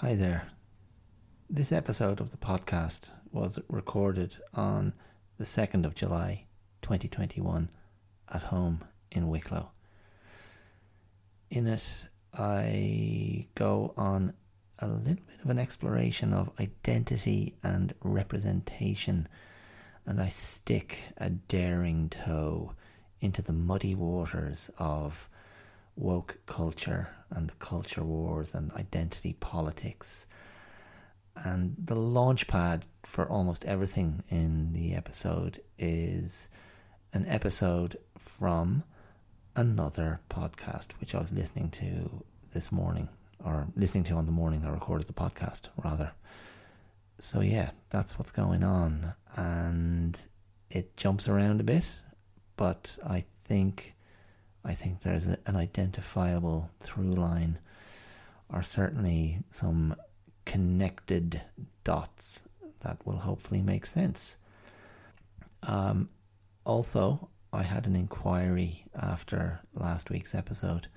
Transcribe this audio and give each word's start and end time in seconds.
Hi 0.00 0.14
there. 0.14 0.48
This 1.48 1.72
episode 1.72 2.20
of 2.20 2.30
the 2.30 2.36
podcast 2.36 3.08
was 3.32 3.58
recorded 3.66 4.36
on 4.52 4.92
the 5.38 5.44
2nd 5.44 5.86
of 5.86 5.94
July 5.94 6.44
2021 6.82 7.70
at 8.30 8.42
home 8.42 8.84
in 9.10 9.30
Wicklow. 9.30 9.70
In 11.48 11.66
it, 11.66 12.08
I 12.34 13.46
go 13.54 13.94
on 13.96 14.34
a 14.80 14.86
little 14.86 15.14
bit 15.14 15.40
of 15.42 15.48
an 15.48 15.58
exploration 15.58 16.34
of 16.34 16.50
identity 16.60 17.54
and 17.62 17.94
representation, 18.02 19.26
and 20.04 20.20
I 20.20 20.28
stick 20.28 21.04
a 21.16 21.30
daring 21.30 22.10
toe 22.10 22.74
into 23.22 23.40
the 23.40 23.54
muddy 23.54 23.94
waters 23.94 24.70
of 24.76 25.30
woke 25.96 26.38
culture 26.46 27.08
and 27.30 27.48
the 27.48 27.54
culture 27.54 28.04
wars 28.04 28.54
and 28.54 28.70
identity 28.72 29.34
politics. 29.40 30.26
And 31.34 31.74
the 31.82 31.96
launchpad 31.96 32.82
for 33.02 33.28
almost 33.28 33.64
everything 33.64 34.22
in 34.28 34.72
the 34.72 34.94
episode 34.94 35.60
is 35.78 36.48
an 37.12 37.26
episode 37.26 37.96
from 38.18 38.84
another 39.54 40.20
podcast, 40.30 40.92
which 41.00 41.14
I 41.14 41.20
was 41.20 41.32
listening 41.32 41.70
to 41.70 42.24
this 42.52 42.70
morning, 42.70 43.08
or 43.44 43.66
listening 43.74 44.04
to 44.04 44.14
on 44.14 44.26
the 44.26 44.32
morning 44.32 44.64
I 44.64 44.70
recorded 44.70 45.06
the 45.08 45.12
podcast, 45.12 45.68
rather. 45.82 46.12
So, 47.18 47.40
yeah, 47.40 47.70
that's 47.90 48.18
what's 48.18 48.30
going 48.30 48.62
on. 48.62 49.14
And 49.34 50.18
it 50.70 50.96
jumps 50.96 51.28
around 51.28 51.60
a 51.60 51.64
bit, 51.64 51.86
but 52.56 52.98
I 53.06 53.24
think 53.40 53.95
I 54.66 54.74
think 54.74 55.00
there's 55.00 55.28
a, 55.28 55.38
an 55.46 55.54
identifiable 55.54 56.70
through 56.80 57.14
line, 57.14 57.58
or 58.52 58.62
certainly 58.62 59.38
some 59.50 59.94
connected 60.44 61.40
dots 61.84 62.48
that 62.80 62.98
will 63.06 63.18
hopefully 63.18 63.62
make 63.62 63.86
sense. 63.86 64.36
Um, 65.62 66.08
also, 66.64 67.30
I 67.52 67.62
had 67.62 67.86
an 67.86 67.94
inquiry 67.94 68.86
after 68.94 69.60
last 69.72 70.10
week's 70.10 70.34
episode. 70.34 70.88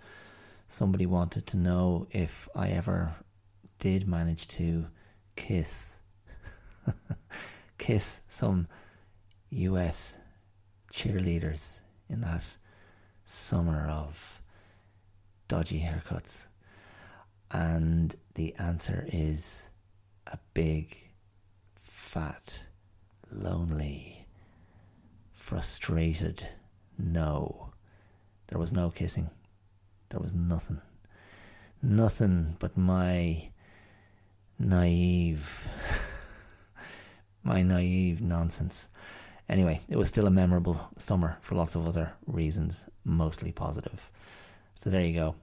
Somebody 0.67 1.05
wanted 1.05 1.45
to 1.47 1.57
know 1.57 2.07
if 2.09 2.49
I 2.55 2.69
ever 2.69 3.15
did 3.77 4.07
manage 4.07 4.47
to 4.47 4.87
kiss 5.35 5.99
kiss 7.77 8.21
some 8.27 8.67
US 9.51 10.17
cheerleaders 10.91 11.81
in 12.09 12.21
that 12.21 12.43
summer 13.29 13.87
of 13.87 14.41
dodgy 15.47 15.79
haircuts? 15.79 16.47
And 17.51 18.15
the 18.33 18.55
answer 18.55 19.07
is 19.11 19.69
a 20.27 20.37
big, 20.53 20.97
fat, 21.75 22.65
lonely, 23.31 24.25
frustrated 25.33 26.47
no. 26.97 27.69
There 28.47 28.59
was 28.59 28.73
no 28.73 28.89
kissing. 28.89 29.29
There 30.09 30.19
was 30.19 30.33
nothing. 30.33 30.81
Nothing 31.81 32.55
but 32.59 32.77
my 32.77 33.49
naive, 34.57 35.67
my 37.43 37.61
naive 37.61 38.21
nonsense. 38.21 38.89
Anyway, 39.49 39.81
it 39.89 39.97
was 39.97 40.07
still 40.07 40.27
a 40.27 40.31
memorable 40.31 40.79
summer 40.97 41.39
for 41.41 41.55
lots 41.55 41.73
of 41.73 41.87
other 41.87 42.13
reasons, 42.27 42.85
mostly 43.03 43.51
positive. 43.51 44.11
So 44.75 44.91
there 44.91 45.03
you 45.03 45.15
go. 45.15 45.35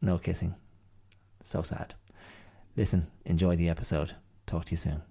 No 0.00 0.18
kissing. 0.18 0.56
So 1.44 1.62
sad. 1.62 1.94
Listen, 2.76 3.06
enjoy 3.24 3.54
the 3.54 3.68
episode. 3.68 4.16
Talk 4.46 4.64
to 4.64 4.72
you 4.72 4.76
soon. 4.76 5.02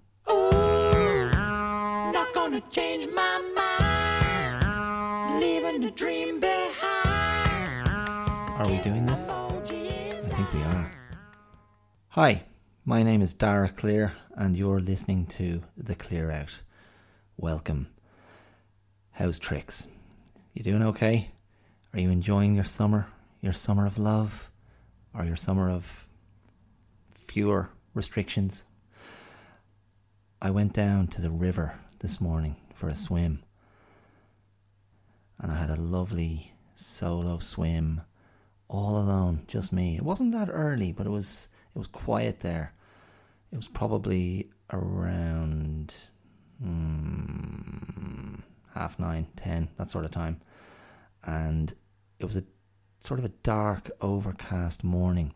Not 2.12 2.34
gonna 2.34 2.62
change 2.70 3.08
my 3.14 3.42
mind. 3.56 5.40
Leaving 5.40 5.80
the 5.80 5.92
dream 5.92 6.42
behind. 6.42 7.88
Are 7.88 8.68
we 8.68 8.80
doing 8.80 9.06
this? 9.06 9.30
I 9.30 9.62
think 10.20 10.54
we 10.54 10.62
are. 10.64 10.92
Hi, 12.10 12.44
my 12.84 13.02
name 13.02 13.22
is 13.22 13.32
Dara 13.32 13.70
Clear, 13.70 14.14
and 14.36 14.58
you're 14.58 14.82
listening 14.82 15.26
to 15.28 15.64
The 15.78 15.96
Clear 15.96 16.32
Out. 16.32 16.60
Welcome. 17.38 17.88
How's 19.12 19.38
tricks? 19.38 19.88
You 20.54 20.64
doing 20.64 20.82
okay? 20.84 21.32
Are 21.94 22.00
you 22.00 22.10
enjoying 22.10 22.56
your 22.56 22.64
summer? 22.64 23.08
Your 23.42 23.54
summer 23.54 23.86
of 23.86 24.00
love? 24.00 24.50
Or 25.14 25.26
your 25.26 25.36
summer 25.36 25.70
of 25.70 26.08
fewer 27.14 27.70
restrictions? 27.94 28.64
I 30.42 30.50
went 30.50 30.74
down 30.74 31.08
to 31.08 31.22
the 31.22 31.30
river 31.30 31.76
this 32.00 32.22
morning 32.22 32.56
for 32.74 32.88
a 32.88 32.96
swim. 32.96 33.44
And 35.40 35.52
I 35.52 35.56
had 35.56 35.70
a 35.70 35.76
lovely 35.76 36.54
solo 36.76 37.40
swim 37.40 38.02
all 38.70 38.98
alone, 38.98 39.44
just 39.48 39.74
me. 39.74 39.98
It 39.98 40.04
wasn't 40.04 40.32
that 40.32 40.50
early, 40.50 40.94
but 40.94 41.06
it 41.06 41.12
was 41.12 41.50
it 41.76 41.78
was 41.78 41.88
quiet 41.88 42.40
there. 42.40 42.74
It 43.52 43.58
was 43.58 43.68
probably 43.68 44.50
around 44.72 45.94
hmm, 46.64 48.36
half 48.74 49.00
nine, 49.00 49.28
ten, 49.36 49.70
that 49.78 49.90
sort 49.90 50.06
of 50.06 50.12
time, 50.12 50.40
and 51.24 51.74
it 52.20 52.26
was 52.26 52.38
a 52.38 52.44
sort 53.00 53.20
of 53.20 53.26
a 53.26 53.34
dark, 53.44 53.90
overcast 54.02 54.84
morning, 54.84 55.34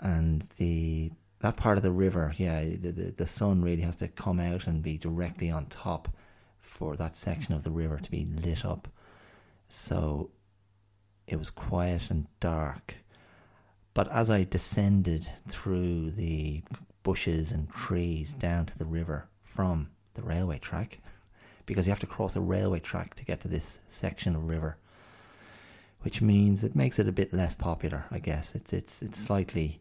and 0.00 0.42
the 0.56 1.10
that 1.40 1.56
part 1.56 1.78
of 1.78 1.82
the 1.82 1.90
river, 1.90 2.34
yeah, 2.36 2.62
the, 2.62 2.90
the 2.90 3.14
the 3.16 3.26
sun 3.26 3.62
really 3.62 3.82
has 3.82 3.96
to 3.96 4.08
come 4.08 4.40
out 4.40 4.66
and 4.66 4.82
be 4.82 4.98
directly 4.98 5.50
on 5.50 5.66
top 5.66 6.08
for 6.58 6.96
that 6.96 7.16
section 7.16 7.54
of 7.54 7.64
the 7.64 7.70
river 7.70 7.98
to 7.98 8.10
be 8.10 8.26
lit 8.26 8.64
up. 8.64 8.88
So 9.68 10.30
it 11.26 11.36
was 11.36 11.50
quiet 11.50 12.10
and 12.10 12.26
dark. 12.40 12.96
But 13.94 14.10
as 14.12 14.30
I 14.30 14.44
descended 14.44 15.28
through 15.48 16.10
the 16.10 16.62
bushes 17.02 17.52
and 17.52 17.70
trees 17.70 18.32
down 18.32 18.66
to 18.66 18.78
the 18.78 18.84
river 18.84 19.28
from 19.42 19.88
the 20.14 20.22
railway 20.22 20.58
track, 20.58 21.00
because 21.70 21.86
you 21.86 21.92
have 21.92 22.00
to 22.00 22.06
cross 22.06 22.34
a 22.34 22.40
railway 22.40 22.80
track 22.80 23.14
to 23.14 23.24
get 23.24 23.38
to 23.38 23.46
this 23.46 23.78
section 23.86 24.34
of 24.34 24.48
river, 24.48 24.76
which 26.00 26.20
means 26.20 26.64
it 26.64 26.74
makes 26.74 26.98
it 26.98 27.06
a 27.06 27.12
bit 27.12 27.32
less 27.32 27.54
popular, 27.54 28.06
I 28.10 28.18
guess. 28.18 28.56
It's 28.56 28.72
it's 28.72 29.02
it's 29.02 29.20
slightly 29.20 29.80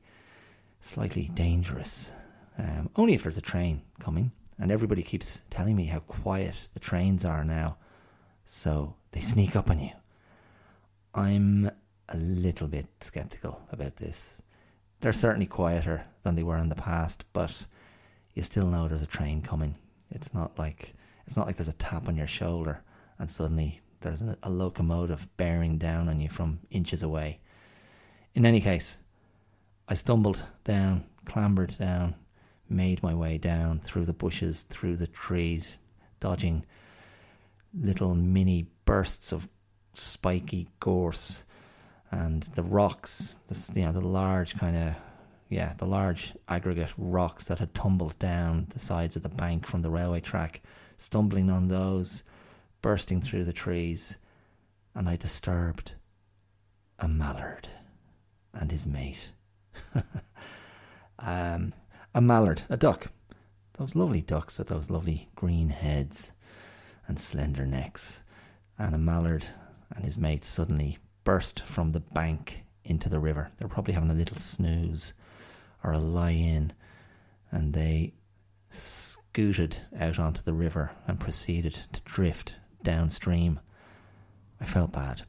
slightly 0.82 1.32
dangerous. 1.34 2.12
Um, 2.60 2.92
only 2.96 3.16
if 3.16 3.24
there's 3.24 3.40
a 3.40 3.42
train 3.42 3.82
coming, 4.00 4.32
and 4.60 4.72
everybody 4.72 5.02
keeps 5.02 5.42
telling 5.50 5.76
me 5.76 5.86
how 5.86 5.98
quiet 6.02 6.54
the 6.76 6.80
trains 6.80 7.26
are 7.26 7.44
now, 7.44 7.78
so 8.46 8.94
they 9.10 9.22
sneak 9.22 9.56
up 9.56 9.72
on 9.72 9.80
you. 9.80 9.90
I'm 11.16 11.72
a 12.08 12.18
little 12.18 12.68
bit 12.68 12.86
skeptical 13.02 13.64
about 13.72 13.96
this. 13.96 14.44
They're 15.02 15.12
certainly 15.12 15.48
quieter 15.48 16.04
than 16.22 16.36
they 16.36 16.44
were 16.44 16.60
in 16.60 16.70
the 16.70 16.76
past, 16.76 17.26
but 17.34 17.66
you 18.36 18.44
still 18.44 18.68
know 18.68 18.88
there's 18.88 19.02
a 19.02 19.08
train 19.08 19.42
coming. 19.42 19.74
It's 20.12 20.36
not 20.36 20.60
like 20.60 20.94
it's 21.29 21.38
not 21.38 21.45
like 21.45 21.57
there's 21.57 21.69
a 21.69 21.73
tap 21.73 22.07
on 22.07 22.17
your 22.17 22.25
shoulder 22.25 22.81
and 23.19 23.29
suddenly 23.29 23.81
there's 24.01 24.23
a, 24.23 24.50
locomotive 24.50 25.28
bearing 25.38 25.78
down 25.78 26.09
on 26.09 26.19
you 26.19 26.28
from 26.28 26.57
inches 26.72 27.03
away. 27.03 27.40
In 28.34 28.47
any 28.47 28.59
case, 28.59 28.97
I 29.88 29.94
stumbled 29.94 30.44
down, 30.63 31.03
clambered 31.25 31.78
down, 31.78 32.16
made 32.67 33.03
my 33.03 33.13
way 33.13 33.38
down 33.38 33.79
through 33.79 34.06
the 34.06 34.13
bushes, 34.13 34.63
through 34.63 34.95
the 34.95 35.06
trees, 35.06 35.78
dodging 36.19 36.66
little 37.79 38.16
mini 38.16 38.66
bursts 38.85 39.31
of 39.31 39.47
spiky 39.94 40.67
gorse 40.79 41.46
and 42.09 42.41
the 42.56 42.63
rocks, 42.63 43.38
you 43.75 43.84
know, 43.84 43.91
the 43.91 44.01
large 44.01 44.57
kind 44.57 44.75
of, 44.75 44.96
yeah, 45.50 45.75
the 45.78 45.85
large 45.85 46.34
aggregate 46.47 46.91
rocks 46.97 47.46
that 47.46 47.59
had 47.59 47.75
tumbled 47.75 48.17
down 48.17 48.66
the 48.72 48.79
sides 48.79 49.16
of 49.16 49.22
the 49.22 49.29
bank 49.29 49.67
from 49.67 49.84
the 49.84 49.91
railway 49.91 50.22
track, 50.22 50.64
stumbling 50.99 51.49
on 51.49 51.67
those, 51.67 52.23
bursting 52.81 53.22
through 53.22 53.46
the 53.46 53.53
trees, 53.53 54.17
and 54.96 55.07
I 55.07 55.16
disturbed 55.16 55.93
a 56.99 57.07
mallard 57.07 57.69
and 58.53 58.72
his 58.72 58.85
mate. 58.85 59.31
um, 61.19 61.73
a 62.13 62.22
mallard, 62.22 62.63
a 62.69 62.78
duck. 62.78 63.11
Those 63.73 63.96
lovely 63.96 64.22
ducks 64.22 64.59
with 64.59 64.67
those 64.67 64.90
lovely 64.90 65.29
green 65.35 65.69
heads 65.69 66.34
and 67.07 67.19
slender 67.19 67.66
necks. 67.66 68.23
And 68.78 68.93
a 68.93 68.97
mallard 68.97 69.46
and 69.96 70.03
his 70.03 70.17
mate 70.17 70.43
suddenly 70.43 70.97
burst 71.23 71.61
from 71.61 71.91
the 71.91 71.99
bank 71.99 72.63
into 72.84 73.07
the 73.07 73.19
river. 73.19 73.51
They're 73.57 73.67
probably 73.67 73.93
having 73.93 74.09
a 74.09 74.16
little 74.16 74.37
snooze 74.37 75.13
or 75.84 75.93
a 75.93 75.99
lie 75.99 76.31
in, 76.31 76.73
and 77.51 77.73
they 77.73 78.13
scooted 78.70 79.78
out 79.98 80.20
onto 80.20 80.42
the 80.42 80.54
river 80.54 80.92
and 81.08 81.20
proceeded 81.20 81.78
to 81.94 82.02
drift 82.02 82.56
downstream. 82.84 83.60
I 84.62 84.66
felt 84.66 84.92
bad. 84.92 85.24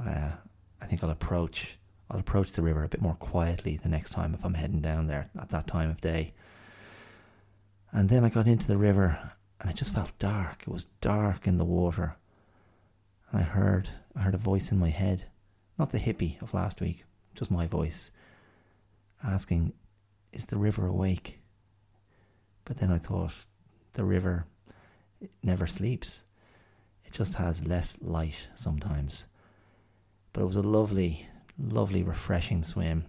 Uh, 0.00 0.32
I 0.80 0.86
think 0.86 1.02
I'll 1.02 1.10
approach 1.10 1.78
I'll 2.10 2.20
approach 2.20 2.52
the 2.52 2.62
river 2.62 2.84
a 2.84 2.88
bit 2.88 3.00
more 3.00 3.14
quietly 3.14 3.78
the 3.78 3.88
next 3.88 4.10
time 4.10 4.34
if 4.34 4.44
I'm 4.44 4.52
heading 4.52 4.82
down 4.82 5.06
there 5.06 5.30
at 5.40 5.48
that 5.48 5.66
time 5.66 5.88
of 5.88 6.02
day. 6.02 6.34
And 7.90 8.08
then 8.08 8.22
I 8.22 8.28
got 8.28 8.46
into 8.46 8.66
the 8.66 8.76
river 8.76 9.32
and 9.60 9.70
it 9.70 9.76
just 9.76 9.94
felt 9.94 10.18
dark. 10.18 10.62
It 10.62 10.68
was 10.68 10.84
dark 11.00 11.46
in 11.46 11.56
the 11.56 11.64
water. 11.64 12.16
And 13.30 13.40
I 13.40 13.44
heard 13.44 13.88
I 14.14 14.20
heard 14.20 14.34
a 14.34 14.38
voice 14.38 14.70
in 14.70 14.78
my 14.78 14.90
head, 14.90 15.24
not 15.78 15.90
the 15.90 15.98
hippie 15.98 16.40
of 16.42 16.52
last 16.52 16.82
week, 16.82 17.04
just 17.34 17.50
my 17.50 17.66
voice, 17.66 18.10
asking, 19.24 19.72
Is 20.32 20.44
the 20.44 20.58
river 20.58 20.86
awake? 20.86 21.41
But 22.72 22.80
then 22.80 22.90
I 22.90 22.96
thought, 22.96 23.34
the 23.92 24.02
river 24.02 24.46
never 25.42 25.66
sleeps. 25.66 26.24
It 27.04 27.12
just 27.12 27.34
has 27.34 27.66
less 27.66 28.02
light 28.02 28.48
sometimes. 28.54 29.26
But 30.32 30.40
it 30.40 30.46
was 30.46 30.56
a 30.56 30.62
lovely, 30.62 31.28
lovely, 31.58 32.02
refreshing 32.02 32.62
swim, 32.62 33.04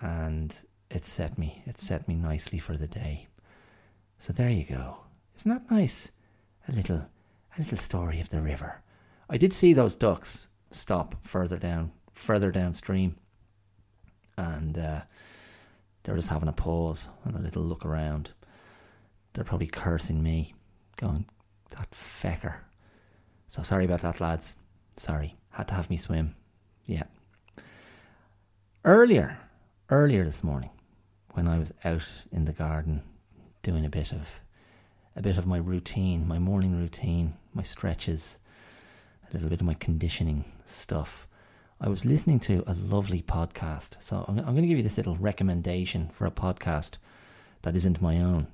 and 0.00 0.52
it 0.90 1.04
set 1.04 1.38
me. 1.38 1.62
It 1.64 1.78
set 1.78 2.08
me 2.08 2.16
nicely 2.16 2.58
for 2.58 2.76
the 2.76 2.88
day. 2.88 3.28
So 4.18 4.32
there 4.32 4.50
you 4.50 4.64
go. 4.64 4.96
Isn't 5.36 5.52
that 5.52 5.70
nice? 5.70 6.10
A 6.66 6.72
little, 6.72 7.06
a 7.56 7.60
little 7.60 7.78
story 7.78 8.18
of 8.18 8.30
the 8.30 8.40
river. 8.40 8.82
I 9.30 9.36
did 9.36 9.52
see 9.52 9.74
those 9.74 9.94
ducks 9.94 10.48
stop 10.72 11.14
further 11.22 11.56
down, 11.56 11.92
further 12.14 12.50
downstream, 12.50 13.14
and 14.36 14.76
uh, 14.76 15.02
they're 16.02 16.16
just 16.16 16.30
having 16.30 16.48
a 16.48 16.52
pause 16.52 17.08
and 17.22 17.36
a 17.36 17.40
little 17.40 17.62
look 17.62 17.86
around. 17.86 18.32
They're 19.32 19.44
probably 19.44 19.66
cursing 19.66 20.22
me, 20.22 20.54
going, 20.96 21.26
"That 21.70 21.90
fecker." 21.90 22.56
So 23.48 23.62
sorry 23.62 23.84
about 23.84 24.00
that, 24.02 24.20
lads. 24.20 24.56
Sorry, 24.96 25.36
had 25.50 25.68
to 25.68 25.74
have 25.74 25.90
me 25.90 25.96
swim. 25.96 26.34
Yeah. 26.86 27.04
Earlier, 28.84 29.38
earlier 29.90 30.24
this 30.24 30.42
morning, 30.42 30.70
when 31.32 31.48
I 31.48 31.58
was 31.58 31.72
out 31.84 32.06
in 32.30 32.44
the 32.44 32.52
garden 32.52 33.02
doing 33.62 33.84
a 33.84 33.90
bit 33.90 34.12
of 34.12 34.40
a 35.14 35.22
bit 35.22 35.36
of 35.36 35.46
my 35.46 35.58
routine, 35.58 36.26
my 36.26 36.38
morning 36.38 36.76
routine, 36.76 37.34
my 37.54 37.62
stretches, 37.62 38.38
a 39.28 39.34
little 39.34 39.50
bit 39.50 39.60
of 39.60 39.66
my 39.66 39.74
conditioning 39.74 40.44
stuff. 40.64 41.26
I 41.80 41.88
was 41.88 42.04
listening 42.04 42.40
to 42.40 42.64
a 42.66 42.74
lovely 42.74 43.22
podcast. 43.22 44.02
So 44.02 44.24
I'm, 44.28 44.38
I'm 44.38 44.44
going 44.44 44.62
to 44.62 44.68
give 44.68 44.78
you 44.78 44.82
this 44.82 44.96
little 44.96 45.16
recommendation 45.16 46.08
for 46.08 46.26
a 46.26 46.30
podcast 46.30 46.98
that 47.62 47.76
isn't 47.76 48.00
my 48.00 48.20
own. 48.20 48.46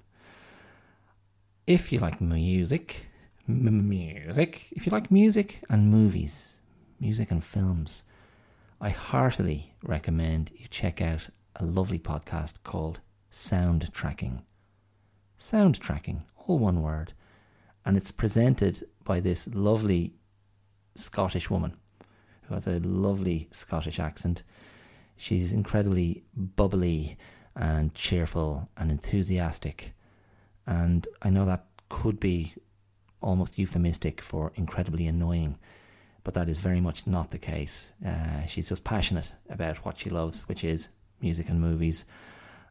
If 1.69 1.93
you 1.93 1.99
like 1.99 2.19
music, 2.23 3.05
m- 3.47 3.91
music, 3.91 4.69
if 4.71 4.87
you 4.87 4.91
like 4.91 5.11
music 5.11 5.59
and 5.69 5.91
movies, 5.91 6.63
music 6.99 7.31
and 7.31 7.45
films, 7.45 8.05
I 8.81 8.89
heartily 8.89 9.75
recommend 9.83 10.51
you 10.57 10.67
check 10.69 11.03
out 11.03 11.29
a 11.57 11.67
lovely 11.67 11.99
podcast 11.99 12.55
called 12.65 13.01
Soundtracking. 13.31 14.41
Sound 15.37 15.79
Tracking, 15.79 16.23
all 16.47 16.59
one 16.59 16.81
word. 16.81 17.13
And 17.85 17.99
it's 17.99 18.13
presented 18.13 18.89
by 19.05 19.21
this 19.21 19.47
lovely 19.49 20.15
Scottish 20.95 21.51
woman 21.51 21.77
who 22.45 22.55
has 22.55 22.67
a 22.67 22.79
lovely 22.79 23.47
Scottish 23.51 24.01
accent. 24.01 24.43
She's 25.19 25.53
incredibly 25.53 26.25
bubbly 26.35 27.19
and 27.55 27.95
cheerful 27.95 28.71
and 28.79 28.91
enthusiastic. 28.91 29.93
And 30.69 31.09
I 31.23 31.31
know 31.31 31.47
that 31.47 31.65
could 31.89 32.21
be 32.21 32.53
almost 33.23 33.59
euphemistic 33.59 34.21
for 34.21 34.53
incredibly 34.55 35.07
annoying, 35.07 35.59
but 36.25 36.35
that 36.35 36.51
is 36.51 36.59
very 36.59 36.79
much 36.79 37.07
not 37.07 37.31
the 37.31 37.39
case. 37.39 37.95
Uh, 38.07 38.45
she's 38.45 38.69
just 38.69 38.85
passionate 38.85 39.33
about 39.49 39.79
what 39.79 39.97
she 39.97 40.11
loves, 40.11 40.47
which 40.47 40.65
is 40.65 40.91
music 41.23 41.49
and 41.49 41.59
movies. 41.59 42.05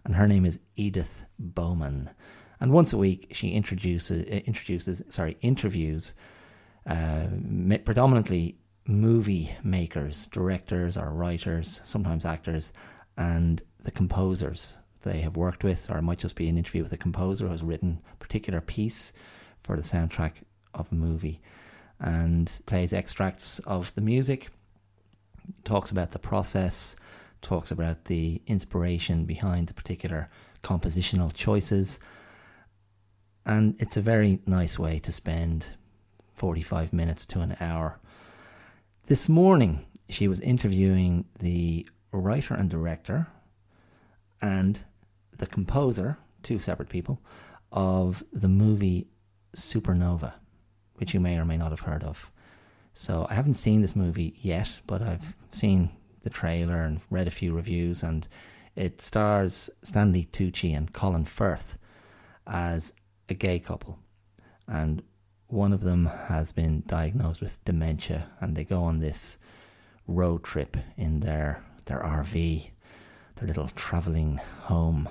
And 0.06 0.16
her 0.16 0.28
name 0.28 0.46
is 0.46 0.60
Edith 0.76 1.26
Bowman. 1.40 2.12
And 2.60 2.72
once 2.72 2.94
a 2.94 3.00
week, 3.00 3.30
she 3.32 3.50
introduces, 3.50 4.24
uh, 4.24 4.42
introduces 4.46 5.02
sorry, 5.10 5.36
interviews 5.42 6.14
uh, 6.86 7.28
predominantly 7.84 8.60
movie 8.86 9.56
makers, 9.64 10.28
directors 10.28 10.98
or 10.98 11.12
writers, 11.14 11.82
sometimes 11.84 12.26
actors, 12.26 12.74
and 13.18 13.64
the 13.84 13.92
composers 13.92 14.78
they 15.08 15.22
have 15.22 15.38
worked 15.38 15.64
with, 15.64 15.90
or 15.90 15.98
it 15.98 16.04
might 16.04 16.20
just 16.20 16.36
be 16.36 16.50
an 16.50 16.58
interview 16.58 16.84
with 16.84 16.94
a 16.94 16.98
composer 16.98 17.46
who 17.46 17.52
has 17.52 17.64
written 17.64 18.02
a 18.12 18.16
particular 18.18 18.62
piece 18.62 19.14
for 19.60 19.76
the 19.76 19.82
soundtrack 19.82 20.34
of 20.74 20.92
a 20.92 20.96
movie 20.96 21.42
and 22.00 22.62
plays 22.66 22.94
extracts 22.94 23.60
of 23.60 23.94
the 23.96 24.02
music, 24.02 24.50
talks 25.64 25.92
about 25.92 26.12
the 26.12 26.20
process, 26.20 26.96
talks 27.42 27.72
about 27.72 28.06
the 28.06 28.42
inspiration 28.48 29.26
behind 29.26 29.68
the 29.68 29.74
particular 29.74 30.30
compositional 30.64 31.34
choices. 31.34 32.00
And 33.46 33.76
it's 33.80 33.98
a 33.98 34.02
very 34.02 34.40
nice 34.46 34.78
way 34.78 35.00
to 35.00 35.12
spend 35.12 35.76
45 36.34 36.94
minutes 36.94 37.26
to 37.28 37.40
an 37.40 37.56
hour. 37.60 38.00
This 39.08 39.30
morning, 39.30 39.86
she 40.10 40.28
was 40.28 40.40
interviewing 40.42 41.26
the 41.40 41.88
writer 42.12 42.54
and 42.54 42.70
director 42.70 43.28
and 44.42 44.80
the 45.38 45.48
composer, 45.48 46.18
two 46.44 46.60
separate 46.60 46.90
people, 46.90 47.22
of 47.72 48.24
the 48.32 48.48
movie 48.48 49.08
Supernova, 49.56 50.34
which 50.96 51.14
you 51.14 51.20
may 51.20 51.38
or 51.38 51.46
may 51.46 51.58
not 51.58 51.72
have 51.72 51.82
heard 51.82 52.04
of. 52.04 52.32
So 52.94 53.28
I 53.30 53.36
haven't 53.36 53.56
seen 53.56 53.82
this 53.82 53.96
movie 53.96 54.36
yet, 54.42 54.70
but 54.88 55.02
I've 55.02 55.36
seen 55.52 55.90
the 56.22 56.30
trailer 56.30 56.82
and 56.84 57.00
read 57.10 57.28
a 57.28 57.32
few 57.32 57.54
reviews, 57.54 58.04
and 58.04 58.28
it 58.76 59.02
stars 59.02 59.70
Stanley 59.84 60.28
Tucci 60.32 60.76
and 60.76 60.92
Colin 60.92 61.26
Firth 61.26 61.78
as 62.46 62.94
a 63.30 63.34
gay 63.34 63.60
couple. 63.60 64.00
And 64.68 65.04
one 65.48 65.74
of 65.74 65.82
them 65.82 66.06
has 66.06 66.52
been 66.52 66.84
diagnosed 66.88 67.42
with 67.42 67.64
dementia, 67.66 68.30
and 68.42 68.56
they 68.56 68.64
go 68.64 68.84
on 68.84 69.00
this 69.00 69.38
road 70.08 70.44
trip 70.44 70.78
in 70.98 71.20
their 71.20 71.64
their 71.86 72.00
RV, 72.00 72.70
their 73.36 73.48
little 73.48 73.70
traveling 73.70 74.38
home, 74.64 75.10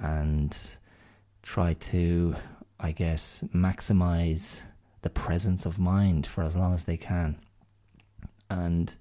and 0.00 0.56
try 1.42 1.74
to, 1.74 2.34
I 2.78 2.92
guess, 2.92 3.44
maximize 3.54 4.62
the 5.02 5.10
presence 5.10 5.66
of 5.66 5.78
mind 5.78 6.26
for 6.26 6.42
as 6.42 6.56
long 6.56 6.74
as 6.74 6.84
they 6.84 6.96
can. 6.96 7.38
And 8.50 8.94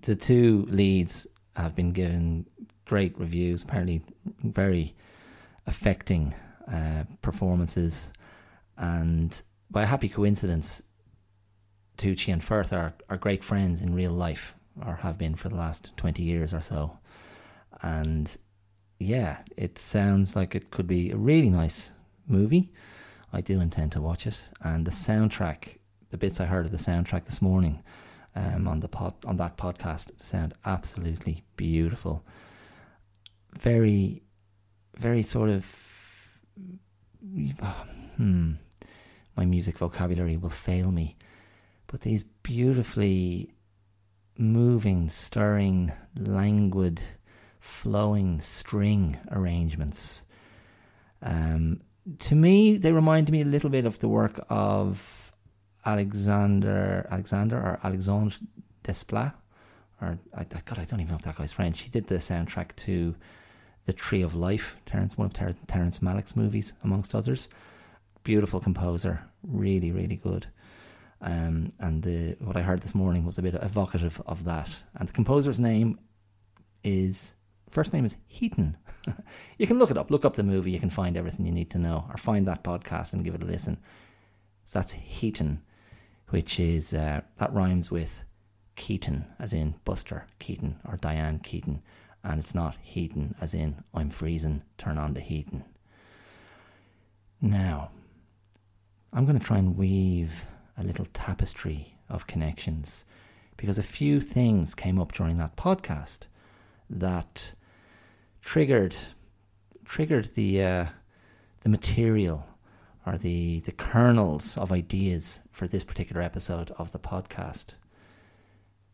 the 0.00 0.14
two 0.14 0.66
leads 0.68 1.26
have 1.56 1.74
been 1.74 1.92
given 1.92 2.46
great 2.84 3.18
reviews, 3.18 3.62
apparently 3.62 4.02
very 4.42 4.94
affecting 5.66 6.34
uh, 6.70 7.04
performances, 7.22 8.12
and 8.76 9.42
by 9.70 9.82
a 9.82 9.86
happy 9.86 10.08
coincidence, 10.08 10.82
Tucci 11.96 12.32
and 12.32 12.42
Firth 12.42 12.72
are, 12.72 12.94
are 13.08 13.16
great 13.16 13.44
friends 13.44 13.80
in 13.82 13.94
real 13.94 14.12
life, 14.12 14.54
or 14.84 14.94
have 14.96 15.18
been 15.18 15.34
for 15.34 15.48
the 15.48 15.56
last 15.56 15.96
20 15.96 16.22
years 16.22 16.52
or 16.52 16.60
so. 16.60 16.98
And 17.82 18.36
yeah, 19.02 19.38
it 19.56 19.78
sounds 19.78 20.36
like 20.36 20.54
it 20.54 20.70
could 20.70 20.86
be 20.86 21.10
a 21.10 21.16
really 21.16 21.50
nice 21.50 21.92
movie. 22.26 22.70
I 23.32 23.40
do 23.40 23.60
intend 23.60 23.92
to 23.92 24.00
watch 24.00 24.26
it. 24.26 24.40
And 24.62 24.86
the 24.86 24.90
soundtrack, 24.90 25.78
the 26.10 26.18
bits 26.18 26.40
I 26.40 26.46
heard 26.46 26.66
of 26.66 26.72
the 26.72 26.78
soundtrack 26.78 27.24
this 27.24 27.42
morning 27.42 27.82
um, 28.34 28.68
on 28.68 28.80
the 28.80 28.88
pod, 28.88 29.14
on 29.26 29.36
that 29.38 29.56
podcast 29.56 30.20
sound 30.20 30.54
absolutely 30.64 31.42
beautiful. 31.56 32.24
Very, 33.58 34.22
very 34.96 35.22
sort 35.22 35.50
of. 35.50 36.40
Hmm 38.16 38.54
my 39.36 39.44
music 39.44 39.78
vocabulary 39.78 40.36
will 40.36 40.50
fail 40.50 40.90
me. 40.90 41.16
But 41.86 42.02
these 42.02 42.22
beautifully 42.22 43.52
moving, 44.38 45.08
stirring, 45.08 45.92
languid, 46.16 47.00
flowing 47.62 48.40
string 48.40 49.16
arrangements. 49.30 50.24
Um, 51.22 51.80
to 52.18 52.34
me, 52.34 52.76
they 52.76 52.92
remind 52.92 53.30
me 53.30 53.42
a 53.42 53.46
little 53.46 53.70
bit 53.70 53.86
of 53.86 53.98
the 54.00 54.08
work 54.08 54.44
of 54.50 55.32
Alexander, 55.86 57.06
Alexander 57.10 57.56
or 57.56 57.78
Alexandre 57.82 58.36
Desplat, 58.84 59.32
or 60.00 60.18
I, 60.36 60.44
God, 60.44 60.78
I 60.78 60.84
don't 60.84 61.00
even 61.00 61.12
know 61.12 61.16
if 61.16 61.22
that 61.22 61.36
guy's 61.36 61.52
French. 61.52 61.82
He 61.82 61.90
did 61.90 62.08
the 62.08 62.16
soundtrack 62.16 62.74
to 62.76 63.14
The 63.84 63.92
Tree 63.92 64.22
of 64.22 64.34
Life, 64.34 64.76
Terrence, 64.84 65.16
one 65.16 65.26
of 65.26 65.32
Ter- 65.32 65.54
Terrence 65.68 66.00
Malick's 66.00 66.36
movies, 66.36 66.72
amongst 66.82 67.14
others 67.14 67.48
beautiful 68.24 68.60
composer, 68.60 69.24
really, 69.42 69.90
really 69.90 70.16
good. 70.16 70.46
Um, 71.20 71.70
and 71.78 72.02
the, 72.02 72.36
what 72.40 72.56
I 72.56 72.62
heard 72.62 72.80
this 72.80 72.94
morning 72.94 73.24
was 73.24 73.38
a 73.38 73.42
bit 73.42 73.54
evocative 73.54 74.20
of 74.26 74.44
that. 74.44 74.82
And 74.94 75.08
the 75.08 75.12
composer's 75.12 75.60
name 75.60 75.98
is 76.82 77.34
first 77.72 77.92
name 77.92 78.04
is 78.04 78.18
Keaton. 78.28 78.76
you 79.58 79.66
can 79.66 79.78
look 79.78 79.90
it 79.90 79.98
up. 79.98 80.10
Look 80.10 80.24
up 80.24 80.36
the 80.36 80.42
movie. 80.42 80.70
You 80.70 80.78
can 80.78 80.90
find 80.90 81.16
everything 81.16 81.46
you 81.46 81.52
need 81.52 81.70
to 81.70 81.78
know, 81.78 82.04
or 82.08 82.16
find 82.16 82.46
that 82.46 82.62
podcast 82.62 83.12
and 83.12 83.24
give 83.24 83.34
it 83.34 83.42
a 83.42 83.46
listen. 83.46 83.78
So 84.64 84.78
that's 84.78 84.92
Keaton, 84.92 85.60
which 86.28 86.60
is 86.60 86.94
uh, 86.94 87.22
that 87.38 87.52
rhymes 87.52 87.90
with 87.90 88.22
Keaton, 88.76 89.26
as 89.38 89.52
in 89.52 89.74
Buster 89.84 90.26
Keaton 90.38 90.78
or 90.86 90.96
Diane 90.96 91.38
Keaton, 91.40 91.82
and 92.22 92.38
it's 92.38 92.54
not 92.54 92.76
Heaton, 92.82 93.34
as 93.40 93.54
in 93.54 93.82
I'm 93.92 94.10
freezing, 94.10 94.62
turn 94.78 94.98
on 94.98 95.14
the 95.14 95.20
heating. 95.20 95.64
Now, 97.40 97.90
I'm 99.12 99.24
going 99.24 99.38
to 99.38 99.44
try 99.44 99.58
and 99.58 99.76
weave 99.76 100.46
a 100.78 100.84
little 100.84 101.06
tapestry 101.12 101.96
of 102.08 102.26
connections 102.26 103.04
because 103.56 103.78
a 103.78 103.82
few 103.82 104.20
things 104.20 104.74
came 104.74 104.98
up 104.98 105.12
during 105.12 105.38
that 105.38 105.56
podcast 105.56 106.26
that 106.88 107.54
triggered 108.42 108.96
triggered 109.84 110.26
the 110.34 110.62
uh, 110.62 110.86
the 111.60 111.68
material 111.68 112.46
or 113.06 113.16
the 113.16 113.60
the 113.60 113.72
kernels 113.72 114.58
of 114.58 114.72
ideas 114.72 115.40
for 115.50 115.66
this 115.66 115.84
particular 115.84 116.20
episode 116.20 116.70
of 116.72 116.92
the 116.92 116.98
podcast. 116.98 117.70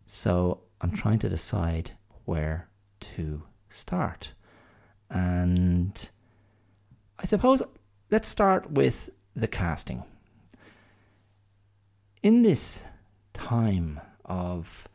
So 0.07 0.61
I'm 0.81 0.93
trying 0.93 1.19
to 1.21 1.29
decide 1.29 1.93
where 2.25 2.69
to 3.01 3.43
start. 3.69 4.33
And 5.11 6.11
I 7.19 7.25
suppose 7.27 7.63
let's 8.11 8.29
start 8.29 8.71
with 8.71 9.11
the 9.35 9.49
casting. 9.49 10.05
In 12.23 12.43
this 12.43 12.85
time 13.33 14.01
of 14.25 14.89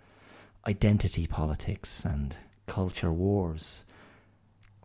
identity 0.68 1.28
politics 1.28 2.06
and 2.06 2.36
culture 2.68 3.12
wars, 3.12 3.86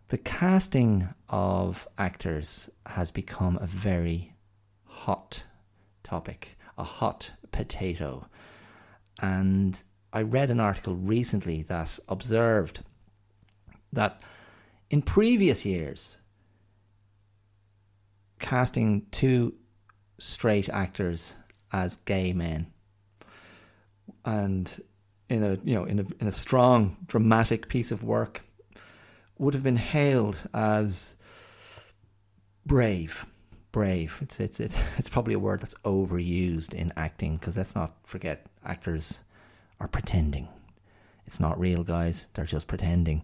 the 0.09 0.17
casting 0.17 1.07
of 1.29 1.87
actors 1.97 2.69
has 2.85 3.11
become 3.11 3.57
a 3.61 3.67
very 3.67 4.33
hot 4.85 5.43
topic, 6.03 6.57
a 6.77 6.83
hot 6.83 7.31
potato. 7.51 8.27
And 9.21 9.81
I 10.11 10.23
read 10.23 10.49
an 10.49 10.59
article 10.59 10.95
recently 10.95 11.61
that 11.63 11.99
observed 12.09 12.81
that 13.93 14.23
in 14.89 15.03
previous 15.03 15.63
years, 15.63 16.19
casting 18.39 19.05
two 19.11 19.53
straight 20.17 20.69
actors 20.69 21.35
as 21.71 21.97
gay 21.97 22.33
men 22.33 22.65
and 24.25 24.79
in 25.29 25.43
a 25.43 25.59
you 25.63 25.75
know 25.75 25.83
in 25.85 25.99
a 25.99 26.05
in 26.19 26.27
a 26.27 26.31
strong 26.31 26.97
dramatic 27.05 27.69
piece 27.69 27.91
of 27.91 28.03
work 28.03 28.41
would 29.39 29.53
have 29.53 29.63
been 29.63 29.77
hailed 29.77 30.47
as 30.53 31.15
brave 32.65 33.25
brave 33.71 34.19
it's 34.21 34.39
it's 34.39 34.59
it's, 34.59 34.77
it's 34.97 35.09
probably 35.09 35.33
a 35.33 35.39
word 35.39 35.61
that's 35.61 35.77
overused 35.79 36.73
in 36.73 36.93
acting 36.95 37.37
because 37.37 37.57
let's 37.57 37.75
not 37.75 37.95
forget 38.03 38.45
actors 38.63 39.21
are 39.79 39.87
pretending 39.87 40.47
it's 41.25 41.39
not 41.39 41.59
real 41.59 41.83
guys 41.83 42.27
they're 42.33 42.45
just 42.45 42.67
pretending 42.67 43.23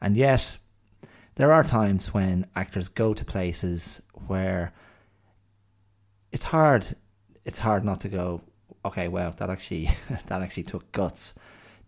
and 0.00 0.16
yet, 0.16 0.58
there 1.36 1.52
are 1.52 1.62
times 1.64 2.12
when 2.12 2.46
actors 2.54 2.88
go 2.88 3.14
to 3.14 3.24
places 3.24 4.02
where 4.26 4.72
it's 6.32 6.44
hard. 6.44 6.86
It's 7.44 7.58
hard 7.58 7.84
not 7.84 8.00
to 8.00 8.08
go. 8.08 8.40
Okay, 8.84 9.08
well, 9.08 9.34
that 9.38 9.50
actually 9.50 9.88
that 10.26 10.42
actually 10.42 10.64
took 10.64 10.90
guts 10.92 11.38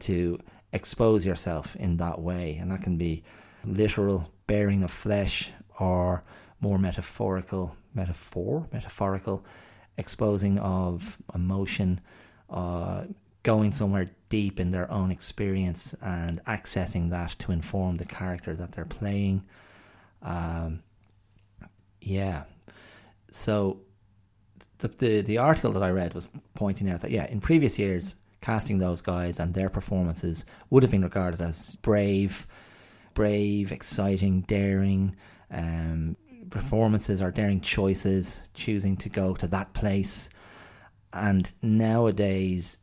to 0.00 0.38
expose 0.72 1.24
yourself 1.24 1.76
in 1.76 1.96
that 1.98 2.20
way, 2.20 2.56
and 2.60 2.70
that 2.70 2.82
can 2.82 2.96
be 2.96 3.24
literal 3.68 4.32
bearing 4.46 4.82
of 4.82 4.90
flesh 4.90 5.52
or 5.78 6.22
more 6.60 6.78
metaphorical 6.78 7.76
metaphor 7.94 8.66
metaphorical 8.72 9.44
exposing 9.96 10.58
of 10.58 11.18
emotion 11.34 12.00
uh, 12.50 13.04
going 13.42 13.72
somewhere 13.72 14.10
deep 14.28 14.60
in 14.60 14.70
their 14.70 14.90
own 14.90 15.10
experience 15.10 15.94
and 16.02 16.42
accessing 16.44 17.10
that 17.10 17.30
to 17.38 17.52
inform 17.52 17.96
the 17.96 18.04
character 18.04 18.54
that 18.54 18.72
they're 18.72 18.84
playing. 18.84 19.42
Um, 20.22 20.82
yeah. 22.00 22.44
So 23.30 23.80
the, 24.78 24.88
the 24.88 25.20
the 25.22 25.38
article 25.38 25.72
that 25.72 25.82
I 25.82 25.90
read 25.90 26.14
was 26.14 26.28
pointing 26.54 26.90
out 26.90 27.00
that 27.02 27.10
yeah, 27.10 27.26
in 27.26 27.40
previous 27.40 27.78
years, 27.78 28.16
casting 28.40 28.78
those 28.78 29.00
guys 29.00 29.40
and 29.40 29.52
their 29.54 29.70
performances 29.70 30.46
would 30.70 30.82
have 30.82 30.92
been 30.92 31.02
regarded 31.02 31.40
as 31.40 31.76
brave, 31.76 32.46
brave, 33.18 33.72
exciting, 33.72 34.42
daring 34.42 35.16
um, 35.50 36.16
performances 36.50 37.20
or 37.20 37.32
daring 37.32 37.60
choices, 37.60 38.48
choosing 38.54 38.96
to 38.96 39.08
go 39.08 39.34
to 39.34 39.48
that 39.48 39.72
place. 39.72 40.28
And 41.12 41.52
nowadays, 41.60 42.78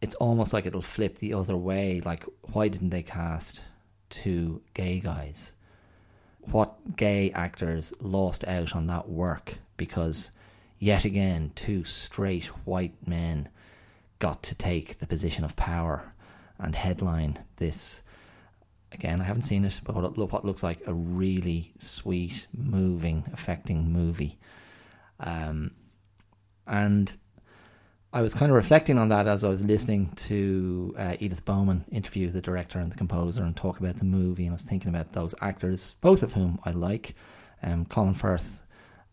it's 0.00 0.14
almost 0.14 0.52
like 0.52 0.64
it'll 0.64 0.80
flip 0.80 1.18
the 1.18 1.34
other 1.34 1.56
way. 1.56 2.00
Like, 2.04 2.24
why 2.52 2.68
didn't 2.68 2.90
they 2.90 3.02
cast 3.02 3.64
two 4.10 4.62
gay 4.74 5.00
guys? 5.00 5.56
What 6.52 6.94
gay 6.94 7.32
actors 7.32 7.92
lost 8.00 8.46
out 8.46 8.76
on 8.76 8.86
that 8.86 9.08
work 9.08 9.58
because, 9.76 10.30
yet 10.78 11.04
again, 11.04 11.50
two 11.56 11.82
straight 11.82 12.44
white 12.64 12.94
men 13.08 13.48
got 14.20 14.40
to 14.44 14.54
take 14.54 14.98
the 14.98 15.06
position 15.08 15.44
of 15.44 15.56
power 15.56 16.12
and 16.60 16.76
headline 16.76 17.44
this. 17.56 18.03
Again, 18.94 19.20
I 19.20 19.24
haven't 19.24 19.42
seen 19.42 19.64
it, 19.64 19.80
but 19.84 19.94
what 19.94 20.44
looks 20.44 20.62
like 20.62 20.86
a 20.86 20.94
really 20.94 21.72
sweet, 21.78 22.46
moving, 22.56 23.24
affecting 23.32 23.92
movie. 23.92 24.38
Um, 25.20 25.72
and 26.66 27.14
I 28.12 28.22
was 28.22 28.32
kind 28.32 28.50
of 28.50 28.56
reflecting 28.56 28.98
on 28.98 29.08
that 29.08 29.26
as 29.26 29.42
I 29.42 29.48
was 29.48 29.64
listening 29.64 30.12
to 30.16 30.94
uh, 30.96 31.16
Edith 31.18 31.44
Bowman 31.44 31.84
interview 31.90 32.30
the 32.30 32.40
director 32.40 32.78
and 32.78 32.90
the 32.90 32.96
composer 32.96 33.42
and 33.42 33.56
talk 33.56 33.80
about 33.80 33.96
the 33.96 34.04
movie. 34.04 34.44
And 34.44 34.52
I 34.52 34.54
was 34.54 34.62
thinking 34.62 34.88
about 34.88 35.12
those 35.12 35.34
actors, 35.40 35.94
both 35.94 36.22
of 36.22 36.32
whom 36.32 36.60
I 36.64 36.70
like. 36.70 37.16
Um, 37.62 37.84
Colin 37.86 38.14
Firth, 38.14 38.62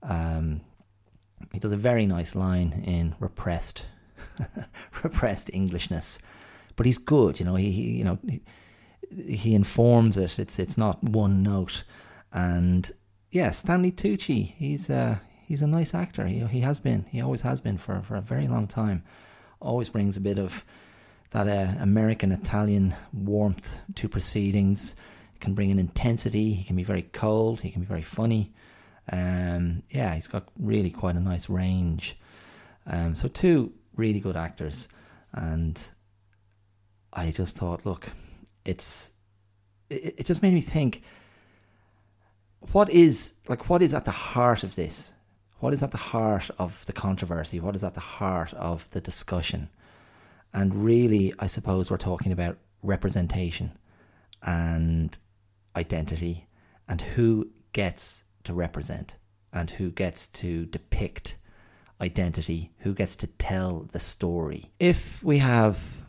um, 0.03 0.61
he 1.51 1.57
does 1.59 1.71
a 1.71 1.77
very 1.77 2.05
nice 2.05 2.35
line 2.35 2.83
in 2.85 3.15
repressed, 3.19 3.88
repressed 5.03 5.50
Englishness, 5.53 6.19
but 6.75 6.85
he's 6.85 7.00
good. 7.00 7.39
You 7.39 7.45
know, 7.47 7.55
he, 7.55 7.71
he 7.71 7.81
you 7.93 8.03
know 8.03 8.19
he, 8.27 8.41
he 9.15 9.56
informs 9.56 10.18
it. 10.18 10.39
It's 10.39 10.60
it's 10.60 10.77
not 10.77 11.03
one 11.03 11.44
note, 11.44 11.84
and 12.32 12.91
yeah, 13.32 13.51
Stanley 13.51 13.91
Tucci, 13.91 14.53
he's 14.58 14.89
uh, 14.89 15.18
he's 15.48 15.62
a 15.62 15.68
nice 15.68 15.94
actor. 15.94 16.27
He, 16.27 16.39
he 16.46 16.60
has 16.62 16.80
been. 16.80 17.06
He 17.10 17.22
always 17.22 17.41
has 17.41 17.62
been 17.62 17.77
for, 17.77 18.01
for 18.01 18.15
a 18.15 18.22
very 18.22 18.48
long 18.48 18.68
time. 18.68 19.03
Always 19.60 19.89
brings 19.89 20.18
a 20.18 20.22
bit 20.22 20.38
of 20.38 20.65
that 21.32 21.48
uh, 21.48 21.82
American 21.82 22.32
Italian 22.32 22.96
warmth 23.13 23.80
to 23.96 24.10
proceedings. 24.10 24.96
Can 25.39 25.56
bring 25.56 25.72
an 25.72 25.80
intensity. 25.80 26.53
He 26.53 26.63
can 26.63 26.75
be 26.75 26.84
very 26.84 27.01
cold. 27.01 27.62
He 27.62 27.72
can 27.72 27.82
be 27.82 27.88
very 27.88 28.03
funny. 28.03 28.53
Um, 29.12 29.82
yeah, 29.89 30.13
he's 30.13 30.27
got 30.27 30.48
really 30.60 30.91
quite 30.91 31.15
a 31.15 31.20
nice 31.20 31.50
range. 31.50 32.15
Um, 32.86 33.15
so 33.15 33.27
two 33.27 33.74
really 33.96 34.20
good 34.20 34.36
actors, 34.36 34.88
and 35.34 35.84
I 37.13 37.32
just 37.32 37.58
thought, 37.58 37.86
look, 37.86 38.10
it's 38.65 39.12
it, 39.89 40.15
it 40.20 40.25
just 40.25 40.41
made 40.41 40.53
me 40.53 40.62
think. 40.62 41.03
What 42.72 42.89
is 42.89 43.34
like? 43.50 43.70
What 43.70 43.82
is 43.82 43.94
at 43.94 44.06
the 44.06 44.12
heart 44.12 44.63
of 44.63 44.75
this? 44.75 45.13
what 45.62 45.74
is 45.74 45.84
at 45.84 45.91
the 45.91 45.98
heart 45.98 46.50
of 46.58 46.84
the 46.88 46.94
controversy? 46.94 47.60
What 47.60 47.75
is 47.75 47.84
at 47.84 47.94
the 47.94 48.00
heart 48.00 48.53
of 48.56 48.89
the 48.91 49.00
discussion? 49.00 49.70
And 50.53 50.84
really, 50.84 51.34
I 51.39 51.46
suppose 51.46 51.89
we're 51.89 51.98
talking 51.98 52.32
about 52.32 52.58
representation 52.82 53.72
and 54.41 55.18
identity 55.75 56.48
and 56.88 57.00
who 57.00 57.48
gets 57.74 58.25
to 58.44 58.53
represent 58.53 59.18
and 59.53 59.70
who 59.70 59.91
gets 59.91 60.27
to 60.27 60.65
depict 60.65 61.38
identity, 62.01 62.72
who 62.80 62.94
gets 62.96 63.15
to 63.18 63.27
tell 63.27 63.88
the 63.91 64.00
story. 64.00 64.72
If 64.80 65.24
we 65.24 65.38
have 65.38 66.06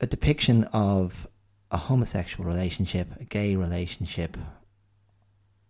a 0.00 0.06
depiction 0.06 0.64
of 0.72 1.26
a 1.74 1.76
homosexual 1.76 2.48
relationship, 2.48 3.08
a 3.20 3.24
gay 3.24 3.56
relationship, 3.56 4.36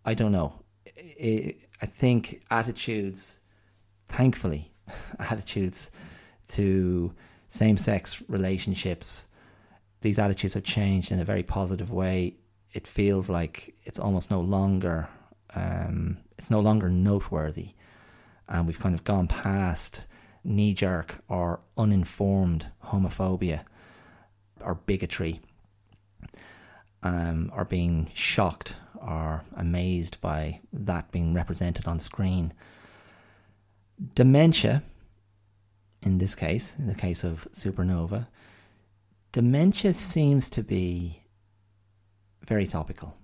I 0.05 0.13
don't 0.13 0.31
know. 0.31 0.61
I 0.95 1.85
think 1.87 2.43
attitudes, 2.51 3.39
thankfully, 4.07 4.71
attitudes 5.19 5.89
to 6.49 7.11
same 7.47 7.77
sex 7.77 8.21
relationships, 8.29 9.29
these 10.01 10.19
attitudes 10.19 10.53
have 10.53 10.63
changed 10.63 11.11
in 11.11 11.19
a 11.19 11.25
very 11.25 11.41
positive 11.41 11.91
way. 11.91 12.35
It 12.71 12.85
feels 12.85 13.27
like 13.27 13.73
it's 13.83 13.97
almost 13.97 14.29
no 14.29 14.41
longer 14.41 15.09
um, 15.55 16.17
it's 16.37 16.51
no 16.51 16.59
longer 16.59 16.87
noteworthy, 16.87 17.69
and 18.47 18.67
we've 18.67 18.79
kind 18.79 18.93
of 18.93 19.03
gone 19.03 19.27
past 19.27 20.05
knee 20.43 20.75
jerk 20.75 21.23
or 21.29 21.61
uninformed 21.77 22.67
homophobia 22.83 23.63
or 24.61 24.75
bigotry, 24.75 25.41
um, 27.05 27.51
or 27.55 27.63
being 27.63 28.09
shocked 28.15 28.75
or 28.95 29.43
amazed 29.55 30.19
by 30.21 30.59
that 30.73 31.11
being 31.11 31.35
represented 31.35 31.85
on 31.85 31.99
screen. 31.99 32.51
Dementia, 34.15 34.81
in 36.01 36.17
this 36.17 36.33
case, 36.33 36.75
in 36.79 36.87
the 36.87 36.95
case 36.95 37.23
of 37.23 37.47
Supernova, 37.51 38.25
dementia 39.31 39.93
seems 39.93 40.49
to 40.49 40.63
be 40.63 41.21
very 42.43 42.65
topical. 42.65 43.15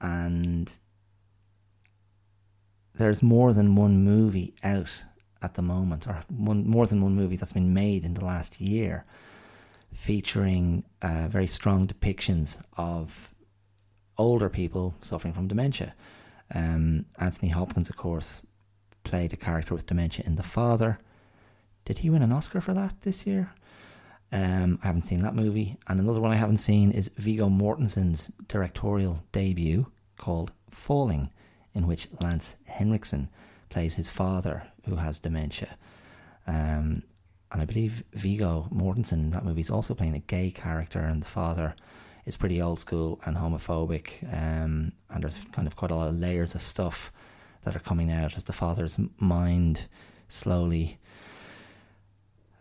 And 0.00 0.72
there's 2.94 3.24
more 3.24 3.52
than 3.52 3.74
one 3.74 4.04
movie 4.04 4.54
out 4.62 4.90
at 5.42 5.54
the 5.54 5.62
moment, 5.62 6.06
or 6.06 6.22
one, 6.28 6.64
more 6.64 6.86
than 6.86 7.02
one 7.02 7.16
movie 7.16 7.36
that's 7.36 7.52
been 7.52 7.74
made 7.74 8.04
in 8.04 8.14
the 8.14 8.24
last 8.24 8.60
year, 8.60 9.04
featuring 9.92 10.84
uh, 11.02 11.26
very 11.28 11.46
strong 11.46 11.86
depictions 11.86 12.62
of 12.76 13.34
older 14.18 14.48
people 14.48 14.94
suffering 15.00 15.34
from 15.34 15.48
dementia. 15.48 15.94
Um, 16.54 17.06
Anthony 17.18 17.50
Hopkins, 17.50 17.88
of 17.88 17.96
course, 17.96 18.46
played 19.04 19.32
a 19.32 19.36
character 19.36 19.74
with 19.74 19.86
dementia 19.86 20.24
in 20.26 20.36
The 20.36 20.42
Father. 20.42 20.98
Did 21.84 21.98
he 21.98 22.10
win 22.10 22.22
an 22.22 22.32
Oscar 22.32 22.60
for 22.60 22.74
that 22.74 23.00
this 23.02 23.26
year? 23.26 23.52
Um, 24.32 24.78
I 24.82 24.86
haven't 24.86 25.06
seen 25.06 25.20
that 25.20 25.34
movie. 25.34 25.76
And 25.88 25.98
another 25.98 26.20
one 26.20 26.30
I 26.30 26.36
haven't 26.36 26.58
seen 26.58 26.92
is 26.92 27.08
Viggo 27.16 27.48
Mortensen's 27.48 28.28
directorial 28.48 29.24
debut 29.32 29.86
called 30.18 30.52
Falling, 30.68 31.30
in 31.74 31.86
which 31.86 32.08
Lance 32.20 32.56
Henriksen 32.66 33.28
plays 33.70 33.94
his 33.94 34.10
father 34.10 34.64
who 34.86 34.96
has 34.96 35.18
dementia. 35.18 35.76
Um, 36.46 37.02
and 37.52 37.60
I 37.60 37.64
believe 37.64 38.04
Viggo 38.12 38.68
Mortensen 38.72 39.12
in 39.14 39.30
that 39.30 39.44
movie 39.44 39.60
is 39.60 39.70
also 39.70 39.94
playing 39.94 40.14
a 40.14 40.20
gay 40.20 40.50
character, 40.50 41.00
and 41.00 41.22
the 41.22 41.26
father 41.26 41.74
is 42.26 42.36
pretty 42.36 42.62
old 42.62 42.78
school 42.78 43.20
and 43.26 43.36
homophobic. 43.36 44.22
Um, 44.32 44.92
and 45.10 45.22
there's 45.22 45.44
kind 45.52 45.66
of 45.66 45.76
quite 45.76 45.90
a 45.90 45.96
lot 45.96 46.08
of 46.08 46.14
layers 46.14 46.54
of 46.54 46.62
stuff 46.62 47.12
that 47.62 47.74
are 47.74 47.80
coming 47.80 48.10
out 48.10 48.36
as 48.36 48.44
the 48.44 48.52
father's 48.52 48.98
mind 49.18 49.86
slowly, 50.28 50.98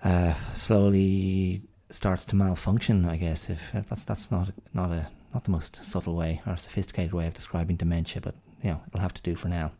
uh, 0.03 0.33
slowly 0.53 1.61
starts 1.89 2.25
to 2.27 2.35
malfunction. 2.35 3.05
I 3.05 3.17
guess 3.17 3.49
if 3.49 3.71
that's 3.71 4.03
that's 4.03 4.31
not 4.31 4.51
not 4.73 4.91
a 4.91 5.07
not 5.33 5.43
the 5.43 5.51
most 5.51 5.83
subtle 5.85 6.15
way 6.15 6.41
or 6.47 6.57
sophisticated 6.57 7.13
way 7.13 7.27
of 7.27 7.33
describing 7.33 7.75
dementia, 7.75 8.21
but 8.21 8.35
you 8.63 8.71
know 8.71 8.81
it'll 8.87 9.01
have 9.01 9.13
to 9.13 9.21
do 9.21 9.35
for 9.35 9.47
now. 9.49 9.71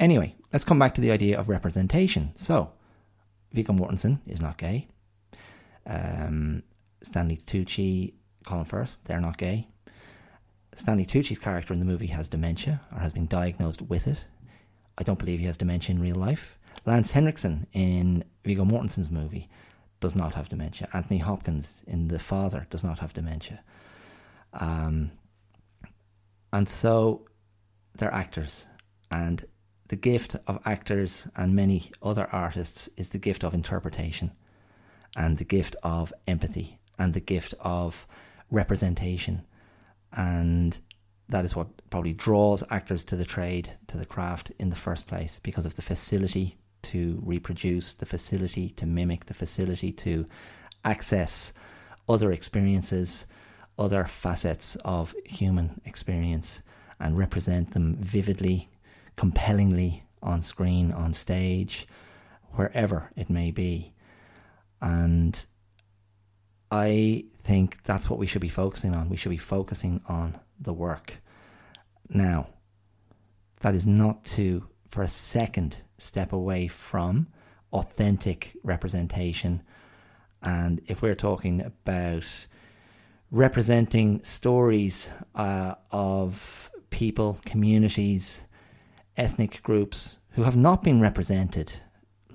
Anyway, 0.00 0.34
let's 0.52 0.64
come 0.64 0.78
back 0.78 0.94
to 0.94 1.00
the 1.00 1.10
idea 1.10 1.38
of 1.38 1.48
representation. 1.48 2.32
So, 2.34 2.70
Viggo 3.54 3.72
Mortensen 3.72 4.18
is 4.26 4.42
not 4.42 4.58
gay. 4.58 4.88
Um, 5.86 6.62
Stanley 7.02 7.38
Tucci, 7.46 8.14
Colin 8.44 8.64
Firth, 8.64 8.98
they're 9.04 9.20
not 9.20 9.38
gay. 9.38 9.68
Stanley 10.74 11.06
Tucci's 11.06 11.38
character 11.38 11.72
in 11.72 11.78
the 11.78 11.86
movie 11.86 12.08
has 12.08 12.28
dementia 12.28 12.80
or 12.92 12.98
has 12.98 13.12
been 13.12 13.26
diagnosed 13.26 13.80
with 13.82 14.08
it. 14.08 14.26
I 14.98 15.04
don't 15.04 15.18
believe 15.18 15.38
he 15.38 15.46
has 15.46 15.56
dementia 15.56 15.94
in 15.94 16.02
real 16.02 16.16
life. 16.16 16.58
Lance 16.84 17.12
Henriksen 17.12 17.66
in 17.72 18.24
Viggo 18.44 18.64
Mortensen's 18.64 19.10
movie 19.10 19.48
does 20.00 20.16
not 20.16 20.34
have 20.34 20.48
dementia. 20.48 20.88
Anthony 20.92 21.18
Hopkins 21.18 21.84
in 21.86 22.08
The 22.08 22.18
Father 22.18 22.66
does 22.70 22.82
not 22.82 22.98
have 22.98 23.12
dementia. 23.12 23.62
Um, 24.52 25.12
and 26.52 26.68
so 26.68 27.26
they're 27.96 28.12
actors. 28.12 28.66
And 29.12 29.44
the 29.88 29.96
gift 29.96 30.36
of 30.46 30.58
actors 30.64 31.28
and 31.36 31.54
many 31.54 31.90
other 32.02 32.28
artists 32.32 32.88
is 32.96 33.10
the 33.10 33.18
gift 33.18 33.44
of 33.44 33.54
interpretation 33.54 34.32
and 35.16 35.38
the 35.38 35.44
gift 35.44 35.76
of 35.82 36.12
empathy 36.26 36.78
and 36.98 37.14
the 37.14 37.20
gift 37.20 37.54
of 37.60 38.06
representation. 38.50 39.42
And 40.12 40.78
that 41.28 41.44
is 41.44 41.56
what 41.56 41.68
probably 41.90 42.12
draws 42.12 42.62
actors 42.70 43.04
to 43.04 43.16
the 43.16 43.24
trade, 43.24 43.70
to 43.88 43.96
the 43.96 44.06
craft 44.06 44.52
in 44.58 44.70
the 44.70 44.76
first 44.76 45.06
place, 45.06 45.38
because 45.38 45.66
of 45.66 45.74
the 45.74 45.82
facility 45.82 46.56
to 46.82 47.20
reproduce, 47.24 47.94
the 47.94 48.06
facility 48.06 48.70
to 48.70 48.86
mimic, 48.86 49.26
the 49.26 49.34
facility 49.34 49.90
to 49.92 50.26
access 50.84 51.52
other 52.08 52.32
experiences, 52.32 53.26
other 53.78 54.04
facets 54.04 54.76
of 54.84 55.14
human 55.24 55.80
experience, 55.84 56.62
and 57.00 57.18
represent 57.18 57.72
them 57.72 57.96
vividly, 57.96 58.68
compellingly 59.16 60.04
on 60.22 60.42
screen, 60.42 60.92
on 60.92 61.14
stage, 61.14 61.86
wherever 62.52 63.10
it 63.16 63.30
may 63.30 63.50
be. 63.50 63.92
And 64.80 65.44
I 66.70 67.24
think 67.38 67.82
that's 67.84 68.08
what 68.10 68.18
we 68.18 68.26
should 68.26 68.42
be 68.42 68.48
focusing 68.48 68.94
on. 68.94 69.08
We 69.08 69.16
should 69.16 69.30
be 69.30 69.36
focusing 69.36 70.00
on 70.08 70.38
the 70.60 70.72
work. 70.72 71.14
Now, 72.08 72.48
that 73.60 73.74
is 73.74 73.86
not 73.86 74.24
to, 74.24 74.66
for 74.88 75.02
a 75.02 75.08
second, 75.08 75.78
step 75.98 76.32
away 76.32 76.68
from 76.68 77.28
authentic 77.72 78.56
representation. 78.62 79.62
And 80.42 80.80
if 80.86 81.02
we're 81.02 81.14
talking 81.14 81.62
about 81.62 82.46
representing 83.30 84.22
stories 84.22 85.12
uh, 85.34 85.74
of 85.90 86.70
people, 86.90 87.40
communities, 87.44 88.46
ethnic 89.16 89.62
groups 89.62 90.18
who 90.32 90.42
have 90.42 90.56
not 90.56 90.82
been 90.82 91.00
represented 91.00 91.74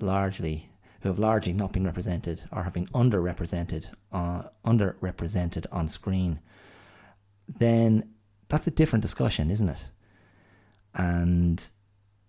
largely, 0.00 0.70
who 1.00 1.08
have 1.08 1.18
largely 1.18 1.52
not 1.52 1.72
been 1.72 1.84
represented 1.84 2.42
or 2.52 2.62
have 2.62 2.72
been 2.72 2.86
underrepresented, 2.86 3.90
uh, 4.12 4.44
underrepresented 4.64 5.66
on 5.70 5.88
screen, 5.88 6.40
then 7.58 8.10
that's 8.48 8.66
a 8.66 8.70
different 8.70 9.02
discussion, 9.02 9.50
isn't 9.50 9.68
it? 9.68 9.90
And 10.94 11.70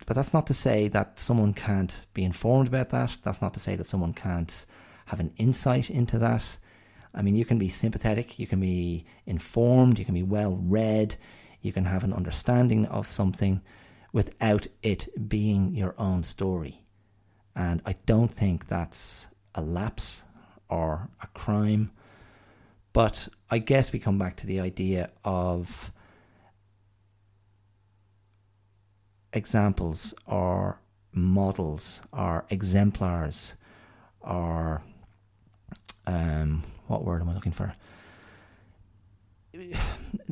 but 0.07 0.15
that's 0.15 0.33
not 0.33 0.47
to 0.47 0.53
say 0.53 0.87
that 0.89 1.19
someone 1.19 1.53
can't 1.53 2.05
be 2.13 2.23
informed 2.23 2.67
about 2.67 2.89
that. 2.89 3.17
That's 3.23 3.41
not 3.41 3.53
to 3.53 3.59
say 3.59 3.75
that 3.75 3.85
someone 3.85 4.13
can't 4.13 4.65
have 5.05 5.19
an 5.19 5.33
insight 5.37 5.89
into 5.89 6.17
that. 6.19 6.57
I 7.13 7.21
mean, 7.21 7.35
you 7.35 7.45
can 7.45 7.57
be 7.57 7.69
sympathetic, 7.69 8.39
you 8.39 8.47
can 8.47 8.59
be 8.59 9.05
informed, 9.25 9.99
you 9.99 10.05
can 10.05 10.13
be 10.13 10.23
well 10.23 10.57
read, 10.61 11.15
you 11.61 11.73
can 11.73 11.85
have 11.85 12.03
an 12.03 12.13
understanding 12.13 12.85
of 12.87 13.07
something 13.07 13.61
without 14.13 14.67
it 14.83 15.07
being 15.29 15.75
your 15.75 15.95
own 15.97 16.23
story. 16.23 16.83
And 17.55 17.81
I 17.85 17.95
don't 18.05 18.33
think 18.33 18.67
that's 18.67 19.27
a 19.55 19.61
lapse 19.61 20.23
or 20.69 21.09
a 21.21 21.27
crime. 21.27 21.91
But 22.93 23.27
I 23.49 23.59
guess 23.59 23.93
we 23.93 23.99
come 23.99 24.17
back 24.17 24.37
to 24.37 24.47
the 24.47 24.59
idea 24.59 25.11
of 25.23 25.91
examples 29.33 30.13
or 30.25 30.79
models 31.13 32.01
or 32.11 32.45
exemplars 32.49 33.55
or 34.21 34.81
um, 36.05 36.63
what 36.87 37.03
word 37.03 37.21
am 37.21 37.29
I 37.29 37.33
looking 37.33 37.51
for? 37.51 37.73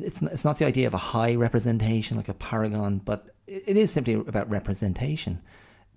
It's 0.02 0.22
it's 0.22 0.44
not 0.46 0.56
the 0.56 0.64
idea 0.64 0.86
of 0.86 0.94
a 0.94 0.98
high 0.98 1.34
representation 1.34 2.16
like 2.16 2.28
a 2.28 2.34
paragon, 2.34 2.98
but 2.98 3.34
it 3.50 3.76
is 3.76 3.92
simply 3.92 4.14
about 4.14 4.48
representation. 4.48 5.42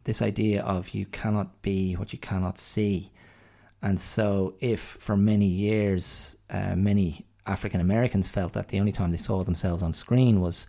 This 0.03 0.21
idea 0.21 0.63
of 0.63 0.89
you 0.89 1.05
cannot 1.05 1.61
be 1.61 1.93
what 1.93 2.11
you 2.11 2.19
cannot 2.19 2.57
see, 2.57 3.11
and 3.81 3.99
so 4.01 4.55
if 4.59 4.79
for 4.79 5.15
many 5.15 5.45
years 5.45 6.37
uh, 6.49 6.75
many 6.75 7.25
African 7.45 7.81
Americans 7.81 8.29
felt 8.29 8.53
that 8.53 8.69
the 8.69 8.79
only 8.79 8.91
time 8.91 9.11
they 9.11 9.17
saw 9.17 9.43
themselves 9.43 9.83
on 9.83 9.93
screen 9.93 10.41
was 10.41 10.67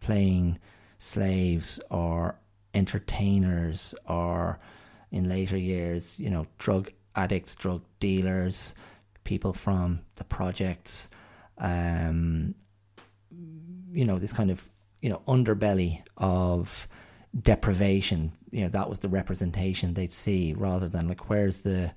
playing 0.00 0.58
slaves 0.98 1.80
or 1.90 2.38
entertainers 2.74 3.94
or 4.06 4.60
in 5.10 5.28
later 5.28 5.56
years, 5.56 6.18
you 6.20 6.30
know, 6.30 6.46
drug 6.58 6.90
addicts, 7.16 7.54
drug 7.54 7.82
dealers, 7.98 8.74
people 9.24 9.52
from 9.52 10.00
the 10.16 10.24
projects, 10.24 11.08
um, 11.58 12.54
you 13.92 14.04
know, 14.04 14.18
this 14.18 14.32
kind 14.32 14.50
of, 14.50 14.68
you 15.00 15.10
know, 15.10 15.22
underbelly 15.26 16.02
of 16.16 16.88
deprivation. 17.40 18.32
You 18.50 18.64
know, 18.64 18.68
that 18.70 18.88
was 18.88 18.98
the 18.98 19.08
representation 19.08 19.94
they'd 19.94 20.12
see 20.12 20.52
rather 20.52 20.88
than 20.88 21.08
like, 21.08 21.30
where's 21.30 21.60
the, 21.60 21.92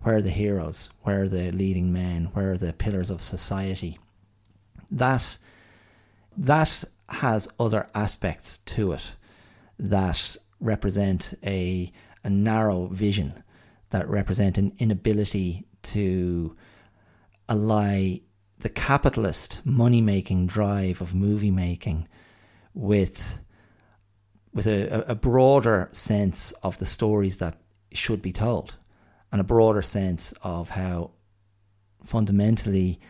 where 0.00 0.16
are 0.16 0.22
the 0.22 0.30
heroes? 0.30 0.90
Where 1.02 1.22
are 1.22 1.28
the 1.28 1.50
leading 1.52 1.92
men? 1.92 2.26
Where 2.34 2.52
are 2.52 2.58
the 2.58 2.72
pillars 2.72 3.10
of 3.10 3.22
society? 3.22 3.98
That, 4.90 5.38
that 6.36 6.84
has 7.08 7.48
other 7.58 7.88
aspects 7.94 8.58
to 8.58 8.92
it 8.92 9.12
that 9.78 10.36
represent 10.60 11.34
a, 11.44 11.92
a 12.22 12.30
narrow 12.30 12.86
vision, 12.86 13.42
that 13.90 14.08
represent 14.08 14.58
an 14.58 14.72
inability 14.78 15.66
to 15.82 16.56
ally 17.48 18.18
the 18.60 18.68
capitalist 18.68 19.60
money 19.64 20.00
making 20.00 20.46
drive 20.46 21.02
of 21.02 21.14
movie 21.14 21.50
making 21.50 22.08
with 22.74 23.40
with 24.52 24.66
a, 24.66 25.10
a 25.10 25.14
broader 25.14 25.88
sense 25.92 26.52
of 26.62 26.78
the 26.78 26.86
stories 26.86 27.38
that 27.38 27.58
should 27.92 28.22
be 28.22 28.32
told 28.32 28.76
and 29.32 29.40
a 29.40 29.44
broader 29.44 29.82
sense 29.82 30.32
of 30.42 30.70
how 30.70 31.10
fundamentally 32.04 33.00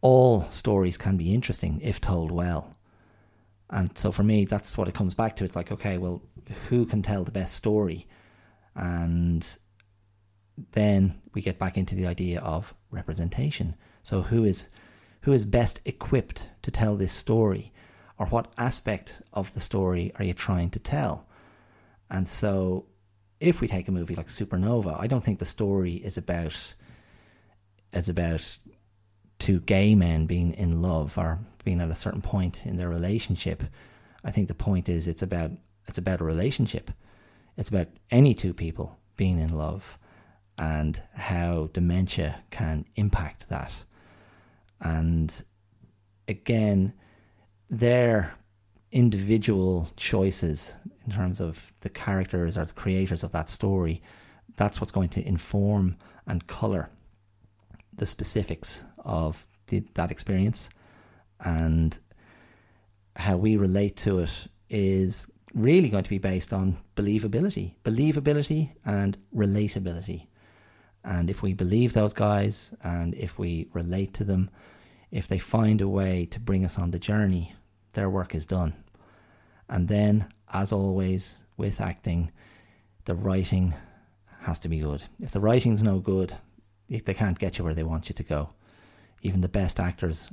all 0.00 0.42
stories 0.50 0.96
can 0.96 1.16
be 1.16 1.34
interesting 1.34 1.80
if 1.80 2.00
told 2.00 2.30
well. 2.30 2.76
And 3.70 3.96
so 3.98 4.12
for 4.12 4.22
me, 4.22 4.44
that's 4.44 4.78
what 4.78 4.86
it 4.86 4.94
comes 4.94 5.14
back 5.14 5.34
to. 5.36 5.44
It's 5.44 5.56
like, 5.56 5.72
okay, 5.72 5.98
well, 5.98 6.22
who 6.68 6.86
can 6.86 7.02
tell 7.02 7.24
the 7.24 7.32
best 7.32 7.54
story? 7.54 8.06
And 8.76 9.44
then 10.72 11.20
we 11.32 11.42
get 11.42 11.58
back 11.58 11.76
into 11.76 11.96
the 11.96 12.06
idea 12.06 12.40
of 12.40 12.74
representation. 12.90 13.74
So 14.02 14.22
who 14.22 14.44
is 14.44 14.68
who 15.22 15.32
is 15.32 15.44
best 15.44 15.80
equipped 15.86 16.50
to 16.62 16.70
tell 16.70 16.96
this 16.96 17.12
story, 17.12 17.72
or 18.18 18.26
what 18.26 18.52
aspect 18.58 19.22
of 19.32 19.52
the 19.54 19.60
story 19.60 20.12
are 20.16 20.24
you 20.24 20.34
trying 20.34 20.70
to 20.70 20.78
tell? 20.78 21.26
And 22.10 22.28
so, 22.28 22.86
if 23.40 23.60
we 23.60 23.68
take 23.68 23.88
a 23.88 23.92
movie 23.92 24.14
like 24.14 24.28
Supernova, 24.28 24.98
I 24.98 25.06
don't 25.06 25.22
think 25.22 25.38
the 25.38 25.44
story 25.44 25.94
is 25.94 26.16
about 26.16 26.74
is 27.92 28.08
about 28.08 28.58
two 29.38 29.60
gay 29.60 29.94
men 29.94 30.26
being 30.26 30.52
in 30.54 30.80
love 30.82 31.18
or 31.18 31.38
being 31.64 31.80
at 31.80 31.90
a 31.90 31.94
certain 31.94 32.22
point 32.22 32.66
in 32.66 32.76
their 32.76 32.88
relationship. 32.88 33.62
I 34.24 34.30
think 34.30 34.48
the 34.48 34.54
point 34.54 34.88
is 34.88 35.06
it's 35.06 35.22
about 35.22 35.50
it's 35.86 35.98
about 35.98 36.20
a 36.20 36.24
relationship. 36.24 36.90
It's 37.56 37.68
about 37.68 37.88
any 38.10 38.34
two 38.34 38.54
people 38.54 38.98
being 39.16 39.38
in 39.38 39.54
love 39.54 39.98
and 40.58 41.00
how 41.14 41.68
dementia 41.72 42.42
can 42.50 42.84
impact 42.96 43.48
that. 43.48 43.72
And 44.80 45.42
again, 46.28 46.94
their 47.70 48.34
individual 48.92 49.88
choices 49.96 50.76
in 51.04 51.12
terms 51.12 51.40
of 51.40 51.72
the 51.80 51.88
characters 51.88 52.56
or 52.56 52.64
the 52.64 52.72
creators 52.72 53.22
of 53.22 53.32
that 53.32 53.48
story, 53.48 54.02
that's 54.56 54.80
what's 54.80 54.92
going 54.92 55.08
to 55.10 55.26
inform 55.26 55.96
and 56.26 56.46
colour 56.46 56.90
the 57.96 58.06
specifics 58.06 58.84
of 58.98 59.46
the, 59.66 59.84
that 59.94 60.10
experience. 60.10 60.70
And 61.40 61.98
how 63.16 63.36
we 63.36 63.56
relate 63.56 63.96
to 63.98 64.20
it 64.20 64.30
is 64.70 65.30
really 65.54 65.88
going 65.88 66.04
to 66.04 66.10
be 66.10 66.18
based 66.18 66.52
on 66.52 66.76
believability, 66.96 67.74
believability 67.84 68.70
and 68.84 69.16
relatability. 69.34 70.26
And 71.04 71.28
if 71.28 71.42
we 71.42 71.52
believe 71.52 71.92
those 71.92 72.14
guys 72.14 72.74
and 72.82 73.14
if 73.14 73.38
we 73.38 73.68
relate 73.72 74.14
to 74.14 74.24
them, 74.24 74.50
if 75.14 75.28
they 75.28 75.38
find 75.38 75.80
a 75.80 75.88
way 75.88 76.26
to 76.26 76.40
bring 76.40 76.64
us 76.64 76.76
on 76.76 76.90
the 76.90 76.98
journey, 76.98 77.54
their 77.92 78.10
work 78.10 78.34
is 78.34 78.44
done. 78.44 78.74
And 79.68 79.86
then, 79.86 80.26
as 80.52 80.72
always, 80.72 81.38
with 81.56 81.80
acting, 81.80 82.32
the 83.04 83.14
writing 83.14 83.74
has 84.40 84.58
to 84.58 84.68
be 84.68 84.80
good. 84.80 85.04
If 85.20 85.30
the 85.30 85.38
writing's 85.38 85.84
no 85.84 86.00
good, 86.00 86.36
they 86.88 87.14
can't 87.14 87.38
get 87.38 87.56
you 87.56 87.64
where 87.64 87.74
they 87.74 87.84
want 87.84 88.08
you 88.08 88.14
to 88.16 88.24
go. 88.24 88.48
Even 89.22 89.40
the 89.40 89.48
best 89.48 89.78
actors, 89.78 90.28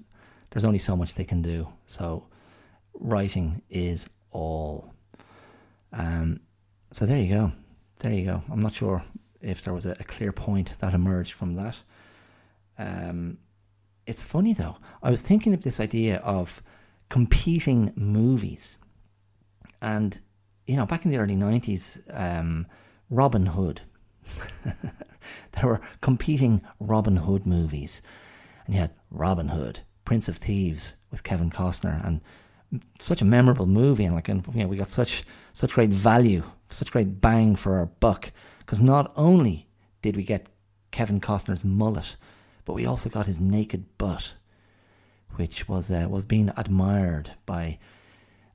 there's 0.49 0.65
only 0.65 0.79
so 0.79 0.95
much 0.95 1.13
they 1.13 1.25
can 1.25 1.43
do. 1.43 1.67
So, 1.85 2.25
writing 2.95 3.61
is 3.69 4.09
all. 4.31 4.95
Um, 5.93 6.39
so 6.91 7.05
there 7.05 7.19
you 7.19 7.35
go. 7.35 7.51
There 7.99 8.13
you 8.13 8.25
go. 8.25 8.41
I'm 8.51 8.61
not 8.61 8.73
sure 8.73 9.03
if 9.41 9.63
there 9.63 9.75
was 9.75 9.85
a, 9.85 9.91
a 9.91 10.03
clear 10.05 10.31
point 10.31 10.79
that 10.79 10.95
emerged 10.95 11.33
from 11.33 11.53
that. 11.53 11.77
Um, 12.79 13.37
it's 14.11 14.21
funny 14.21 14.53
though. 14.53 14.75
I 15.01 15.09
was 15.09 15.21
thinking 15.21 15.53
of 15.53 15.61
this 15.61 15.79
idea 15.79 16.17
of 16.17 16.61
competing 17.09 17.93
movies, 17.95 18.77
and 19.81 20.19
you 20.67 20.75
know, 20.75 20.85
back 20.85 21.05
in 21.05 21.11
the 21.11 21.17
early 21.17 21.37
'90s, 21.37 22.01
um, 22.13 22.67
Robin 23.09 23.45
Hood. 23.45 23.81
there 25.53 25.65
were 25.65 25.81
competing 26.01 26.61
Robin 26.79 27.15
Hood 27.15 27.45
movies, 27.45 28.01
and 28.65 28.75
you 28.75 28.81
had 28.81 28.91
Robin 29.09 29.47
Hood, 29.47 29.79
Prince 30.03 30.27
of 30.27 30.35
Thieves 30.35 30.97
with 31.09 31.23
Kevin 31.23 31.49
Costner, 31.49 32.05
and 32.05 32.19
such 32.99 33.21
a 33.21 33.25
memorable 33.25 33.65
movie, 33.65 34.03
and 34.03 34.13
like, 34.13 34.27
and, 34.27 34.45
you 34.53 34.61
know, 34.61 34.67
we 34.67 34.75
got 34.75 34.89
such 34.89 35.23
such 35.53 35.73
great 35.73 35.89
value, 35.89 36.43
such 36.69 36.91
great 36.91 37.21
bang 37.21 37.55
for 37.55 37.79
our 37.79 37.85
buck 37.85 38.31
because 38.59 38.81
not 38.81 39.13
only 39.15 39.69
did 40.01 40.17
we 40.17 40.23
get 40.23 40.47
Kevin 40.91 41.21
Costner's 41.21 41.63
mullet, 41.63 42.17
but 42.65 42.73
we 42.73 42.85
also 42.85 43.09
got 43.09 43.25
his 43.25 43.39
naked 43.39 43.97
butt, 43.97 44.33
which 45.35 45.67
was 45.67 45.91
uh, 45.91 46.07
was 46.09 46.25
being 46.25 46.51
admired 46.57 47.31
by 47.45 47.79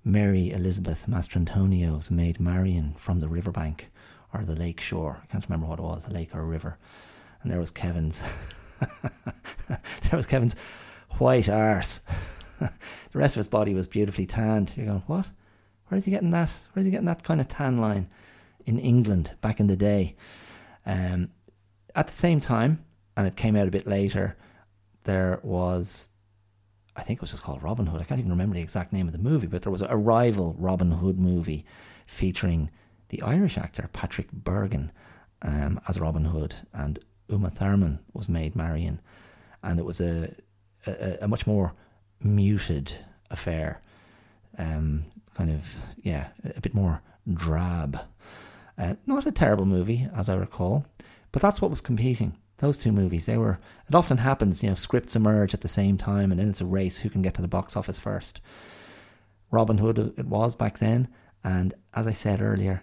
Mary 0.05 0.51
Elizabeth 0.51 1.07
Mastrantonio's 1.09 2.11
maid 2.11 2.41
Marian 2.41 2.95
from 2.95 3.21
the 3.21 3.29
riverbank 3.29 3.91
or 4.33 4.43
the 4.43 4.55
lake 4.55 4.81
shore. 4.81 5.21
I 5.23 5.27
can't 5.27 5.45
remember 5.49 5.67
what 5.67 5.79
it 5.79 5.83
was, 5.83 6.07
a 6.07 6.13
lake 6.13 6.35
or 6.35 6.41
a 6.41 6.45
river. 6.45 6.79
And 7.43 7.51
there 7.51 7.61
was 7.61 7.71
Kevin's 7.71 8.23
there 9.69 10.13
was 10.13 10.27
Kevin's 10.27 10.57
white 11.19 11.49
arse. 11.49 11.99
the 12.61 12.71
rest 13.15 13.37
of 13.37 13.41
his 13.41 13.49
body 13.49 13.75
was 13.75 13.87
beautifully 13.87 14.27
tanned. 14.27 14.73
You're 14.77 14.87
going, 14.87 15.03
what? 15.07 15.27
Where 15.89 15.99
is 15.99 16.05
he 16.05 16.11
getting 16.11 16.31
that? 16.31 16.51
Where 16.73 16.81
is 16.81 16.87
he 16.87 16.91
getting 16.91 17.07
that 17.07 17.23
kind 17.23 17.41
of 17.41 17.49
tan 17.49 17.79
line? 17.79 18.09
in 18.67 18.79
England 18.81 19.35
back 19.41 19.61
in 19.61 19.69
the 19.69 19.77
day. 19.77 20.17
Um, 20.85 21.31
at 21.95 22.09
the 22.09 22.13
same 22.13 22.41
time, 22.41 22.85
and 23.17 23.27
it 23.27 23.37
came 23.37 23.57
out 23.57 23.69
a 23.69 23.71
bit 23.71 23.87
later, 23.87 24.37
there 25.05 25.41
was, 25.43 26.09
I 26.97 27.03
think 27.03 27.19
it 27.19 27.23
was 27.23 27.31
just 27.31 27.43
called 27.43 27.63
Robin 27.63 27.87
Hood. 27.87 28.01
I 28.01 28.05
can't 28.05 28.21
even 28.21 28.31
remember 28.31 28.55
the 28.55 28.63
exact 28.63 28.93
name 28.93 29.07
of 29.07 29.13
the 29.13 29.19
movie, 29.19 29.47
but 29.47 29.63
there 29.63 29.73
was 29.73 29.83
a 29.83 29.97
rival 29.97 30.55
Robin 30.59 30.91
Hood 30.91 31.19
movie 31.19 31.65
featuring 32.07 32.71
the 33.09 33.23
Irish 33.23 33.57
actor 33.57 33.89
Patrick 33.93 34.31
Bergin 34.33 34.91
um, 35.43 35.81
as 35.89 36.01
Robin 36.01 36.25
Hood, 36.25 36.55
and 36.73 36.99
Uma 37.29 37.51
Thurman 37.51 38.01
was 38.13 38.29
maid 38.29 38.57
Marian, 38.57 39.01
and 39.63 39.79
it 39.79 39.85
was 39.85 40.01
a 40.01 40.35
a, 40.87 41.19
a 41.23 41.29
much 41.29 41.47
more 41.47 41.75
muted 42.21 42.93
affair, 43.31 43.81
um, 44.59 45.05
kind 45.35 45.51
of 45.51 45.77
yeah, 46.03 46.29
a 46.57 46.61
bit 46.61 46.75
more 46.75 47.03
drab. 47.33 47.99
Uh, 48.79 48.95
not 49.07 49.27
a 49.27 49.33
terrible 49.33 49.65
movie, 49.65 50.07
as 50.15 50.29
I 50.29 50.35
recall, 50.35 50.85
but 51.33 51.43
that's 51.43 51.61
what 51.61 51.71
was 51.71 51.81
competing. 51.81 52.37
Those 52.59 52.79
two 52.79 52.93
movies, 52.93 53.27
they 53.27 53.37
were. 53.37 53.59
It 53.89 53.95
often 53.95 54.19
happens, 54.19 54.63
you 54.63 54.69
know, 54.69 54.75
scripts 54.75 55.17
emerge 55.17 55.53
at 55.53 55.61
the 55.61 55.69
same 55.69 55.99
time, 55.99 56.31
and 56.31 56.41
then 56.41 56.49
it's 56.49 56.61
a 56.61 56.67
race 56.67 56.99
who 56.99 57.11
can 57.11 57.23
get 57.23 57.35
to 57.35 57.43
the 57.43 57.49
box 57.49 57.77
office 57.77 57.99
first. 57.99 58.41
Robin 59.51 59.79
Hood, 59.79 59.99
it 59.99 60.27
was 60.27 60.55
back 60.55 60.79
then, 60.79 61.09
and 61.45 61.75
as 61.95 62.07
I 62.07 62.13
said 62.13 62.41
earlier, 62.41 62.83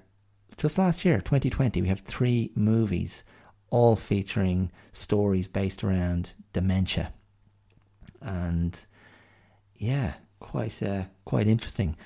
just 0.57 0.77
last 0.77 1.03
year, 1.03 1.17
2020, 1.17 1.81
we 1.81 1.87
have 1.87 2.01
three 2.01 2.51
movies, 2.55 3.23
all 3.69 3.95
featuring 3.95 4.71
stories 4.91 5.47
based 5.47 5.83
around 5.83 6.33
dementia, 6.53 7.11
and 8.21 8.85
yeah, 9.75 10.13
quite 10.39 10.81
uh, 10.83 11.03
quite 11.25 11.47
interesting 11.47 11.97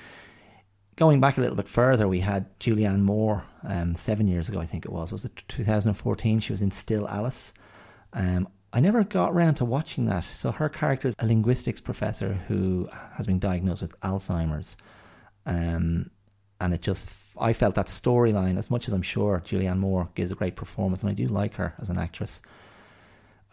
going 0.97 1.21
back 1.21 1.37
a 1.37 1.41
little 1.41 1.55
bit 1.55 1.69
further, 1.69 2.07
we 2.07 2.19
had 2.19 2.59
Julianne 2.59 3.01
Moore 3.01 3.45
um, 3.63 3.95
seven 3.95 4.27
years 4.27 4.49
ago, 4.49 4.59
I 4.59 4.65
think 4.65 4.83
it 4.83 4.91
was. 4.91 5.11
Was 5.11 5.23
it 5.23 5.43
2014? 5.47 6.39
She 6.39 6.51
was 6.51 6.61
in 6.61 6.71
Still 6.71 7.07
Alice. 7.07 7.53
Um, 8.13 8.49
I 8.73 8.79
never 8.79 9.03
got 9.03 9.31
around 9.31 9.55
to 9.55 9.65
watching 9.65 10.07
that. 10.07 10.23
So 10.23 10.51
her 10.51 10.67
character 10.67 11.07
is 11.07 11.15
a 11.19 11.27
linguistics 11.27 11.79
professor 11.79 12.33
who 12.33 12.89
has 13.13 13.27
been 13.27 13.39
diagnosed 13.39 13.83
with 13.83 13.97
Alzheimer's. 14.01 14.75
Um, 15.45 16.09
and 16.59 16.73
it 16.73 16.81
just, 16.81 17.09
I 17.39 17.53
felt 17.53 17.75
that 17.75 17.85
storyline, 17.85 18.57
as 18.57 18.71
much 18.71 18.87
as 18.87 18.93
I'm 18.93 19.03
sure 19.03 19.41
Julianne 19.45 19.77
Moore 19.77 20.09
gives 20.15 20.31
a 20.31 20.35
great 20.35 20.55
performance, 20.55 21.03
and 21.03 21.11
I 21.11 21.13
do 21.13 21.27
like 21.27 21.53
her 21.55 21.75
as 21.79 21.91
an 21.91 21.99
actress, 21.99 22.41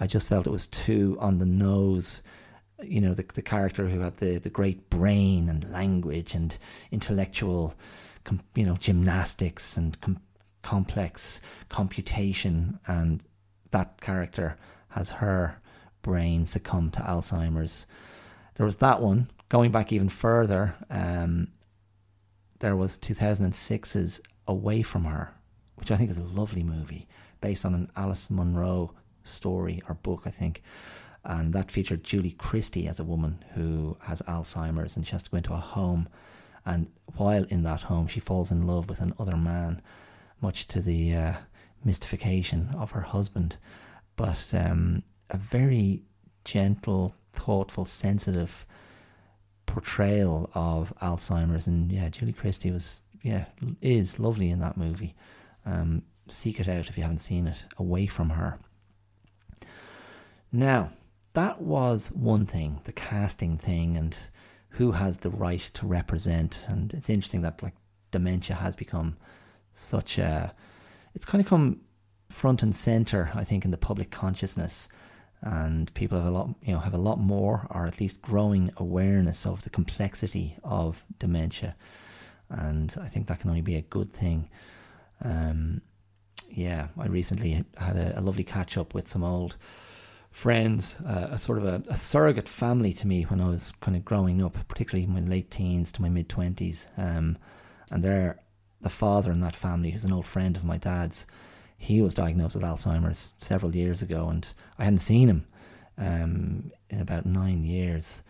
I 0.01 0.07
just 0.07 0.29
felt 0.29 0.47
it 0.47 0.51
was 0.51 0.67
too 0.67 1.19
on 1.21 1.39
the 1.39 1.47
nose 1.47 2.23
you 2.83 3.01
know, 3.01 3.15
the, 3.15 3.25
the 3.35 3.43
character 3.43 3.89
who 3.89 4.01
had 4.01 4.17
the, 4.19 4.39
the 4.39 4.51
great 4.51 4.91
brain 4.91 5.49
and 5.49 5.71
language 5.71 6.35
and 6.35 6.57
intellectual, 6.91 7.75
com, 8.25 8.41
you 8.55 8.67
know, 8.67 8.77
gymnastics 8.77 9.77
and 9.77 10.01
com, 10.01 10.21
complex 10.63 11.41
computation, 11.69 12.79
and 12.87 13.23
that 13.71 14.01
character 14.01 14.57
has 14.89 15.11
her 15.11 15.61
brain 16.03 16.47
succumb 16.47 16.91
to 16.91 17.01
Alzheimer's. 17.01 17.87
There 18.55 18.67
was 18.67 18.77
that 18.77 19.01
one. 19.01 19.31
Going 19.49 19.71
back 19.71 19.93
even 19.93 20.09
further, 20.09 20.75
um, 20.91 21.49
there 22.61 22.77
was 22.77 22.97
2006's 22.99 24.21
Away 24.47 24.83
from 24.83 25.05
Her, 25.05 25.35
which 25.77 25.91
I 25.91 25.97
think 25.97 26.11
is 26.11 26.19
a 26.19 26.39
lovely 26.39 26.63
movie 26.63 27.09
based 27.41 27.65
on 27.65 27.75
an 27.75 27.91
Alice 27.97 28.31
Munro 28.31 28.95
story 29.23 29.83
or 29.89 29.95
book, 29.95 30.23
I 30.27 30.31
think 30.31 30.63
and 31.25 31.53
that 31.55 31.71
featured 31.71 32.05
Julie 32.05 32.33
Christie 32.33 32.87
as 32.87 33.01
a 33.01 33.05
woman 33.05 33.45
who 33.55 33.97
has 34.03 34.21
Alzheimer's 34.23 34.97
and 34.97 35.07
she 35.07 35.13
has 35.13 35.23
to 35.23 35.31
go 35.31 35.39
into 35.39 35.55
a 35.55 35.59
home. 35.59 36.09
And 36.67 36.89
while 37.17 37.45
in 37.45 37.63
that 37.63 37.83
home, 37.83 38.07
she 38.07 38.21
falls 38.21 38.51
in 38.51 38.67
love 38.67 38.89
with 38.89 39.01
another 39.01 39.37
man, 39.37 39.81
much 40.41 40.67
to 40.69 40.81
the 40.81 41.15
uh, 41.15 41.33
mystification 41.85 42.75
of 42.77 42.91
her 42.91 43.01
husband. 43.01 43.57
But 44.17 44.53
um, 44.55 45.03
a 45.31 45.37
very 45.37 46.03
gentle, 46.45 47.15
thoughtful, 47.33 47.85
sensitive 47.85 48.67
portrayal 49.67 50.51
of 50.55 50.93
Alzheimer's. 51.01 51.67
And 51.67 51.91
yeah, 51.91 52.09
Julie 52.11 52.33
Christie 52.33 52.71
was, 52.71 53.01
yeah, 53.23 53.47
is 53.81 54.19
lovely 54.21 54.51
in 54.51 54.61
that 54.61 54.77
movie. 54.77 55.15
Um, 55.67 56.03
seek 56.29 56.61
it 56.61 56.69
out 56.69 56.89
if 56.89 56.97
you 56.97 57.03
haven't 57.03 57.19
seen 57.19 57.47
it, 57.47 57.65
away 57.79 58.07
from 58.07 58.31
her. 58.31 58.59
Now, 60.53 60.91
that 61.35 61.61
was 61.61 62.11
one 62.13 62.47
thing, 62.47 62.81
the 62.85 62.93
casting 62.93 63.59
thing, 63.59 63.97
and 63.97 64.17
who 64.71 64.93
has 64.93 65.19
the 65.19 65.31
right 65.31 65.61
to 65.75 65.87
represent. 65.87 66.67
And 66.69 66.93
it's 66.95 67.11
interesting 67.11 67.43
that 67.43 67.63
like 67.63 67.75
dementia 68.11 68.57
has 68.57 68.75
become 68.77 69.17
such 69.73 70.19
a, 70.19 70.55
it's 71.15 71.27
kind 71.27 71.43
of 71.43 71.49
come 71.49 71.81
front 72.29 72.63
and 72.63 72.75
center, 72.75 73.31
I 73.35 73.45
think, 73.45 73.65
in 73.65 73.71
the 73.71 73.77
public 73.77 74.11
consciousness. 74.11 74.89
And 75.43 75.93
people 75.95 76.19
have 76.19 76.27
a 76.27 76.31
lot, 76.31 76.55
you 76.63 76.73
know, 76.73 76.81
have 76.81 76.95
a 76.95 76.99
lot 76.99 77.19
more, 77.19 77.67
or 77.71 77.87
at 77.87 78.01
least 78.01 78.23
growing 78.23 78.71
awareness 78.79 79.45
of 79.45 79.63
the 79.63 79.71
complexity 79.71 80.57
of 80.65 81.05
dementia. 81.19 81.77
And 82.49 82.95
I 83.01 83.07
think 83.09 83.27
that 83.27 83.41
can 83.41 83.51
only 83.51 83.63
be 83.63 83.77
a 83.77 83.83
good 83.83 84.13
thing. 84.13 84.49
Um, 85.23 85.83
yeah, 86.49 86.89
I 86.99 87.07
recently 87.07 87.65
had 87.77 87.97
a, 87.97 88.19
a 88.19 88.23
lovely 88.23 88.45
catch 88.45 88.79
up 88.79 88.95
with 88.95 89.09
some 89.09 89.25
old 89.25 89.57
friends, 90.35 91.01
uh, 91.03 91.29
a 91.31 91.39
sort 91.39 91.59
of 91.59 91.65
a, 91.65 91.81
a, 91.89 91.97
surrogate 91.97 92.49
family 92.49 92.93
to 92.93 93.07
me 93.07 93.23
when 93.23 93.41
I 93.41 93.49
was 93.49 93.71
kind 93.81 93.97
of 93.97 94.05
growing 94.05 94.43
up, 94.43 94.55
particularly 94.67 95.07
my 95.07 95.21
late 95.21 95.49
teens 95.49 95.93
to 95.93 96.03
my 96.03 96.09
mid 96.09 96.29
twenties. 96.29 96.89
Um, 96.97 97.39
and 97.93 98.03
they're 98.03 98.41
the 98.81 98.91
father 98.91 99.31
in 99.31 99.41
that 99.43 99.55
family, 99.55 99.93
who's 99.93 100.05
an 100.05 100.13
old 100.13 100.27
friend 100.27 100.57
of 100.57 100.65
my 100.65 100.77
dad's. 100.77 101.27
He 101.79 102.03
was 102.03 102.15
diagnosed 102.15 102.57
with 102.57 102.65
Alzheimer's 102.65 103.33
several 103.39 103.77
years 103.77 104.03
ago, 104.03 104.29
and 104.29 104.53
I 104.77 104.85
hadn't 104.85 104.99
seen 104.99 105.29
him 105.29 105.47
um, 105.99 106.73
in 106.91 107.01
about 107.01 107.27
nine 107.27 107.63
years. 107.63 108.25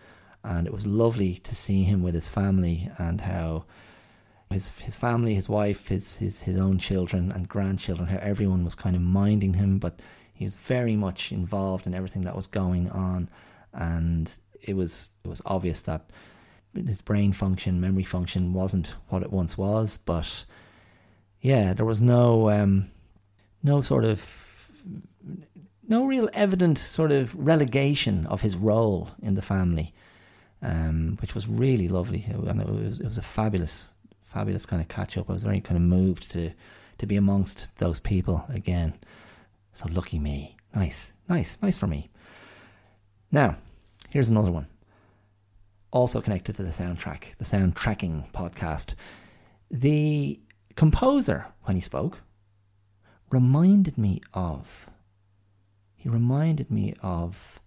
And 0.44 0.66
it 0.66 0.74
was 0.74 0.86
lovely 0.86 1.36
to 1.36 1.54
see 1.54 1.84
him 1.84 2.02
with 2.02 2.14
his 2.14 2.28
family 2.28 2.90
and 2.98 3.22
how 3.22 3.64
his 4.50 4.78
his 4.80 4.94
family, 4.94 5.34
his 5.34 5.48
wife, 5.48 5.88
his 5.88 6.16
his 6.16 6.42
his 6.42 6.60
own 6.60 6.76
children 6.76 7.32
and 7.32 7.48
grandchildren, 7.48 8.08
how 8.08 8.18
everyone 8.18 8.62
was 8.62 8.74
kind 8.74 8.94
of 8.94 9.00
minding 9.00 9.54
him, 9.54 9.78
but 9.78 10.00
he 10.34 10.44
was 10.44 10.54
very 10.54 10.96
much 10.96 11.32
involved 11.32 11.86
in 11.86 11.94
everything 11.94 12.22
that 12.22 12.36
was 12.36 12.46
going 12.46 12.90
on, 12.90 13.28
and 13.72 14.38
it 14.60 14.76
was 14.76 15.08
it 15.24 15.28
was 15.28 15.40
obvious 15.46 15.82
that 15.82 16.10
his 16.74 17.00
brain 17.00 17.32
function, 17.32 17.80
memory 17.80 18.02
function 18.02 18.52
wasn't 18.52 18.94
what 19.08 19.22
it 19.22 19.30
once 19.30 19.56
was, 19.56 19.96
but 19.96 20.44
yeah, 21.40 21.72
there 21.72 21.86
was 21.86 22.00
no 22.00 22.50
um, 22.50 22.90
no 23.62 23.80
sort 23.80 24.04
of 24.04 24.82
no 25.86 26.06
real 26.06 26.28
evident 26.32 26.78
sort 26.78 27.12
of 27.12 27.34
relegation 27.34 28.26
of 28.26 28.40
his 28.40 28.56
role 28.56 29.10
in 29.22 29.34
the 29.34 29.42
family, 29.42 29.94
um, 30.62 31.16
which 31.20 31.34
was 31.34 31.46
really 31.46 31.88
lovely, 31.88 32.24
and 32.28 32.60
it 32.60 32.68
was 32.68 32.98
it 32.98 33.06
was 33.06 33.18
a 33.18 33.22
fabulous 33.22 33.90
fabulous 34.22 34.66
kind 34.66 34.82
of 34.82 34.88
catch 34.88 35.16
up. 35.16 35.30
I 35.30 35.32
was 35.32 35.44
very 35.44 35.60
kind 35.60 35.76
of 35.76 35.82
moved 35.82 36.30
to 36.32 36.50
to 36.98 37.06
be 37.06 37.16
amongst 37.16 37.76
those 37.78 38.00
people 38.00 38.44
again. 38.48 38.94
So 39.74 39.88
lucky 39.90 40.20
me. 40.20 40.56
Nice, 40.72 41.12
nice, 41.28 41.58
nice 41.60 41.76
for 41.76 41.88
me. 41.88 42.08
Now, 43.32 43.56
here's 44.10 44.28
another 44.28 44.52
one. 44.52 44.68
Also 45.90 46.20
connected 46.20 46.54
to 46.56 46.62
the 46.62 46.70
soundtrack, 46.70 47.34
the 47.38 47.44
soundtracking 47.44 48.30
podcast. 48.30 48.94
The 49.72 50.40
composer, 50.76 51.46
when 51.64 51.74
he 51.74 51.80
spoke, 51.80 52.20
reminded 53.30 53.98
me 53.98 54.20
of. 54.32 54.88
He 55.96 56.08
reminded 56.08 56.70
me 56.70 56.94
of, 57.02 57.60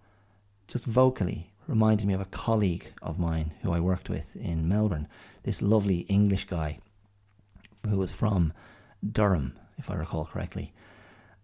just 0.70 0.86
vocally, 0.86 1.52
reminded 1.68 2.08
me 2.08 2.14
of 2.14 2.22
a 2.22 2.26
colleague 2.26 2.88
of 3.02 3.20
mine 3.20 3.52
who 3.64 3.74
I 3.74 3.82
worked 3.82 4.10
with 4.10 4.38
in 4.38 4.70
Melbourne. 4.70 5.10
This 5.44 5.62
lovely 5.62 6.00
English 6.08 6.46
guy 6.46 6.80
who 7.86 7.98
was 7.98 8.14
from 8.14 8.54
Durham, 9.12 9.60
if 9.78 9.92
I 9.92 9.96
recall 9.96 10.24
correctly 10.24 10.72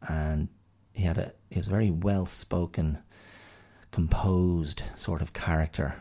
and 0.07 0.47
he 0.91 1.03
had 1.03 1.17
a 1.17 1.33
he 1.49 1.59
was 1.59 1.67
a 1.67 1.71
very 1.71 1.91
well 1.91 2.25
spoken, 2.25 2.99
composed 3.91 4.83
sort 4.95 5.21
of 5.21 5.33
character, 5.33 5.95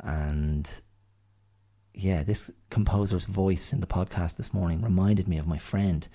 and 0.00 0.80
yeah, 1.94 2.22
this 2.22 2.50
composer's 2.70 3.24
voice 3.24 3.72
in 3.72 3.80
the 3.80 3.86
podcast 3.86 4.36
this 4.36 4.54
morning 4.54 4.82
reminded 4.82 5.28
me 5.28 5.38
of 5.38 5.46
my 5.46 5.58
friend, 5.58 6.08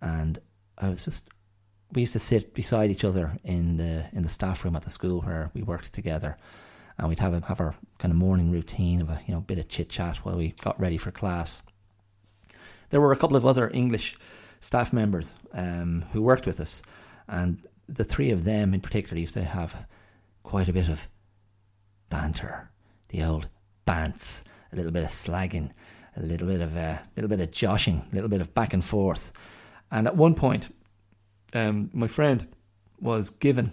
and 0.00 0.38
I 0.78 0.88
was 0.88 1.04
just 1.04 1.28
we 1.92 2.02
used 2.02 2.12
to 2.12 2.20
sit 2.20 2.54
beside 2.54 2.90
each 2.90 3.04
other 3.04 3.36
in 3.44 3.76
the 3.76 4.06
in 4.12 4.22
the 4.22 4.28
staff 4.28 4.64
room 4.64 4.76
at 4.76 4.82
the 4.82 4.90
school 4.90 5.20
where 5.22 5.50
we 5.54 5.62
worked 5.62 5.92
together, 5.92 6.36
and 6.98 7.08
we'd 7.08 7.18
have 7.18 7.34
a, 7.34 7.40
have 7.46 7.60
our 7.60 7.74
kind 7.98 8.12
of 8.12 8.18
morning 8.18 8.50
routine 8.50 9.02
of 9.02 9.10
a 9.10 9.20
you 9.26 9.34
know 9.34 9.40
bit 9.40 9.58
of 9.58 9.68
chit 9.68 9.88
chat 9.88 10.18
while 10.18 10.36
we 10.36 10.54
got 10.62 10.78
ready 10.80 10.96
for 10.96 11.10
class. 11.10 11.62
There 12.90 13.00
were 13.00 13.12
a 13.12 13.16
couple 13.16 13.36
of 13.36 13.46
other 13.46 13.70
English 13.72 14.16
staff 14.60 14.92
members 14.92 15.36
um, 15.52 16.04
who 16.12 16.22
worked 16.22 16.46
with 16.46 16.60
us, 16.60 16.82
and 17.28 17.62
the 17.88 18.04
three 18.04 18.30
of 18.30 18.44
them 18.44 18.74
in 18.74 18.80
particular 18.80 19.18
used 19.18 19.34
to 19.34 19.42
have 19.42 19.86
quite 20.42 20.68
a 20.68 20.72
bit 20.72 20.88
of 20.88 21.08
banter, 22.08 22.70
the 23.08 23.22
old 23.22 23.48
bants, 23.86 24.44
a 24.72 24.76
little 24.76 24.92
bit 24.92 25.02
of 25.02 25.10
slagging, 25.10 25.70
a 26.16 26.22
little 26.22 26.46
bit 26.46 26.60
of 26.60 26.76
a 26.76 26.80
uh, 26.80 26.98
little 27.16 27.28
bit 27.28 27.40
of 27.40 27.50
joshing, 27.50 28.04
a 28.10 28.14
little 28.14 28.28
bit 28.28 28.40
of 28.40 28.54
back 28.54 28.72
and 28.72 28.84
forth. 28.84 29.32
And 29.90 30.06
at 30.06 30.16
one 30.16 30.34
point, 30.34 30.74
um, 31.52 31.90
my 31.92 32.06
friend 32.06 32.46
was 33.00 33.30
given, 33.30 33.72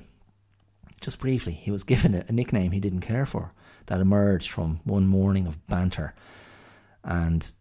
just 1.02 1.20
briefly, 1.20 1.54
he 1.54 1.72
was 1.72 1.84
given 1.84 2.16
a, 2.16 2.26
a 2.28 2.32
nickname 2.32 2.72
he 2.72 2.80
didn't 2.80 3.02
care 3.02 3.26
for 3.26 3.54
that 3.88 4.00
emerged 4.00 4.52
from 4.52 4.80
one 4.84 5.08
morning 5.08 5.48
of 5.48 5.66
banter, 5.68 6.14
and 7.04 7.54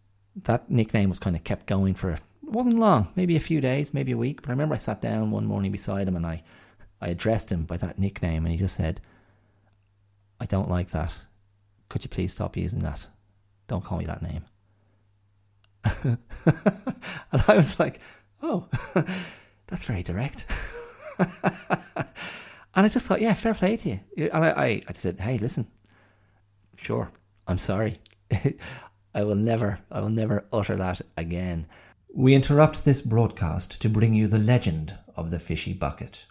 that 0.44 0.70
nickname 0.70 1.08
was 1.08 1.18
kind 1.18 1.36
of 1.36 1.44
kept 1.44 1.66
going 1.66 1.94
for 1.94 2.18
it 2.46 2.52
wasn't 2.52 2.78
long, 2.78 3.08
maybe 3.16 3.34
a 3.34 3.40
few 3.40 3.60
days, 3.60 3.92
maybe 3.92 4.12
a 4.12 4.16
week. 4.16 4.40
But 4.40 4.50
I 4.50 4.52
remember 4.52 4.74
I 4.74 4.78
sat 4.78 5.00
down 5.00 5.32
one 5.32 5.46
morning 5.46 5.72
beside 5.72 6.06
him 6.06 6.14
and 6.14 6.24
I, 6.24 6.44
I 7.00 7.08
addressed 7.08 7.50
him 7.50 7.64
by 7.64 7.76
that 7.78 7.98
nickname, 7.98 8.44
and 8.44 8.52
he 8.52 8.58
just 8.58 8.76
said, 8.76 9.00
"I 10.40 10.46
don't 10.46 10.70
like 10.70 10.90
that. 10.90 11.12
Could 11.88 12.04
you 12.04 12.10
please 12.10 12.32
stop 12.32 12.56
using 12.56 12.80
that? 12.80 13.08
Don't 13.66 13.84
call 13.84 13.98
me 13.98 14.04
that 14.06 14.22
name." 14.22 14.44
and 16.04 16.18
I 17.48 17.56
was 17.56 17.78
like, 17.80 18.00
"Oh, 18.42 18.68
that's 19.66 19.84
very 19.84 20.04
direct." 20.04 20.46
and 21.18 21.26
I 22.74 22.88
just 22.88 23.06
thought, 23.06 23.20
"Yeah, 23.20 23.34
fair 23.34 23.54
play 23.54 23.76
to 23.76 23.88
you." 23.90 24.30
And 24.32 24.44
I, 24.44 24.50
I, 24.50 24.66
I 24.66 24.92
just 24.92 25.00
said, 25.00 25.18
"Hey, 25.18 25.38
listen, 25.38 25.66
sure, 26.76 27.10
I'm 27.48 27.58
sorry." 27.58 28.00
I 29.14 29.24
will 29.24 29.34
never, 29.34 29.80
I 29.90 30.00
will 30.00 30.10
never 30.10 30.44
utter 30.52 30.76
that 30.76 31.00
again. 31.16 31.66
We 32.18 32.34
interrupt 32.34 32.86
this 32.86 33.02
broadcast 33.02 33.78
to 33.82 33.90
bring 33.90 34.14
you 34.14 34.26
the 34.26 34.38
legend 34.38 34.96
of 35.16 35.30
the 35.30 35.38
fishy 35.38 35.74
bucket. 35.74 36.24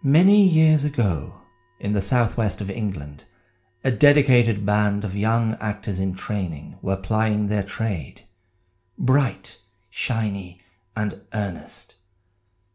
Many 0.00 0.40
years 0.46 0.84
ago, 0.84 1.40
in 1.80 1.92
the 1.92 2.00
southwest 2.00 2.60
of 2.60 2.70
England, 2.70 3.24
a 3.82 3.90
dedicated 3.90 4.64
band 4.64 5.04
of 5.04 5.16
young 5.16 5.56
actors 5.60 5.98
in 5.98 6.14
training 6.14 6.78
were 6.80 6.96
plying 6.96 7.48
their 7.48 7.64
trade. 7.64 8.28
Bright, 8.96 9.58
shiny, 9.88 10.60
and 10.94 11.20
earnest. 11.34 11.96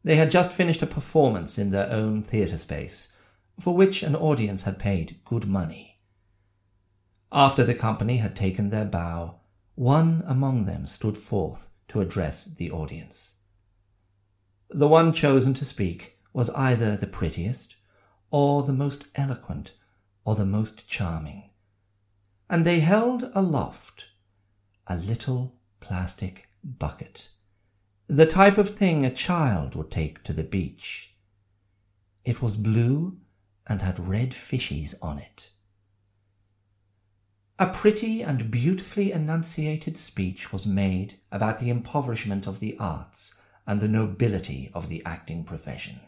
They 0.03 0.17
had 0.17 0.31
just 0.31 0.51
finished 0.51 0.81
a 0.81 0.85
performance 0.85 1.57
in 1.57 1.71
their 1.71 1.89
own 1.89 2.23
theatre 2.23 2.57
space, 2.57 3.17
for 3.57 3.73
which 3.73 4.03
an 4.03 4.17
audience 4.17 4.63
had 4.63 4.77
paid 4.77 5.21
good 5.23 5.47
money. 5.47 5.94
After 7.31 7.63
the 7.63 7.75
company 7.75 8.17
had 8.17 8.35
taken 8.35 8.69
their 8.69 8.85
bow, 8.85 9.39
one 9.75 10.23
among 10.25 10.65
them 10.65 10.87
stood 10.87 11.17
forth 11.17 11.69
to 11.89 11.99
address 11.99 12.45
the 12.45 12.71
audience. 12.71 13.41
The 14.69 14.87
one 14.87 15.13
chosen 15.13 15.53
to 15.55 15.65
speak 15.65 16.17
was 16.33 16.49
either 16.51 16.95
the 16.95 17.07
prettiest, 17.07 17.75
or 18.31 18.63
the 18.63 18.73
most 18.73 19.05
eloquent, 19.15 19.73
or 20.23 20.35
the 20.35 20.45
most 20.45 20.87
charming. 20.87 21.49
And 22.49 22.65
they 22.65 22.79
held 22.79 23.31
aloft 23.33 24.07
a 24.87 24.97
little 24.97 25.55
plastic 25.79 26.49
bucket, 26.63 27.29
the 28.07 28.25
type 28.27 28.57
of 28.57 28.69
thing 28.69 29.03
a 29.03 29.09
child 29.09 29.75
would 29.75 29.89
take 29.89 30.23
to 30.23 30.33
the 30.33 30.43
beach. 30.43 31.15
It 32.23 32.41
was 32.41 32.55
blue 32.55 33.17
and 33.67 33.81
had 33.81 33.99
red 33.99 34.33
fishes 34.33 34.95
on 35.01 35.17
it. 35.17 35.51
A 37.57 37.67
pretty 37.67 38.21
and 38.21 38.51
beautifully 38.51 39.13
enunciated 39.13 39.95
speech 39.95 40.51
was 40.51 40.67
made 40.67 41.19
about 41.31 41.59
the 41.59 41.69
impoverishment 41.69 42.47
of 42.47 42.59
the 42.59 42.75
arts 42.79 43.41
and 43.65 43.79
the 43.79 43.87
nobility 43.87 44.69
of 44.73 44.89
the 44.89 45.01
acting 45.05 45.45
profession. 45.45 46.01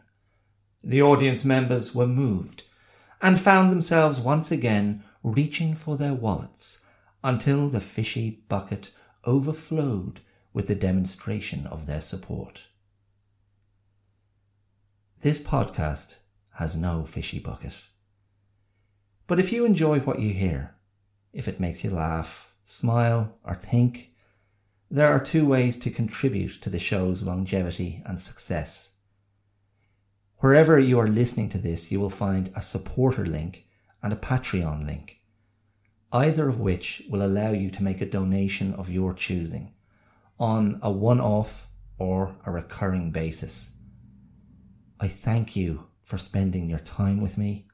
The 0.83 1.01
audience 1.01 1.45
members 1.45 1.95
were 1.95 2.05
moved 2.05 2.63
and 3.21 3.39
found 3.39 3.71
themselves 3.71 4.19
once 4.19 4.51
again 4.51 5.03
reaching 5.23 5.73
for 5.73 5.95
their 5.95 6.13
wallets 6.13 6.85
until 7.23 7.69
the 7.69 7.81
fishy 7.81 8.43
bucket 8.49 8.91
overflowed 9.23 10.19
with 10.53 10.67
the 10.67 10.75
demonstration 10.75 11.65
of 11.67 11.85
their 11.85 12.01
support. 12.01 12.67
This 15.21 15.39
podcast 15.39 16.17
has 16.55 16.75
no 16.75 17.05
fishy 17.05 17.39
bucket. 17.39 17.87
But 19.27 19.39
if 19.39 19.51
you 19.51 19.65
enjoy 19.65 19.99
what 19.99 20.19
you 20.19 20.33
hear, 20.33 20.76
if 21.33 21.47
it 21.47 21.59
makes 21.59 21.83
you 21.83 21.89
laugh, 21.89 22.53
smile, 22.63 23.37
or 23.43 23.55
think. 23.55 24.11
There 24.89 25.07
are 25.07 25.19
two 25.21 25.45
ways 25.45 25.77
to 25.79 25.89
contribute 25.91 26.61
to 26.61 26.69
the 26.69 26.79
show's 26.79 27.23
longevity 27.23 28.01
and 28.05 28.19
success. 28.19 28.91
Wherever 30.37 30.79
you 30.79 30.99
are 30.99 31.07
listening 31.07 31.49
to 31.49 31.57
this, 31.57 31.91
you 31.91 31.99
will 31.99 32.09
find 32.09 32.51
a 32.55 32.61
supporter 32.61 33.25
link 33.25 33.65
and 34.01 34.13
a 34.13 34.17
Patreon 34.17 34.85
link. 34.85 35.19
either 36.11 36.47
of 36.47 36.59
which 36.59 37.03
will 37.09 37.25
allow 37.25 37.51
you 37.51 37.69
to 37.69 37.83
make 37.83 38.01
a 38.01 38.05
donation 38.05 38.73
of 38.73 38.89
your 38.89 39.13
choosing 39.13 39.73
on 40.39 40.79
a 40.81 40.91
one 40.91 41.19
off 41.19 41.67
or 41.97 42.37
a 42.45 42.51
recurring 42.51 43.11
basis. 43.11 43.81
I 44.99 45.07
thank 45.07 45.55
you 45.55 45.87
for 46.03 46.17
spending 46.17 46.69
your 46.69 46.79
time 46.79 47.19
with 47.19 47.37
me, 47.37 47.67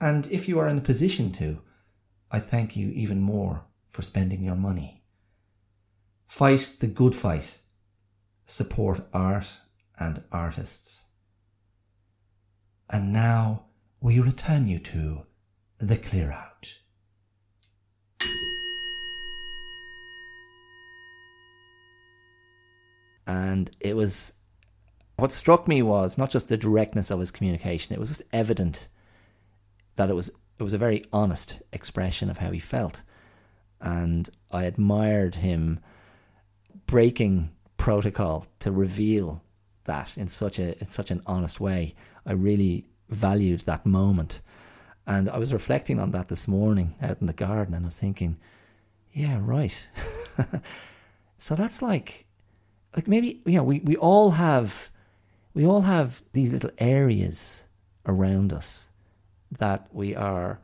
and 0.00 0.26
if 0.28 0.48
you 0.48 0.58
are 0.58 0.68
in 0.68 0.78
a 0.78 0.82
position 0.82 1.30
to, 1.32 1.60
I 2.30 2.38
thank 2.38 2.76
you 2.76 2.90
even 2.90 3.20
more 3.20 3.64
for 3.90 4.02
spending 4.02 4.42
your 4.42 4.56
money. 4.56 5.02
Fight 6.26 6.72
the 6.78 6.86
good 6.86 7.14
fight. 7.14 7.58
Support 8.44 9.08
art 9.12 9.58
and 9.98 10.22
artists. 10.30 11.08
And 12.88 13.12
now 13.12 13.66
we 14.00 14.20
return 14.20 14.66
you 14.66 14.78
to 14.78 15.26
the 15.78 15.96
clear 15.96 16.30
out. 16.30 16.74
And 23.26 23.70
it 23.80 23.94
was 23.94 24.34
what 25.16 25.32
struck 25.32 25.68
me 25.68 25.82
was 25.82 26.16
not 26.16 26.30
just 26.30 26.48
the 26.48 26.56
directness 26.56 27.10
of 27.10 27.20
his 27.20 27.30
communication, 27.30 27.94
it 27.94 28.00
was 28.00 28.08
just 28.08 28.22
evident 28.32 28.88
that 29.96 30.10
it 30.10 30.14
was 30.14 30.30
it 30.60 30.62
was 30.62 30.74
a 30.74 30.78
very 30.78 31.02
honest 31.10 31.62
expression 31.72 32.28
of 32.28 32.36
how 32.36 32.50
he 32.50 32.58
felt. 32.58 33.02
And 33.80 34.28
I 34.50 34.64
admired 34.64 35.36
him 35.36 35.80
breaking 36.84 37.50
protocol 37.78 38.46
to 38.58 38.70
reveal 38.70 39.42
that 39.84 40.12
in 40.18 40.28
such 40.28 40.58
a 40.58 40.78
in 40.78 40.84
such 40.90 41.10
an 41.10 41.22
honest 41.24 41.60
way. 41.60 41.94
I 42.26 42.32
really 42.32 42.84
valued 43.08 43.60
that 43.60 43.86
moment. 43.86 44.42
And 45.06 45.30
I 45.30 45.38
was 45.38 45.50
reflecting 45.50 45.98
on 45.98 46.10
that 46.10 46.28
this 46.28 46.46
morning 46.46 46.94
out 47.00 47.22
in 47.22 47.26
the 47.26 47.32
garden 47.32 47.72
and 47.72 47.86
I 47.86 47.88
was 47.88 47.96
thinking, 47.96 48.36
yeah, 49.14 49.38
right. 49.40 49.88
so 51.38 51.54
that's 51.54 51.80
like 51.80 52.26
like 52.94 53.08
maybe 53.08 53.40
you 53.46 53.56
know, 53.56 53.64
we, 53.64 53.80
we 53.80 53.96
all 53.96 54.32
have 54.32 54.90
we 55.54 55.64
all 55.64 55.80
have 55.80 56.22
these 56.34 56.52
little 56.52 56.70
areas 56.76 57.66
around 58.04 58.52
us 58.52 58.89
that 59.58 59.88
we 59.92 60.14
are 60.14 60.60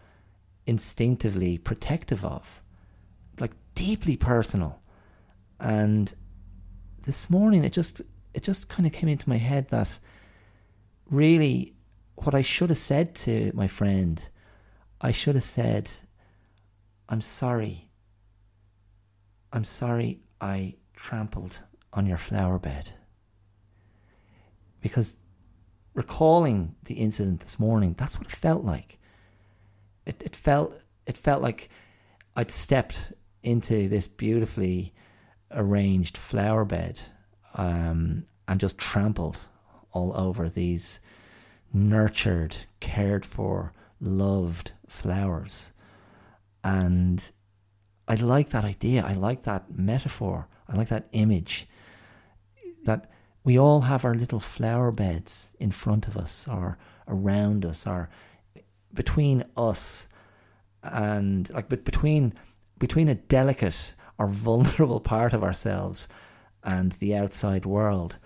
instinctively 0.67 1.59
protective 1.59 2.25
of. 2.25 2.63
Like 3.41 3.53
deeply 3.75 4.17
personal. 4.17 4.81
And 5.61 6.13
this 7.03 7.31
morning 7.31 7.65
it 7.65 7.73
just 7.73 8.03
it 8.35 8.43
just 8.43 8.69
kind 8.69 8.87
of 8.87 8.93
came 8.93 9.09
into 9.09 9.29
my 9.29 9.37
head 9.37 9.69
that 9.69 9.89
really 11.11 11.75
what 12.17 12.35
I 12.35 12.43
should 12.43 12.71
have 12.71 12.79
said 12.79 13.15
to 13.17 13.51
my 13.55 13.67
friend, 13.67 14.29
I 15.01 15.13
should 15.13 15.35
have 15.35 15.45
said, 15.45 15.91
I'm 17.09 17.21
sorry. 17.21 17.89
I'm 19.53 19.65
sorry 19.65 20.21
I 20.41 20.75
trampled 20.95 21.63
on 21.93 22.07
your 22.07 22.19
flower 22.19 22.59
bed. 22.59 22.93
Because 24.81 25.17
recalling 25.97 26.77
the 26.85 26.95
incident 26.95 27.41
this 27.41 27.59
morning, 27.59 27.95
that's 27.99 28.19
what 28.19 28.29
it 28.29 28.37
felt 28.37 28.65
like. 28.65 28.99
It, 30.05 30.23
it 30.25 30.37
felt 30.37 30.79
it 31.07 31.17
felt 31.17 31.43
like 31.43 31.71
I'd 32.37 32.51
stepped 32.51 33.13
into 33.43 33.89
this 33.89 34.07
beautifully 34.07 34.93
arranged 35.51 36.17
flower 36.17 36.65
bed 36.65 37.01
um, 37.55 38.27
and 38.47 38.61
just 38.61 38.77
trampled 38.77 39.39
all 39.93 40.15
over 40.17 40.49
these 40.49 41.01
nurtured, 41.73 42.55
cared 42.81 43.25
for, 43.25 43.73
loved 44.01 44.73
flowers. 44.89 45.73
And 46.63 47.31
I 48.07 48.17
like 48.17 48.51
that 48.51 48.65
idea. 48.65 49.05
I 49.05 49.15
like 49.15 49.45
that 49.45 49.77
metaphor. 49.77 50.49
I 50.69 50.77
like 50.77 50.89
that 50.89 51.09
image 51.13 51.69
that 52.85 53.11
we 53.47 53.59
all 53.59 53.81
have 53.81 54.05
our 54.05 54.15
little 54.15 54.41
flower 54.41 54.93
beds 54.93 55.57
in 55.59 55.71
front 55.71 56.07
of 56.07 56.19
us 56.19 56.47
or 56.47 56.77
around 57.09 57.65
us 57.65 57.87
or 57.87 58.11
between 58.93 59.43
us 59.57 60.09
and 60.83 61.49
like 61.51 61.71
but 61.71 61.85
between 61.85 62.35
between 62.79 63.09
a 63.09 63.15
delicate 63.15 63.95
or 64.19 64.29
vulnerable 64.47 65.01
part 65.01 65.33
of 65.33 65.43
ourselves 65.43 66.09
and 66.63 66.93
the 66.93 67.17
outside 67.17 67.65
world 67.65 68.19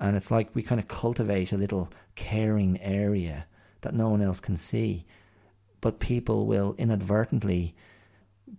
and 0.00 0.16
it's 0.16 0.30
like 0.30 0.54
we 0.54 0.62
kind 0.62 0.80
of 0.80 0.88
cultivate 0.88 1.52
a 1.52 1.56
little 1.56 1.90
caring 2.14 2.80
area 2.80 3.46
that 3.80 3.94
no 3.94 4.08
one 4.08 4.20
else 4.20 4.40
can 4.40 4.56
see. 4.56 5.06
But 5.80 6.00
people 6.00 6.46
will 6.46 6.74
inadvertently 6.78 7.74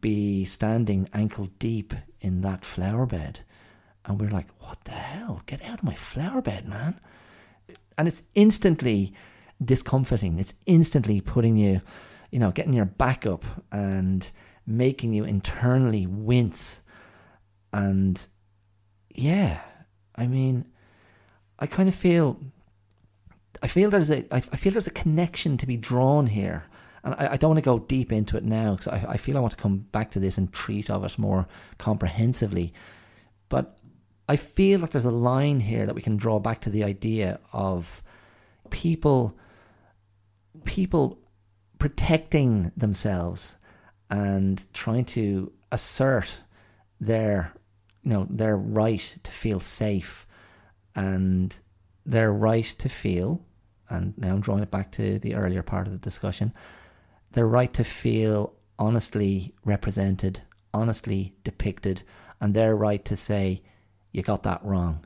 be 0.02 0.46
standing 0.46 1.10
ankle 1.14 1.50
deep 1.60 1.94
in 2.22 2.42
that 2.42 2.66
flower 2.66 3.06
bed. 3.06 3.42
And 4.08 4.20
we're 4.20 4.30
like, 4.30 4.48
what 4.60 4.84
the 4.86 4.92
hell? 4.92 5.44
Get 5.46 5.62
out 5.64 5.80
of 5.80 5.84
my 5.84 5.94
flower 5.94 6.42
bed, 6.42 6.68
man. 6.68 7.00
And 7.98 8.08
it's 8.08 8.24
instantly 8.36 9.14
discomforting. 9.64 10.40
It's 10.40 10.56
instantly 10.66 11.20
putting 11.20 11.58
you, 11.58 11.82
you 12.32 12.40
know, 12.40 12.52
getting 12.52 12.74
your 12.74 12.86
back 12.86 13.26
up 13.26 13.44
and 13.72 14.30
making 14.66 15.14
you 15.14 15.26
internally 15.26 16.08
wince. 16.08 16.84
And 17.74 18.26
yeah, 19.14 19.60
I 20.16 20.28
mean, 20.28 20.66
I 21.60 21.68
kind 21.68 21.90
of 21.90 21.96
feel 21.96 22.40
I 23.62 23.68
feel 23.68 23.90
there's 23.90 24.12
a 24.12 24.26
I 24.32 24.40
feel 24.40 24.72
there's 24.72 24.88
a 24.88 24.92
connection 24.92 25.58
to 25.58 25.66
be 25.66 25.78
drawn 25.78 26.28
here, 26.28 26.66
and 27.04 27.16
I, 27.16 27.34
I 27.34 27.38
don't 27.38 27.50
want 27.50 27.58
to 27.58 27.64
go 27.64 27.80
deep 27.80 28.12
into 28.12 28.38
it 28.38 28.44
now 28.44 28.76
because 28.76 28.88
I, 28.88 29.06
I 29.10 29.18
feel 29.18 29.38
I 29.38 29.40
want 29.42 29.52
to 29.52 29.62
come 29.62 29.80
back 29.92 30.12
to 30.12 30.20
this 30.20 30.38
and 30.38 30.54
treat 30.54 30.90
of 30.90 31.04
it 31.04 31.18
more 31.18 31.48
comprehensively. 31.78 32.74
But 33.50 33.77
I 34.28 34.36
feel 34.36 34.80
like 34.80 34.92
there's 34.92 35.06
a 35.06 35.12
line 35.12 35.60
here 35.60 35.86
that 35.86 35.96
we 35.96 36.02
can 36.02 36.18
draw 36.18 36.40
back 36.40 36.62
to 36.62 36.70
the 36.70 36.84
idea 36.84 37.40
of 37.54 38.04
people 38.70 39.38
people 40.66 41.20
protecting 41.80 42.72
themselves 42.76 43.58
and 44.10 44.66
trying 44.74 45.06
to 45.06 45.52
assert 45.72 46.40
their 47.00 47.54
you 48.04 48.10
know 48.10 48.28
their 48.30 48.58
right 48.58 49.18
to 49.24 49.32
feel 49.32 49.60
safe 49.60 50.26
and 50.96 51.60
their 52.06 52.34
right 52.34 52.66
to 52.80 52.90
feel 52.90 53.46
and 53.90 54.18
now 54.18 54.34
I'm 54.34 54.42
drawing 54.42 54.64
it 54.64 54.72
back 54.72 54.92
to 54.94 55.20
the 55.20 55.36
earlier 55.36 55.64
part 55.64 55.88
of 55.88 55.94
the 55.94 56.00
discussion, 56.00 56.54
their 57.32 57.48
right 57.48 57.74
to 57.74 57.84
feel 57.84 58.54
honestly 58.80 59.54
represented, 59.64 60.42
honestly 60.74 61.36
depicted, 61.44 62.04
and 62.42 62.54
their 62.54 62.76
right 62.76 63.04
to 63.06 63.16
say, 63.16 63.64
you 64.12 64.22
got 64.22 64.44
that 64.44 64.64
wrong. 64.64 65.06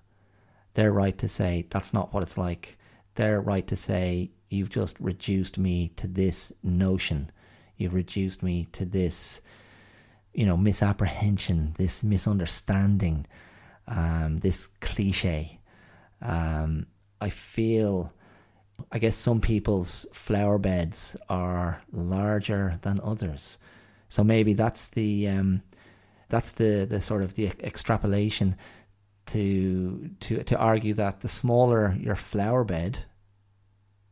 They're 0.74 0.94
right 0.94 1.18
to 1.18 1.28
say, 1.28 1.68
that's 1.70 1.94
not 1.94 2.14
what 2.14 2.24
it's 2.24 2.38
like. 2.38 2.78
They're 3.16 3.42
right 3.42 3.66
to 3.68 3.76
say, 3.76 4.32
you've 4.50 4.70
just 4.70 5.00
reduced 5.00 5.58
me 5.58 5.90
to 5.98 6.08
this 6.08 6.54
notion. 6.64 7.32
You've 7.78 7.94
reduced 7.94 8.42
me 8.44 8.68
to 8.74 8.86
this, 8.86 9.42
you 10.34 10.46
know, 10.46 10.56
misapprehension, 10.56 11.74
this 11.78 12.04
misunderstanding, 12.04 13.26
um, 13.88 14.40
this 14.40 14.68
cliche. 14.80 15.60
Um, 16.22 16.88
I 17.20 17.30
feel 17.30 18.14
I 18.92 19.00
guess 19.00 19.16
some 19.16 19.42
people's 19.42 20.06
flower 20.14 20.58
beds 20.58 21.16
are 21.30 21.82
larger 21.92 22.80
than 22.82 23.00
others. 23.04 23.58
So 24.10 24.24
maybe 24.24 24.54
that's 24.54 24.88
the 24.90 25.28
um, 25.28 25.62
that's 26.30 26.54
the, 26.54 26.88
the 26.90 27.02
sort 27.02 27.24
of 27.24 27.36
the 27.36 27.52
extrapolation 27.62 28.56
to 29.32 30.10
to 30.20 30.44
to 30.44 30.58
argue 30.58 30.94
that 30.96 31.22
the 31.22 31.30
smaller 31.30 31.96
your 32.00 32.16
flower 32.16 32.64
bed, 32.64 33.06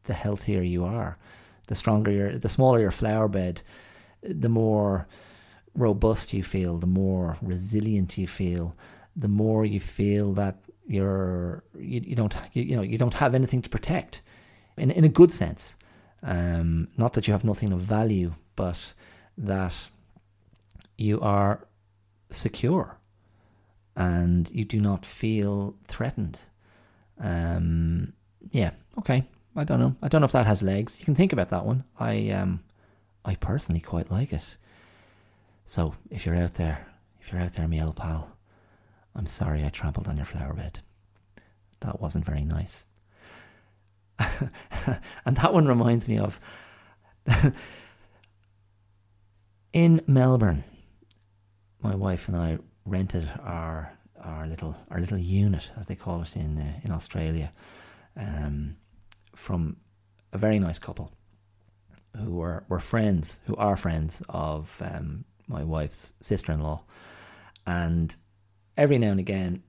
the 0.04 0.14
healthier 0.14 0.62
you 0.62 0.86
are. 0.86 1.18
The 1.68 1.76
stronger 1.76 2.12
your 2.12 2.38
the 2.38 2.50
smaller 2.50 2.80
your 2.80 2.92
flower 2.92 3.28
bed, 3.28 3.62
the 4.22 4.50
more 4.50 5.08
robust 5.76 6.34
you 6.34 6.44
feel, 6.44 6.78
the 6.78 6.88
more 6.88 7.38
resilient 7.42 8.18
you 8.18 8.28
feel, 8.28 8.76
the 9.16 9.28
more 9.28 9.66
you 9.66 9.80
feel 9.80 10.34
that 10.34 10.56
you're 10.88 11.64
you, 11.78 12.02
you 12.04 12.16
don't 12.16 12.36
you, 12.54 12.64
you 12.64 12.76
know 12.76 12.82
you 12.82 12.98
don't 12.98 13.14
have 13.14 13.36
anything 13.36 13.62
to 13.62 13.70
protect 13.70 14.22
in, 14.78 14.90
in 14.92 15.04
a 15.04 15.10
good 15.10 15.32
sense. 15.32 15.76
Um, 16.24 16.88
not 16.98 17.14
that 17.14 17.28
you 17.28 17.34
have 17.34 17.44
nothing 17.44 17.74
of 17.74 17.82
value, 17.82 18.34
but 18.56 18.94
that 19.38 19.76
you 20.98 21.20
are 21.22 21.68
secure 22.30 22.99
and 24.00 24.50
you 24.52 24.64
do 24.64 24.80
not 24.80 25.06
feel 25.06 25.76
threatened. 25.86 26.40
Um, 27.20 28.14
yeah, 28.52 28.72
okay. 28.98 29.24
I 29.56 29.66
don't 29.66 29.80
know. 29.80 29.96
I 30.02 30.08
don't 30.08 30.22
know 30.22 30.26
if 30.26 30.32
that 30.32 30.48
has 30.48 30.64
legs. 30.64 30.98
You 31.00 31.06
can 31.06 31.16
think 31.16 31.34
about 31.34 31.50
that 31.50 31.66
one. 31.66 31.84
I 32.00 32.30
um, 32.30 32.64
I 33.26 33.36
personally 33.36 33.82
quite 33.82 34.10
like 34.10 34.32
it. 34.32 34.58
So 35.66 35.94
if 36.10 36.26
you're 36.26 36.36
out 36.36 36.54
there, 36.54 36.88
if 37.20 37.32
you're 37.32 37.42
out 37.42 37.54
there, 37.54 37.68
me 37.68 37.84
old 37.84 37.98
pal, 37.98 38.32
I'm 39.16 39.28
sorry 39.28 39.66
I 39.66 39.70
trampled 39.70 40.08
on 40.08 40.16
your 40.16 40.26
flower 40.26 40.54
bed. 40.54 40.80
That 41.82 42.00
wasn't 42.00 42.26
very 42.26 42.46
nice. 42.46 42.86
and 44.20 45.36
that 45.36 45.54
one 45.54 45.68
reminds 45.68 46.08
me 46.08 46.20
of 46.20 46.40
In 49.74 50.02
Melbourne, 50.08 50.64
my 51.82 51.96
wife 51.96 52.28
and 52.28 52.38
I 52.38 52.60
rented 52.90 53.30
our 53.44 53.94
our 54.24 54.48
little 54.48 54.76
our 54.92 55.00
little 55.00 55.18
unit, 55.18 55.72
as 55.78 55.86
they 55.86 55.96
call 55.96 56.22
it 56.22 56.36
in 56.36 56.58
uh, 56.58 56.74
in 56.84 56.92
Australia, 56.92 57.52
um, 58.18 58.76
from 59.36 59.78
a 60.34 60.38
very 60.38 60.60
nice 60.60 60.80
couple 60.80 61.12
who 62.18 62.32
were, 62.36 62.64
were 62.70 62.80
friends, 62.80 63.40
who 63.46 63.56
are 63.56 63.78
friends 63.78 64.22
of 64.30 64.82
um, 64.84 65.26
my 65.48 65.64
wife's 65.64 66.14
sister 66.22 66.52
in 66.52 66.62
law. 66.62 66.84
And 67.66 68.16
every 68.78 68.98
now 68.98 69.12
and 69.12 69.20
again, 69.20 69.64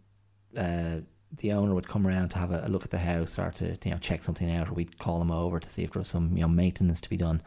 uh, 0.57 1.01
the 1.37 1.53
owner 1.53 1.75
would 1.75 1.89
come 1.89 2.07
around 2.07 2.31
to 2.31 2.39
have 2.39 2.51
a, 2.51 2.63
a, 2.67 2.69
look 2.69 2.85
at 2.85 2.91
the 2.91 2.99
house 2.99 3.39
or 3.39 3.51
to 3.53 3.79
you 3.85 3.91
know 3.91 3.99
check 3.99 4.23
something 4.23 4.51
out, 4.51 4.69
or 4.69 4.75
we'd 4.75 4.99
call 4.99 5.23
him 5.23 5.31
over 5.31 5.61
to 5.61 5.71
see 5.71 5.85
if 5.85 5.93
there 5.93 6.01
was 6.01 6.09
some 6.09 6.33
you 6.37 6.43
know 6.43 6.49
maintenance 6.49 7.01
to 7.03 7.11
be 7.11 7.17
done. 7.17 7.43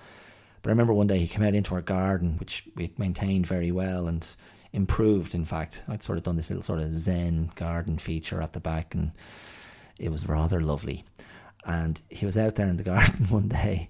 But 0.61 0.69
I 0.69 0.71
remember 0.71 0.93
one 0.93 1.07
day 1.07 1.19
he 1.19 1.27
came 1.27 1.43
out 1.43 1.55
into 1.55 1.75
our 1.75 1.81
garden, 1.81 2.37
which 2.37 2.63
we 2.75 2.93
maintained 2.97 3.45
very 3.45 3.71
well 3.71 4.07
and 4.07 4.25
improved. 4.73 5.35
In 5.35 5.45
fact, 5.45 5.83
I'd 5.87 6.03
sort 6.03 6.17
of 6.17 6.23
done 6.23 6.35
this 6.35 6.49
little 6.49 6.63
sort 6.63 6.81
of 6.81 6.95
Zen 6.95 7.51
garden 7.55 7.97
feature 7.97 8.41
at 8.41 8.53
the 8.53 8.59
back, 8.59 8.93
and 8.93 9.11
it 9.99 10.09
was 10.09 10.27
rather 10.27 10.59
lovely. 10.59 11.05
And 11.65 12.01
he 12.09 12.25
was 12.25 12.37
out 12.37 12.55
there 12.55 12.67
in 12.67 12.77
the 12.77 12.83
garden 12.93 13.25
one 13.29 13.47
day, 13.47 13.89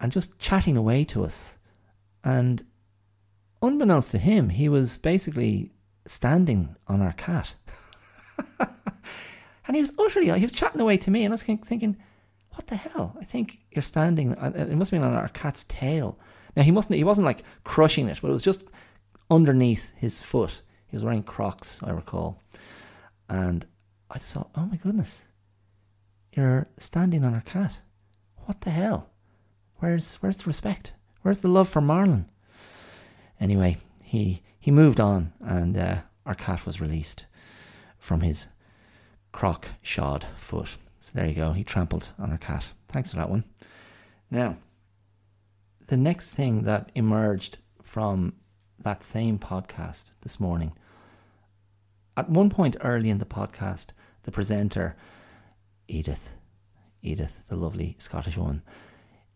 and 0.00 0.10
just 0.10 0.38
chatting 0.38 0.76
away 0.76 1.04
to 1.06 1.24
us. 1.24 1.58
And 2.24 2.62
unbeknownst 3.60 4.12
to 4.12 4.18
him, 4.18 4.48
he 4.48 4.68
was 4.68 4.96
basically 4.98 5.72
standing 6.06 6.74
on 6.86 7.02
our 7.02 7.12
cat. 7.12 7.54
and 8.60 9.74
he 9.74 9.80
was 9.80 9.92
utterly, 9.98 10.26
he 10.26 10.44
was 10.44 10.52
chatting 10.52 10.80
away 10.80 10.96
to 10.98 11.10
me, 11.10 11.24
and 11.24 11.32
I 11.32 11.34
was 11.34 11.42
thinking, 11.42 11.96
what 12.52 12.66
the 12.68 12.76
hell? 12.76 13.16
I 13.20 13.24
think 13.24 13.60
you're 13.70 13.82
standing, 13.82 14.34
uh, 14.34 14.52
it 14.54 14.74
must 14.76 14.90
have 14.90 15.00
been 15.00 15.08
on 15.08 15.16
our 15.16 15.28
cat's 15.28 15.64
tail. 15.64 16.18
Now, 16.56 16.62
he, 16.62 16.70
mustn't, 16.70 16.96
he 16.96 17.04
wasn't 17.04 17.26
like 17.26 17.44
crushing 17.64 18.08
it, 18.08 18.18
but 18.20 18.28
it 18.28 18.32
was 18.32 18.42
just 18.42 18.64
underneath 19.30 19.92
his 19.96 20.20
foot. 20.20 20.62
He 20.86 20.96
was 20.96 21.04
wearing 21.04 21.22
Crocs, 21.22 21.82
I 21.82 21.90
recall. 21.90 22.40
And 23.28 23.66
I 24.10 24.18
just 24.18 24.32
thought, 24.34 24.50
oh 24.56 24.66
my 24.66 24.76
goodness, 24.76 25.28
you're 26.32 26.66
standing 26.78 27.24
on 27.24 27.34
our 27.34 27.42
cat. 27.42 27.80
What 28.46 28.62
the 28.62 28.70
hell? 28.70 29.10
Where's 29.76 30.16
where's 30.16 30.38
the 30.38 30.46
respect? 30.46 30.92
Where's 31.22 31.38
the 31.38 31.48
love 31.48 31.68
for 31.68 31.82
Marlon? 31.82 32.26
Anyway, 33.40 33.76
he 34.02 34.42
he 34.58 34.70
moved 34.70 35.00
on, 35.00 35.32
and 35.40 35.76
uh, 35.76 35.98
our 36.26 36.34
cat 36.34 36.64
was 36.64 36.80
released 36.80 37.26
from 37.98 38.22
his 38.22 38.48
croc 39.32 39.68
shod 39.82 40.24
foot. 40.34 40.78
So 41.00 41.12
there 41.14 41.26
you 41.26 41.34
go. 41.34 41.52
He 41.52 41.64
trampled 41.64 42.12
on 42.18 42.32
our 42.32 42.38
cat. 42.38 42.72
Thanks 42.88 43.10
for 43.10 43.16
that 43.18 43.30
one. 43.30 43.44
Now, 44.30 44.56
the 45.86 45.96
next 45.96 46.32
thing 46.32 46.62
that 46.62 46.90
emerged 46.94 47.58
from 47.82 48.34
that 48.80 49.02
same 49.02 49.38
podcast 49.38 50.10
this 50.22 50.38
morning. 50.38 50.72
At 52.16 52.30
one 52.30 52.50
point 52.50 52.76
early 52.80 53.10
in 53.10 53.18
the 53.18 53.24
podcast, 53.24 53.88
the 54.24 54.32
presenter, 54.32 54.96
Edith, 55.86 56.34
Edith, 57.02 57.46
the 57.48 57.56
lovely 57.56 57.96
Scottish 57.98 58.36
woman, 58.36 58.62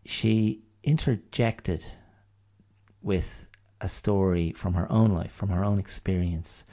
she 0.04 0.64
interjected 0.82 1.84
with 3.02 3.46
a 3.80 3.88
story 3.88 4.52
from 4.52 4.74
her 4.74 4.90
own 4.90 5.10
life, 5.12 5.32
from 5.32 5.48
her 5.50 5.64
own 5.64 5.78
experience, 5.78 6.64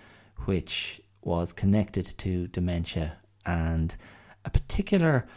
which 0.45 1.01
was 1.21 1.53
connected 1.53 2.05
to 2.17 2.47
dementia 2.47 3.17
and 3.45 3.95
a 4.45 4.49
particular 4.49 5.27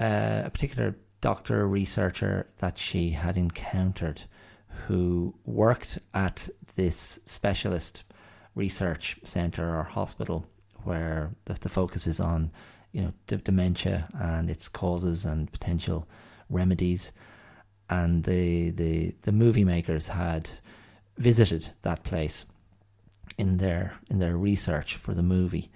uh, 0.00 0.42
a 0.44 0.50
particular 0.50 0.96
doctor 1.20 1.66
researcher 1.66 2.48
that 2.58 2.78
she 2.78 3.10
had 3.10 3.36
encountered 3.36 4.22
who 4.86 5.34
worked 5.44 5.98
at 6.14 6.48
this 6.78 7.18
specialist 7.24 8.04
research 8.54 9.18
center 9.24 9.76
or 9.76 9.82
hospital 9.82 10.46
where 10.84 11.34
the, 11.46 11.54
the 11.54 11.68
focus 11.68 12.06
is 12.06 12.20
on 12.20 12.52
you 12.92 13.02
know 13.02 13.12
d- 13.26 13.40
dementia 13.42 14.08
and 14.14 14.48
its 14.48 14.68
causes 14.68 15.24
and 15.24 15.50
potential 15.50 16.08
remedies. 16.48 17.12
And 17.90 18.22
the, 18.22 18.70
the, 18.70 19.14
the 19.22 19.32
movie 19.32 19.64
makers 19.64 20.08
had 20.08 20.48
visited 21.16 21.66
that 21.82 22.04
place 22.04 22.46
in 23.38 23.56
their 23.56 23.96
in 24.08 24.20
their 24.20 24.36
research 24.36 24.94
for 24.94 25.14
the 25.14 25.22
movie. 25.22 25.72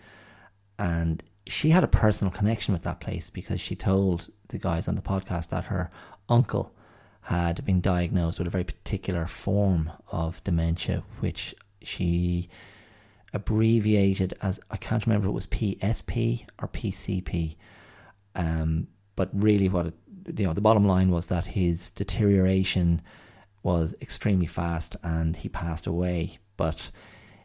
And 0.78 1.20
she 1.48 1.70
had 1.70 1.82
a 1.82 1.88
personal 1.88 2.30
connection 2.30 2.74
with 2.74 2.84
that 2.84 3.00
place 3.00 3.28
because 3.28 3.61
she 3.61 3.74
told 3.74 4.30
the 4.48 4.59
guys 4.59 4.86
on 4.86 4.94
the 4.94 5.03
podcast 5.03 5.48
that 5.48 5.64
her 5.64 5.90
uncle 6.28 6.72
had 7.23 7.64
been 7.64 7.81
diagnosed 7.81 8.39
with 8.39 8.49
a 8.49 8.51
very 8.51 8.64
particular 8.64 9.27
form 9.27 9.91
of 10.11 10.43
dementia, 10.45 11.03
which 11.20 11.55
she 11.83 12.49
abbreviated 13.33 14.35
as 14.43 14.61
I 14.70 14.77
can't 14.77 15.07
remember 15.07 15.27
if 15.27 15.31
it 15.31 15.35
was 15.35 15.47
PSP 15.47 16.47
or 16.61 16.68
PCP. 16.68 17.57
Um, 18.35 18.89
but 19.14 19.31
really, 19.33 19.68
what 19.68 19.87
it 19.87 19.95
you 20.27 20.47
know, 20.47 20.53
the 20.53 20.61
bottom 20.61 20.87
line 20.87 21.11
was 21.11 21.27
that 21.27 21.47
his 21.47 21.91
deterioration 21.91 23.03
was 23.62 23.95
extremely 24.01 24.47
fast 24.47 24.97
and 25.03 25.37
he 25.37 25.49
passed 25.49 25.87
away. 25.87 26.39
But 26.57 26.91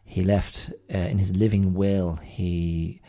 he 0.04 0.22
left, 0.22 0.72
uh, 0.92 0.98
in 0.98 1.18
his 1.18 1.36
living 1.36 1.74
will, 1.74 2.16
he 2.16 3.00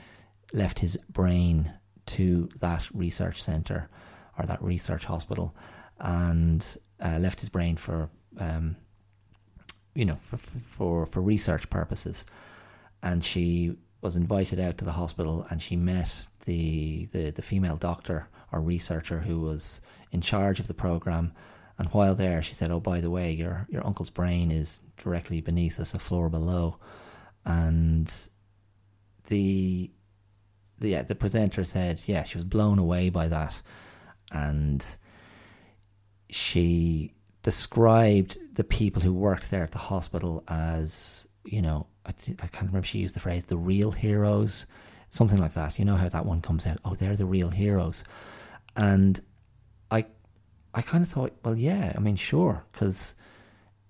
left 0.54 0.80
his 0.80 0.98
brain 1.10 1.72
to 2.08 2.50
that 2.60 2.88
research 2.94 3.42
center 3.42 3.90
or 4.38 4.46
that 4.46 4.62
research 4.62 5.06
hospital 5.06 5.56
and 6.00 6.78
uh, 7.04 7.18
left 7.20 7.40
his 7.40 7.50
brain 7.50 7.76
for, 7.76 8.10
um, 8.40 8.76
you 9.96 10.06
know, 10.06 10.16
for, 10.16 10.38
for, 10.38 11.06
for 11.06 11.22
research 11.22 11.70
purposes. 11.70 12.26
And 13.04 13.24
she 13.24 13.76
was 14.02 14.16
invited 14.16 14.60
out 14.60 14.78
to 14.78 14.86
the 14.86 14.94
hospital 14.94 15.46
and 15.50 15.62
she 15.62 15.76
met 15.76 16.28
the, 16.46 17.06
the, 17.12 17.32
the 17.32 17.42
female 17.42 17.78
doctor 17.78 18.28
or 18.52 18.62
researcher 18.62 19.20
who 19.20 19.42
was 19.42 19.82
in 20.12 20.22
charge 20.22 20.60
of 20.60 20.68
the 20.68 20.74
program. 20.74 21.34
And 21.78 21.88
while 21.90 22.16
there, 22.16 22.42
she 22.42 22.54
said, 22.54 22.72
"Oh, 22.72 22.82
by 22.82 23.00
the 23.00 23.10
way, 23.10 23.32
your 23.32 23.66
your 23.70 23.88
uncle's 23.88 24.10
brain 24.10 24.52
is 24.52 24.82
directly 24.98 25.40
beneath 25.40 25.80
us, 25.80 25.94
a 25.94 26.00
floor 26.00 26.30
below." 26.30 26.78
And 27.46 28.14
the 29.28 29.90
the 30.80 30.90
yeah, 30.90 31.04
the 31.04 31.16
presenter 31.16 31.64
said, 31.64 32.02
"Yeah, 32.06 32.24
she 32.24 32.38
was 32.38 32.44
blown 32.44 32.80
away 32.80 33.10
by 33.10 33.30
that," 33.30 33.62
and 34.30 34.86
she 36.30 37.14
described 37.44 38.38
the 38.54 38.64
people 38.64 39.02
who 39.02 39.14
worked 39.14 39.50
there 39.52 39.64
at 39.64 39.72
the 39.72 39.78
hospital 39.78 40.44
as, 40.48 41.28
you 41.46 41.62
know, 41.62 41.88
I, 42.06 42.10
I 42.10 42.48
can't 42.48 42.54
remember. 42.62 42.80
If 42.80 42.86
she 42.86 43.00
used 43.00 43.16
the 43.16 43.20
phrase 43.20 43.46
"the 43.46 43.58
real 43.58 43.92
heroes," 43.92 44.66
something 45.10 45.40
like 45.40 45.54
that. 45.54 45.80
You 45.80 45.86
know 45.86 45.96
how 45.96 46.10
that 46.10 46.26
one 46.26 46.42
comes 46.42 46.68
out. 46.68 46.80
Oh, 46.86 46.96
they're 46.96 47.16
the 47.16 47.26
real 47.26 47.50
heroes 47.50 48.04
and 48.76 49.20
I, 49.92 50.06
I 50.74 50.82
kind 50.82 51.04
of 51.04 51.10
thought, 51.10 51.34
well, 51.44 51.58
yeah, 51.58 51.94
I 51.96 52.00
mean, 52.00 52.16
sure, 52.16 52.64
because 52.72 53.16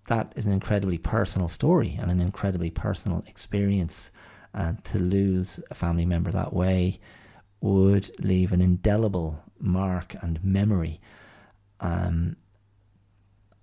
that 0.07 0.33
is 0.35 0.45
an 0.45 0.53
incredibly 0.53 0.97
personal 0.97 1.47
story 1.47 1.97
and 2.01 2.09
an 2.09 2.19
incredibly 2.19 2.71
personal 2.71 3.23
experience. 3.27 4.11
And 4.53 4.83
to 4.85 4.97
lose 4.97 5.59
a 5.69 5.75
family 5.75 6.07
member 6.07 6.31
that 6.31 6.53
way 6.53 6.99
would 7.61 8.09
leave 8.23 8.51
an 8.51 8.61
indelible 8.61 9.43
mark 9.59 10.15
and 10.23 10.43
memory. 10.43 10.99
Um, 11.81 12.35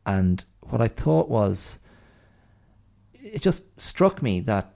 and 0.04 0.44
what 0.62 0.80
I 0.80 0.88
thought 0.88 1.28
was, 1.28 1.80
it 3.14 3.42
just 3.42 3.78
struck 3.80 4.22
me 4.22 4.40
that, 4.40 4.74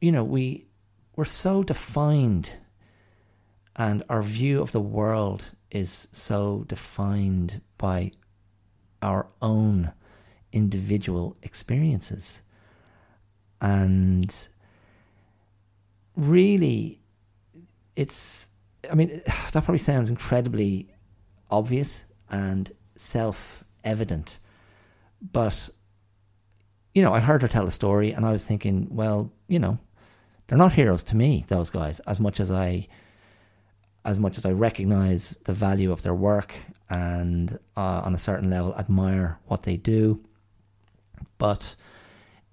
you 0.00 0.12
know, 0.12 0.24
we 0.24 0.66
we're 1.16 1.24
so 1.24 1.62
defined 1.64 2.56
and 3.78 4.02
our 4.08 4.22
view 4.22 4.60
of 4.60 4.72
the 4.72 4.80
world 4.80 5.52
is 5.70 6.08
so 6.12 6.64
defined 6.66 7.60
by 7.76 8.10
our 9.02 9.28
own 9.40 9.92
individual 10.52 11.36
experiences. 11.42 12.42
And 13.60 14.34
really, 16.16 17.00
it's, 17.94 18.50
I 18.90 18.94
mean, 18.94 19.22
that 19.52 19.64
probably 19.64 19.78
sounds 19.78 20.10
incredibly 20.10 20.92
obvious 21.50 22.07
and 22.30 22.70
self 22.96 23.64
evident. 23.84 24.38
But, 25.32 25.70
you 26.94 27.02
know, 27.02 27.12
I 27.12 27.20
heard 27.20 27.42
her 27.42 27.48
tell 27.48 27.66
a 27.66 27.70
story 27.70 28.12
and 28.12 28.24
I 28.24 28.32
was 28.32 28.46
thinking, 28.46 28.88
well, 28.90 29.32
you 29.48 29.58
know, 29.58 29.78
they're 30.46 30.58
not 30.58 30.72
heroes 30.72 31.02
to 31.04 31.16
me, 31.16 31.44
those 31.48 31.70
guys, 31.70 32.00
as 32.00 32.20
much 32.20 32.40
as 32.40 32.50
I 32.50 32.88
as 34.04 34.18
much 34.18 34.38
as 34.38 34.46
I 34.46 34.52
recognize 34.52 35.36
the 35.44 35.52
value 35.52 35.92
of 35.92 36.02
their 36.02 36.14
work 36.14 36.54
and 36.88 37.58
uh, 37.76 38.00
on 38.04 38.14
a 38.14 38.18
certain 38.18 38.48
level 38.48 38.74
admire 38.76 39.38
what 39.46 39.64
they 39.64 39.76
do. 39.76 40.24
But 41.36 41.76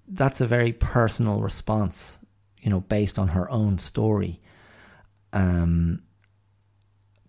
that's 0.06 0.40
a 0.40 0.46
very 0.46 0.72
personal 0.72 1.40
response, 1.40 2.18
you 2.60 2.68
know, 2.68 2.80
based 2.80 3.18
on 3.18 3.28
her 3.28 3.50
own 3.50 3.78
story. 3.78 4.40
Um, 5.32 6.02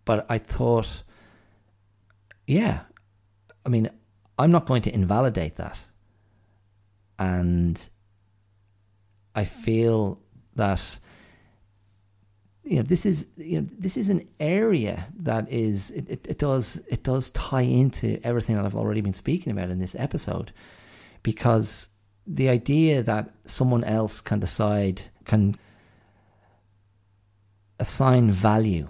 but 0.03 0.25
I 0.29 0.37
thought, 0.39 1.03
yeah, 2.47 2.81
I 3.65 3.69
mean, 3.69 3.89
I'm 4.39 4.51
not 4.51 4.65
going 4.65 4.81
to 4.83 4.93
invalidate 4.93 5.57
that. 5.57 5.79
and 7.19 7.89
I 9.35 9.43
feel 9.43 10.19
that 10.55 10.99
you 12.63 12.77
know 12.77 12.81
this 12.83 13.05
is 13.05 13.27
you 13.37 13.61
know 13.61 13.67
this 13.77 13.97
is 13.97 14.09
an 14.09 14.27
area 14.39 15.05
that 15.19 15.49
is 15.51 15.91
it, 15.91 16.09
it, 16.09 16.27
it 16.27 16.39
does 16.39 16.81
it 16.89 17.03
does 17.03 17.29
tie 17.31 17.61
into 17.61 18.19
everything 18.23 18.55
that 18.55 18.65
I've 18.65 18.75
already 18.75 19.01
been 19.01 19.13
speaking 19.13 19.51
about 19.51 19.69
in 19.69 19.79
this 19.79 19.95
episode 19.95 20.51
because 21.23 21.89
the 22.25 22.49
idea 22.49 23.03
that 23.03 23.29
someone 23.45 23.83
else 23.83 24.21
can 24.21 24.39
decide 24.39 25.03
can 25.25 25.55
assign 27.79 28.31
value 28.31 28.89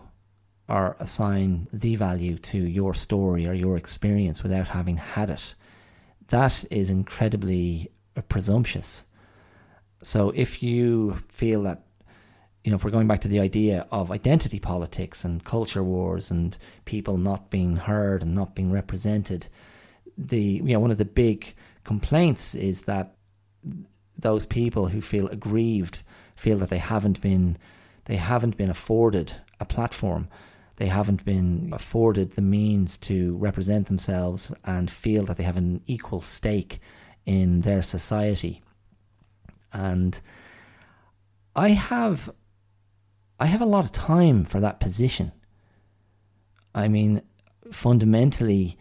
or 0.70 0.96
assign 1.00 1.68
the 1.72 1.96
value 1.96 2.38
to 2.38 2.58
your 2.58 2.94
story 2.94 3.48
or 3.48 3.54
your 3.54 3.78
experience 3.78 4.44
without 4.44 4.68
having 4.68 4.98
had 4.98 5.30
it 5.30 5.56
that 6.30 6.66
is 6.70 6.90
incredibly 6.90 7.92
presumptuous. 8.28 9.08
So 10.04 10.32
if 10.36 10.62
you 10.62 11.16
feel 11.30 11.64
that 11.64 11.84
you 12.64 12.72
know, 12.72 12.76
if 12.76 12.84
we're 12.84 12.92
going 12.92 13.08
back 13.08 13.22
to 13.22 13.30
the 13.30 13.40
idea 13.40 13.88
of 13.92 14.12
identity 14.12 14.60
politics 14.60 15.24
and 15.24 15.46
culture 15.46 15.84
wars 15.84 16.32
and 16.32 16.58
people 16.84 17.18
not 17.18 17.50
being 17.50 17.78
heard 17.78 18.22
and 18.22 18.36
not 18.36 18.56
being 18.56 18.72
represented, 18.72 19.48
the 20.18 20.42
you 20.42 20.74
know 20.74 20.80
one 20.80 20.92
of 20.92 20.98
the 20.98 21.06
big 21.06 21.56
complaints 21.86 22.56
is 22.56 22.82
that 22.82 23.16
those 24.18 24.46
people 24.46 24.88
who 24.88 25.00
feel 25.00 25.28
aggrieved 25.28 26.00
feel 26.36 26.58
that 26.58 26.70
they 26.70 26.78
haven't 26.78 27.22
been 27.22 27.58
they 28.06 28.18
haven't 28.18 28.58
been 28.58 28.70
afforded 28.70 29.32
a 29.60 29.66
platform 29.66 30.28
they 30.78 30.88
haven't 30.88 31.26
been 31.26 31.70
afforded 31.74 32.32
the 32.32 32.42
means 32.42 32.98
to 32.98 33.36
represent 33.38 33.88
themselves 33.88 34.54
and 34.64 34.90
feel 34.90 35.24
that 35.26 35.38
they 35.38 35.44
have 35.44 35.58
an 35.58 35.82
equal 35.88 36.22
stake 36.22 36.80
in 37.26 37.62
their 37.62 37.84
society 37.84 38.62
and 39.74 40.22
i 41.56 41.70
have 41.70 42.30
I 43.40 43.46
have 43.46 43.62
a 43.62 43.66
lot 43.66 43.86
of 43.86 43.92
time 43.92 44.46
for 44.46 44.60
that 44.60 44.80
position. 44.80 45.32
I 46.74 46.88
mean, 46.88 47.22
fundamentally, 47.72 48.78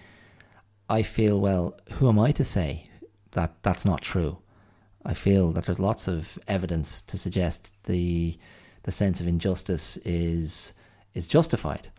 I 0.89 1.03
feel, 1.03 1.41
well, 1.41 1.79
who 1.93 2.09
am 2.09 2.19
I 2.19 2.33
to 2.33 2.45
say 2.45 2.89
that 3.33 3.63
that's 3.63 3.85
not 3.85 4.01
true? 4.01 4.39
I 5.05 5.15
feel 5.15 5.53
that 5.53 5.67
there's 5.67 5.81
lots 5.81 6.09
of 6.09 6.39
evidence 6.49 7.01
to 7.03 7.19
suggest 7.19 7.75
the 7.85 8.39
the 8.85 8.93
sense 8.93 9.21
of 9.21 9.27
injustice 9.27 9.97
is 9.99 10.73
is 11.17 11.27
justified. 11.27 11.91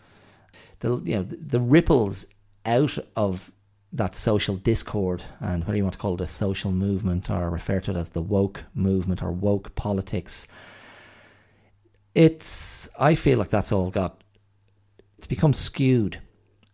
The 0.80 1.02
you 1.04 1.16
know 1.16 1.24
the, 1.24 1.36
the 1.36 1.60
ripples 1.60 2.26
out 2.66 2.98
of 3.16 3.52
that 3.94 4.16
social 4.16 4.56
discord 4.56 5.24
and 5.40 5.64
whether 5.66 5.78
you 5.78 5.84
want 5.84 5.94
to 5.94 6.00
call 6.00 6.16
it 6.16 6.22
a 6.22 6.28
social 6.28 6.72
movement 6.72 7.30
or 7.30 7.50
refer 7.50 7.80
to 7.80 7.92
it 7.92 7.98
as 7.98 8.12
the 8.12 8.22
woke 8.22 8.64
movement 8.74 9.24
or 9.24 9.32
woke 9.32 9.74
politics 9.76 10.48
it's 12.18 12.90
I 13.00 13.14
feel 13.14 13.38
like 13.38 13.50
that's 13.50 13.72
all 13.72 13.92
got 13.92 14.24
it's 15.18 15.28
become 15.28 15.54
skewed. 15.54 16.20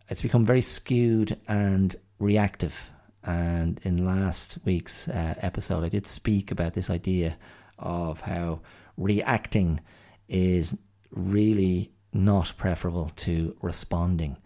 It's 0.08 0.22
become 0.22 0.46
very 0.46 0.62
skewed 0.62 1.38
and 1.46 1.94
reactive. 2.18 2.90
And 3.22 3.78
in 3.84 4.06
last 4.06 4.58
week's 4.64 5.06
uh, 5.08 5.34
episode, 5.38 5.84
I 5.84 5.90
did 5.90 6.06
speak 6.06 6.50
about 6.50 6.72
this 6.72 6.88
idea 6.88 7.36
of 7.78 8.22
how 8.22 8.62
reacting 8.96 9.80
is 10.28 10.78
really 11.10 11.92
not 12.14 12.54
preferable 12.56 13.10
to 13.16 13.56
responding. 13.60 14.36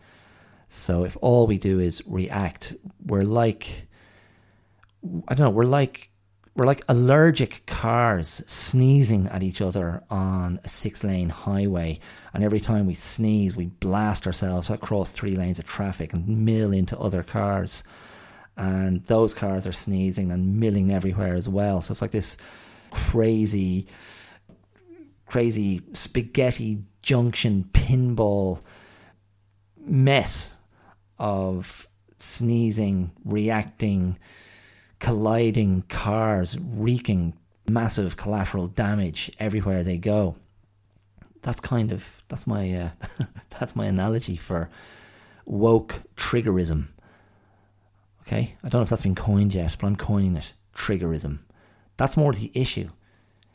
So 0.69 1.05
if 1.05 1.17
all 1.21 1.47
we 1.47 1.59
do 1.59 1.81
is 1.81 2.03
react, 2.07 2.75
we're 3.07 3.23
like 3.23 3.89
I 5.29 5.35
don't 5.35 5.47
know, 5.47 5.51
we're 5.51 5.65
like 5.65 6.11
we're 6.59 6.67
like 6.67 6.85
allergic 6.89 7.65
cars 7.67 8.29
sneezing 8.51 9.29
at 9.29 9.45
each 9.45 9.61
other 9.61 10.03
on 10.11 10.59
a 10.65 10.69
six 10.69 11.05
lane 11.05 11.29
highway. 11.29 12.01
And 12.35 12.43
every 12.43 12.59
time 12.59 12.87
we 12.87 12.95
sneeze, 12.95 13.57
we 13.57 13.67
blast 13.67 14.27
ourselves 14.27 14.69
across 14.69 15.13
three 15.13 15.37
lanes 15.37 15.61
of 15.61 15.67
traffic 15.67 16.13
and 16.13 16.45
mill 16.45 16.73
into 16.73 16.99
other 16.99 17.23
cars. 17.23 17.85
And 18.57 19.05
those 19.05 19.35
cars 19.35 19.69
are 19.69 19.73
sneezing 19.73 20.33
and 20.33 20.59
milling 20.59 20.91
everywhere 20.91 21.35
as 21.35 21.49
well. 21.49 21.81
So 21.81 21.93
it's 21.93 22.03
like 22.03 22.11
this 22.11 22.37
crazy, 22.91 23.87
crazy 25.27 25.81
spaghetti 25.93 26.83
junction 27.03 27.69
pinball 27.73 28.61
mess 29.79 30.57
of 31.19 31.89
sneezing, 32.19 33.11
reacting, 33.25 34.19
colliding 34.99 35.83
cars, 35.83 36.59
wreaking 36.59 37.35
massive 37.69 38.17
collateral 38.17 38.67
damage 38.67 39.31
everywhere 39.39 39.83
they 39.83 39.99
go. 39.99 40.37
That's 41.43 41.61
kind 41.61 41.93
of 41.93 42.23
that's 42.29 42.47
my 42.47 42.73
uh, 42.73 42.91
that's 43.59 43.77
my 43.77 43.87
analogy 43.87 44.37
for 44.37 44.69
woke 45.47 46.03
triggerism. 46.17 46.89
Okay, 48.23 48.55
I 48.63 48.69
don't 48.69 48.81
know 48.81 48.83
if 48.83 48.91
that's 48.91 49.05
been 49.05 49.15
coined 49.15 49.55
yet, 49.55 49.77
but 49.81 49.87
I'm 49.87 49.97
coining 49.97 50.37
it 50.37 50.53
triggerism. 50.75 51.39
That's 51.97 52.17
more 52.17 52.33
the 52.33 52.51
issue, 52.55 52.91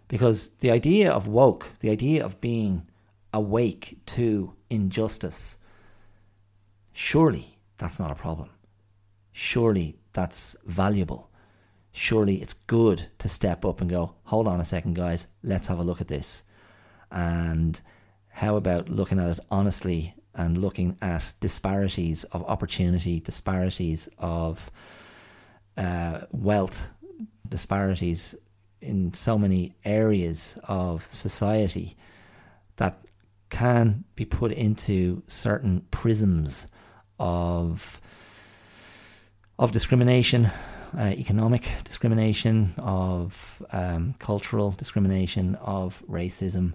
because 0.08 0.50
the 0.58 0.72
idea 0.72 1.12
of 1.12 1.28
woke, 1.28 1.70
the 1.80 1.90
idea 1.90 2.26
of 2.26 2.42
being 2.42 2.88
awake 3.34 3.98
to 4.06 4.54
injustice, 4.70 5.58
surely 6.92 7.60
that's 7.78 8.00
not 8.00 8.12
a 8.12 8.16
problem. 8.16 8.50
Surely 9.32 9.98
that's 10.14 10.56
valuable 10.66 11.32
surely 11.94 12.42
it's 12.42 12.54
good 12.54 13.08
to 13.20 13.30
step 13.30 13.64
up 13.64 13.80
and 13.80 13.90
go, 13.90 14.16
hold 14.24 14.48
on 14.48 14.60
a 14.60 14.66
second, 14.66 14.96
guys, 14.96 15.28
let's 15.44 15.68
have 15.68 15.80
a 15.80 15.84
look 15.84 16.02
at 16.02 16.08
this. 16.10 16.44
And 17.12 17.80
how 18.30 18.56
about 18.56 18.90
looking 18.90 19.20
at 19.20 19.38
it 19.38 19.40
honestly 19.50 20.16
and 20.34 20.58
looking 20.58 20.98
at 21.02 21.32
disparities 21.40 22.24
of 22.26 22.44
opportunity, 22.46 23.20
disparities 23.20 24.10
of 24.18 24.72
uh, 25.78 26.22
wealth, 26.32 26.90
disparities 27.48 28.36
in 28.82 29.14
so 29.14 29.38
many 29.38 29.76
areas 29.86 30.58
of 30.64 31.08
society 31.14 31.96
that 32.78 32.98
can 33.54 34.04
be 34.16 34.26
put 34.26 34.52
into 34.52 35.24
certain 35.28 35.86
prisms 35.92 36.68
of 37.20 38.02
of 39.58 39.72
discrimination 39.72 40.52
uh, 40.98 41.06
economic 41.06 41.70
discrimination, 41.84 42.74
of 42.78 43.64
um, 43.72 44.14
cultural 44.20 44.72
discrimination, 44.72 45.56
of 45.56 46.04
racism. 46.08 46.74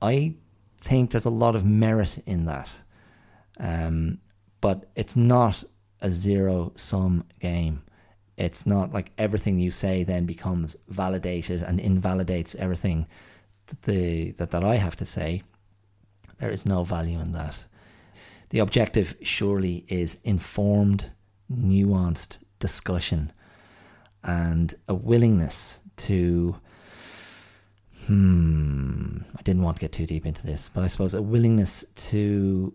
I 0.00 0.34
think 0.78 1.10
there's 1.10 1.24
a 1.24 1.30
lot 1.30 1.56
of 1.56 1.64
merit 1.64 2.22
in 2.26 2.46
that. 2.46 2.70
Um, 3.58 4.18
but 4.60 4.90
it's 4.96 5.16
not 5.16 5.64
a 6.00 6.10
zero 6.10 6.72
sum 6.76 7.24
game. 7.40 7.82
It's 8.36 8.66
not 8.66 8.92
like 8.92 9.12
everything 9.18 9.58
you 9.58 9.70
say 9.70 10.04
then 10.04 10.26
becomes 10.26 10.76
validated 10.88 11.62
and 11.62 11.78
invalidates 11.78 12.54
everything 12.54 13.06
that, 13.66 13.82
the, 13.82 14.32
that, 14.32 14.50
that 14.50 14.64
I 14.64 14.76
have 14.76 14.96
to 14.96 15.04
say. 15.04 15.42
There 16.42 16.50
is 16.50 16.66
no 16.66 16.82
value 16.82 17.20
in 17.20 17.30
that. 17.32 17.66
The 18.50 18.58
objective 18.58 19.14
surely 19.22 19.84
is 19.86 20.18
informed, 20.24 21.12
nuanced 21.48 22.38
discussion 22.58 23.32
and 24.24 24.74
a 24.88 24.94
willingness 24.94 25.78
to 25.98 26.56
hmm 28.06 29.18
I 29.38 29.42
didn't 29.42 29.62
want 29.62 29.76
to 29.76 29.82
get 29.82 29.92
too 29.92 30.04
deep 30.04 30.26
into 30.26 30.44
this, 30.44 30.68
but 30.68 30.82
I 30.82 30.88
suppose 30.88 31.14
a 31.14 31.22
willingness 31.22 31.84
to 32.10 32.74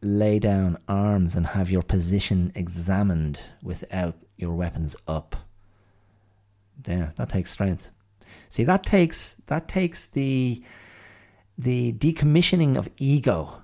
lay 0.00 0.38
down 0.38 0.78
arms 0.86 1.34
and 1.34 1.44
have 1.48 1.72
your 1.72 1.82
position 1.82 2.52
examined 2.54 3.40
without 3.64 4.14
your 4.36 4.54
weapons 4.54 4.94
up. 5.08 5.34
Yeah, 6.86 7.10
that 7.16 7.30
takes 7.30 7.50
strength. 7.50 7.90
See, 8.48 8.62
that 8.62 8.84
takes 8.84 9.34
that 9.46 9.66
takes 9.66 10.06
the 10.06 10.62
the 11.56 11.92
decommissioning 11.92 12.76
of 12.76 12.88
ego 12.98 13.62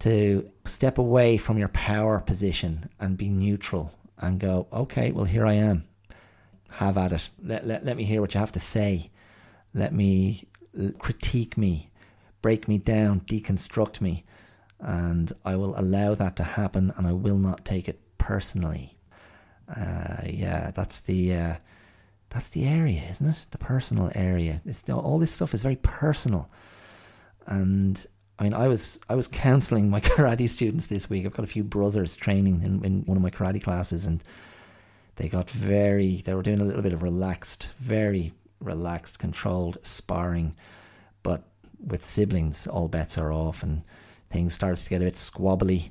to 0.00 0.50
step 0.64 0.98
away 0.98 1.36
from 1.36 1.58
your 1.58 1.68
power 1.68 2.20
position 2.20 2.88
and 2.98 3.16
be 3.16 3.28
neutral 3.28 3.92
and 4.18 4.40
go, 4.40 4.66
okay, 4.72 5.12
well, 5.12 5.24
here 5.24 5.46
I 5.46 5.54
am. 5.54 5.84
Have 6.70 6.98
at 6.98 7.12
it. 7.12 7.30
Let, 7.42 7.66
let, 7.66 7.84
let 7.84 7.96
me 7.96 8.04
hear 8.04 8.20
what 8.20 8.34
you 8.34 8.40
have 8.40 8.52
to 8.52 8.60
say. 8.60 9.10
Let 9.74 9.92
me 9.92 10.48
critique 10.98 11.56
me, 11.56 11.90
break 12.40 12.66
me 12.66 12.78
down, 12.78 13.20
deconstruct 13.20 14.00
me. 14.00 14.24
And 14.80 15.32
I 15.44 15.56
will 15.56 15.78
allow 15.78 16.14
that 16.14 16.36
to 16.36 16.42
happen 16.42 16.92
and 16.96 17.06
I 17.06 17.12
will 17.12 17.38
not 17.38 17.64
take 17.64 17.88
it 17.88 18.00
personally. 18.18 18.96
Uh, 19.68 20.22
yeah, 20.26 20.70
that's 20.72 21.00
the. 21.00 21.34
Uh, 21.34 21.56
that's 22.32 22.48
the 22.48 22.64
area, 22.64 23.02
isn't 23.10 23.28
it? 23.28 23.46
The 23.50 23.58
personal 23.58 24.10
area. 24.14 24.62
It's, 24.64 24.88
all 24.88 25.18
this 25.18 25.32
stuff 25.32 25.52
is 25.52 25.60
very 25.60 25.76
personal, 25.76 26.48
and 27.46 28.04
I 28.38 28.44
mean, 28.44 28.54
I 28.54 28.68
was 28.68 29.00
I 29.08 29.14
was 29.14 29.28
counselling 29.28 29.90
my 29.90 30.00
karate 30.00 30.48
students 30.48 30.86
this 30.86 31.08
week. 31.08 31.26
I've 31.26 31.34
got 31.34 31.44
a 31.44 31.48
few 31.48 31.62
brothers 31.64 32.16
training 32.16 32.62
in, 32.62 32.84
in 32.84 33.02
one 33.02 33.16
of 33.16 33.22
my 33.22 33.30
karate 33.30 33.62
classes, 33.62 34.06
and 34.06 34.22
they 35.16 35.28
got 35.28 35.50
very, 35.50 36.22
they 36.22 36.34
were 36.34 36.42
doing 36.42 36.60
a 36.60 36.64
little 36.64 36.82
bit 36.82 36.92
of 36.92 37.02
relaxed, 37.02 37.70
very 37.78 38.32
relaxed, 38.60 39.18
controlled 39.18 39.78
sparring. 39.82 40.56
But 41.22 41.44
with 41.84 42.04
siblings, 42.04 42.66
all 42.66 42.88
bets 42.88 43.18
are 43.18 43.32
off 43.32 43.62
and 43.62 43.82
things 44.30 44.54
started 44.54 44.82
to 44.82 44.88
get 44.88 45.02
a 45.02 45.04
bit 45.04 45.14
squabbly, 45.14 45.90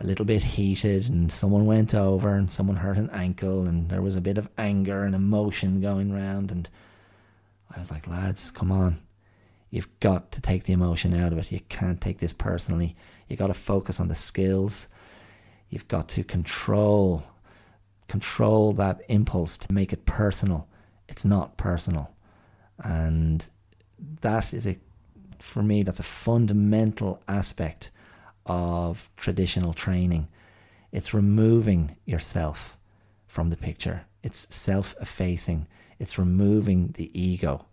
a 0.00 0.06
little 0.06 0.24
bit 0.24 0.42
heated, 0.42 1.08
and 1.08 1.30
someone 1.30 1.66
went 1.66 1.94
over 1.94 2.34
and 2.34 2.50
someone 2.50 2.76
hurt 2.76 2.96
an 2.96 3.10
ankle, 3.10 3.66
and 3.66 3.90
there 3.90 4.02
was 4.02 4.16
a 4.16 4.20
bit 4.20 4.38
of 4.38 4.48
anger 4.56 5.04
and 5.04 5.14
emotion 5.14 5.80
going 5.80 6.12
round. 6.12 6.50
And 6.50 6.68
I 7.74 7.78
was 7.78 7.90
like, 7.90 8.08
lads, 8.08 8.50
come 8.50 8.72
on. 8.72 8.96
You've 9.72 9.88
got 10.00 10.30
to 10.32 10.42
take 10.42 10.64
the 10.64 10.74
emotion 10.74 11.14
out 11.14 11.32
of 11.32 11.38
it. 11.38 11.50
You 11.50 11.60
can't 11.70 11.98
take 11.98 12.18
this 12.18 12.34
personally. 12.34 12.94
You've 13.26 13.38
got 13.38 13.46
to 13.46 13.54
focus 13.54 14.00
on 14.00 14.08
the 14.08 14.14
skills. 14.14 14.88
You've 15.70 15.88
got 15.88 16.10
to 16.10 16.22
control 16.22 17.24
control 18.06 18.74
that 18.74 19.00
impulse 19.08 19.56
to 19.56 19.72
make 19.72 19.90
it 19.90 20.04
personal. 20.04 20.68
It's 21.08 21.24
not 21.24 21.56
personal. 21.56 22.14
And 22.84 23.48
that 24.20 24.52
is 24.52 24.66
a 24.66 24.76
for 25.38 25.62
me 25.62 25.82
that's 25.82 26.00
a 26.00 26.04
fundamental 26.04 27.22
aspect 27.26 27.90
of 28.44 29.08
traditional 29.16 29.72
training. 29.72 30.28
It's 30.92 31.14
removing 31.14 31.96
yourself 32.04 32.76
from 33.26 33.48
the 33.48 33.56
picture. 33.56 34.04
It's 34.22 34.54
self-effacing. 34.54 35.66
It's 35.98 36.18
removing 36.18 36.92
the 36.92 37.08
ego. 37.18 37.64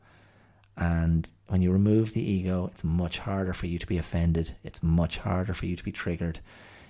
And 0.77 1.29
when 1.49 1.61
you 1.61 1.71
remove 1.71 2.13
the 2.13 2.21
ego, 2.21 2.67
it's 2.71 2.83
much 2.83 3.19
harder 3.19 3.53
for 3.53 3.65
you 3.65 3.79
to 3.79 3.87
be 3.87 3.97
offended. 3.97 4.55
It's 4.63 4.83
much 4.83 5.17
harder 5.17 5.53
for 5.53 5.65
you 5.65 5.75
to 5.75 5.83
be 5.83 5.91
triggered. 5.91 6.39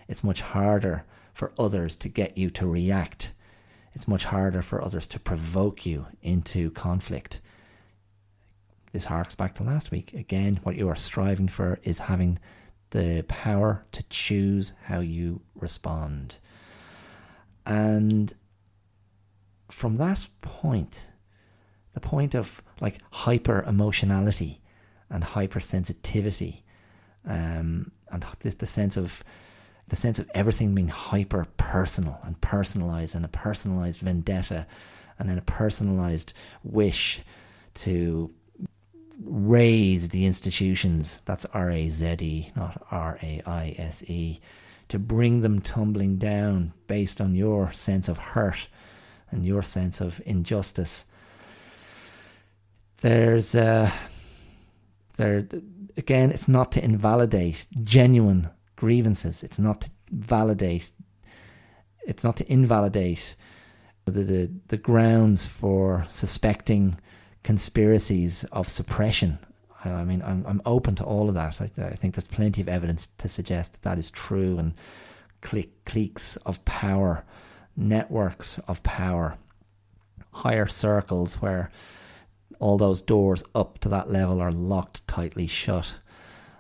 It's 0.08 0.24
much 0.24 0.42
harder 0.42 1.06
for 1.34 1.54
others 1.58 1.96
to 1.96 2.10
get 2.10 2.38
you 2.38 2.50
to 2.52 2.68
react. 2.68 3.32
It's 3.94 4.08
much 4.08 4.26
harder 4.26 4.62
for 4.62 4.84
others 4.84 5.08
to 5.08 5.20
provoke 5.20 5.86
you 5.86 6.08
into 6.22 6.72
conflict. 6.72 7.40
This 8.92 9.06
harks 9.06 9.34
back 9.34 9.56
to 9.56 9.64
last 9.64 9.92
week. 9.92 10.14
Again, 10.14 10.60
what 10.64 10.76
you 10.76 10.90
are 10.90 10.96
striving 10.96 11.48
for 11.48 11.80
is 11.84 12.00
having 12.00 12.38
the 12.90 13.24
power 13.28 13.84
to 13.94 14.04
choose 14.10 14.74
how 14.84 15.00
you 15.00 15.42
respond. 15.56 16.38
And 17.66 18.34
from 19.70 19.96
that 19.96 20.28
point, 20.42 21.08
the 22.00 22.08
point 22.08 22.36
of 22.36 22.62
like 22.82 23.00
hyper 23.12 23.64
emotionality 23.64 24.62
and 25.10 25.24
hypersensitivity, 25.24 26.62
um, 27.26 27.92
and 28.12 28.26
the, 28.40 28.56
the 28.56 28.66
sense 28.66 28.96
of 28.98 29.24
the 29.90 29.96
sense 29.96 30.20
of 30.20 30.30
everything 30.36 30.76
being 30.76 30.88
hyper 30.88 31.48
personal 31.58 32.20
and 32.24 32.40
personalized, 32.42 33.16
and 33.16 33.26
a 33.26 33.30
personalized 33.30 34.02
vendetta, 34.02 34.66
and 35.18 35.28
then 35.28 35.38
a 35.38 35.42
personalized 35.42 36.34
wish 36.64 37.22
to 37.74 38.32
raise 39.24 40.10
the 40.10 40.26
institutions. 40.26 41.22
That's 41.26 41.46
R 41.46 41.72
A 41.72 41.90
Z 41.90 42.18
E, 42.22 42.52
not 42.56 42.86
R 42.92 43.20
A 43.22 43.42
I 43.46 43.76
S 43.78 44.04
E. 44.04 44.40
To 44.90 45.00
bring 45.00 45.42
them 45.42 45.62
tumbling 45.62 46.18
down 46.18 46.74
based 46.88 47.22
on 47.22 47.36
your 47.36 47.72
sense 47.74 48.10
of 48.10 48.18
hurt 48.18 48.68
and 49.30 49.46
your 49.46 49.62
sense 49.62 50.02
of 50.02 50.20
injustice. 50.26 51.12
There's 53.02 53.56
uh, 53.56 53.92
there 55.18 55.48
again. 55.96 56.32
It's 56.32 56.48
not 56.48 56.72
to 56.74 56.84
invalidate 56.84 57.66
genuine 57.84 58.50
grievances. 58.76 59.44
It's 59.44 59.60
not 59.60 59.82
to 59.82 59.92
validate. 60.12 60.92
It's 62.06 62.24
not 62.24 62.38
to 62.38 62.52
invalidate 62.52 63.36
the 64.06 64.12
the, 64.12 64.52
the 64.68 64.78
grounds 64.78 65.46
for 65.46 66.06
suspecting 66.10 66.98
conspiracies 67.44 68.44
of 68.52 68.68
suppression. 68.68 69.40
I 69.86 70.04
mean, 70.04 70.22
I'm 70.22 70.46
I'm 70.46 70.62
open 70.66 70.96
to 70.96 71.06
all 71.06 71.30
of 71.30 71.36
that. 71.36 71.62
I, 71.62 71.86
I 71.86 71.96
think 71.96 72.16
there's 72.16 72.28
plenty 72.28 72.62
of 72.62 72.68
evidence 72.68 73.08
to 73.20 73.30
suggest 73.30 73.74
that, 73.74 73.82
that 73.84 73.98
is 73.98 74.10
true, 74.10 74.58
and 74.58 74.74
cliques 75.42 76.36
of 76.46 76.64
power, 76.66 77.24
networks 77.78 78.60
of 78.68 78.84
power, 78.84 79.38
higher 80.34 80.68
circles 80.68 81.42
where 81.42 81.70
all 82.60 82.78
those 82.78 83.02
doors 83.02 83.44
up 83.56 83.80
to 83.80 83.90
that 83.90 84.10
level 84.10 84.42
are 84.42 84.52
locked 84.52 85.08
tightly 85.08 85.48
shut, 85.48 85.98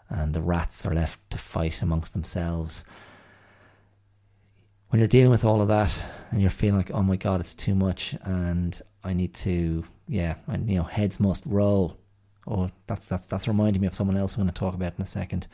and 0.09 0.33
the 0.33 0.41
rats 0.41 0.85
are 0.85 0.93
left 0.93 1.19
to 1.31 1.37
fight 1.37 1.81
amongst 1.81 2.13
themselves. 2.13 2.85
When 4.89 4.99
you're 4.99 5.07
dealing 5.07 5.31
with 5.31 5.45
all 5.45 5.61
of 5.61 5.67
that, 5.67 6.03
and 6.31 6.41
you're 6.41 6.49
feeling 6.49 6.77
like, 6.77 6.91
oh 6.91 7.03
my 7.03 7.15
god, 7.15 7.39
it's 7.39 7.53
too 7.53 7.75
much, 7.75 8.15
and 8.23 8.79
I 9.03 9.13
need 9.13 9.33
to 9.35 9.83
yeah, 10.09 10.35
and 10.47 10.67
you 10.69 10.77
know, 10.77 10.83
heads 10.83 11.19
must 11.19 11.45
roll. 11.45 11.97
Oh, 12.47 12.69
that's 12.87 13.07
that's 13.07 13.27
that's 13.27 13.47
reminding 13.47 13.81
me 13.81 13.87
of 13.87 13.93
someone 13.93 14.17
else 14.17 14.33
I'm 14.35 14.41
going 14.41 14.51
to 14.51 14.59
talk 14.59 14.73
about 14.73 14.95
in 14.97 15.01
a 15.01 15.05
second. 15.05 15.47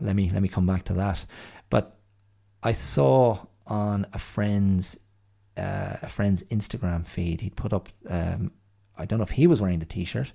Let 0.00 0.16
me 0.16 0.30
let 0.30 0.42
me 0.42 0.48
come 0.48 0.66
back 0.66 0.84
to 0.84 0.94
that. 0.94 1.24
But 1.68 1.98
I 2.62 2.72
saw 2.72 3.44
on 3.66 4.06
a 4.14 4.18
friend's 4.18 5.00
uh, 5.58 5.96
a 6.00 6.08
friend's 6.08 6.44
Instagram 6.44 7.06
feed, 7.06 7.42
he'd 7.42 7.56
put 7.56 7.72
up. 7.72 7.90
Um, 8.08 8.52
I 8.98 9.06
don't 9.06 9.18
know 9.18 9.24
if 9.24 9.30
he 9.30 9.46
was 9.46 9.60
wearing 9.60 9.78
the 9.78 9.86
T-shirt, 9.86 10.32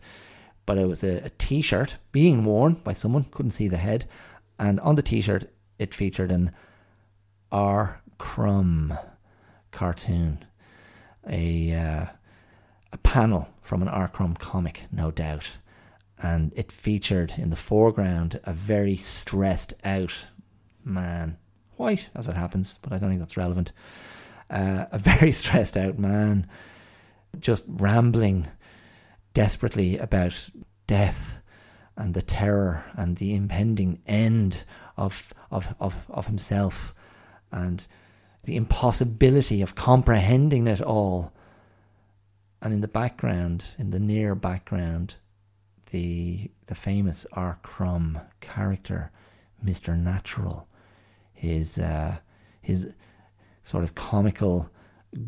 but 0.66 0.78
it 0.78 0.88
was 0.88 1.04
a 1.04 1.26
a 1.26 1.30
T-shirt 1.30 1.98
being 2.12 2.46
worn 2.46 2.74
by 2.74 2.94
someone. 2.94 3.26
Couldn't 3.26 3.52
see 3.52 3.68
the 3.68 3.78
head, 3.78 4.06
and 4.58 4.80
on 4.80 4.96
the 4.96 5.02
T-shirt 5.02 5.52
it 5.80 5.94
featured 5.94 6.32
an 6.32 6.52
R. 7.52 8.02
Crumb 8.18 8.98
cartoon, 9.72 10.46
a 11.28 11.74
uh, 11.74 12.06
a 12.94 12.98
panel 13.00 13.50
from 13.62 13.82
an 13.82 13.88
R. 13.88 14.08
Crumb 14.08 14.36
comic, 14.36 14.84
no 14.92 15.12
doubt. 15.12 15.58
And 16.22 16.54
it 16.56 16.72
featured 16.72 17.34
in 17.38 17.50
the 17.50 17.56
foreground 17.58 18.40
a 18.46 18.54
very 18.54 18.96
stressed 18.96 19.74
out 19.84 20.14
man, 20.86 21.38
white 21.76 22.10
as 22.16 22.28
it 22.28 22.36
happens, 22.36 22.76
but 22.82 22.94
I 22.94 22.98
don't 22.98 23.10
think 23.10 23.20
that's 23.20 23.36
relevant. 23.36 23.74
Uh, 24.50 24.86
a 24.92 25.00
very 25.00 25.32
stressed 25.42 25.76
out 25.76 25.98
man, 25.98 26.48
just 27.40 27.66
rambling 27.68 28.48
desperately 29.34 29.98
about 29.98 30.50
death 30.88 31.40
and 31.96 32.14
the 32.14 32.22
terror 32.22 32.86
and 32.96 33.18
the 33.18 33.34
impending 33.34 34.02
end 34.06 34.64
of 34.98 35.34
of 35.52 35.76
of, 35.80 36.06
of 36.10 36.28
himself 36.28 36.94
and 37.52 37.88
the 38.44 38.56
impossibility 38.56 39.62
of 39.62 39.76
comprehending 39.76 40.68
it 40.68 40.82
all 40.82 41.34
and 42.64 42.74
in 42.74 42.80
the 42.80 42.88
background, 42.88 43.76
in 43.78 43.90
the 43.90 44.00
near 44.00 44.36
background, 44.36 45.16
the 45.92 46.50
the 46.68 46.76
famous 46.76 47.28
R. 47.34 47.60
Crumb 47.62 48.20
character, 48.40 49.12
Mister 49.62 49.98
Natural, 49.98 50.68
his 51.34 51.78
uh, 51.78 52.18
his 52.62 52.94
sort 53.64 53.84
of 53.84 53.96
comical 53.96 54.70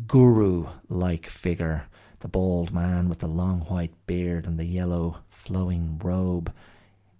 guru-like 0.06 1.26
figure, 1.26 1.88
the 2.20 2.28
bald 2.28 2.72
man 2.72 3.08
with 3.08 3.20
the 3.20 3.28
long 3.28 3.60
white 3.62 3.94
beard 4.06 4.46
and 4.46 4.58
the 4.58 4.64
yellow 4.64 5.18
flowing 5.28 5.98
robe. 6.02 6.52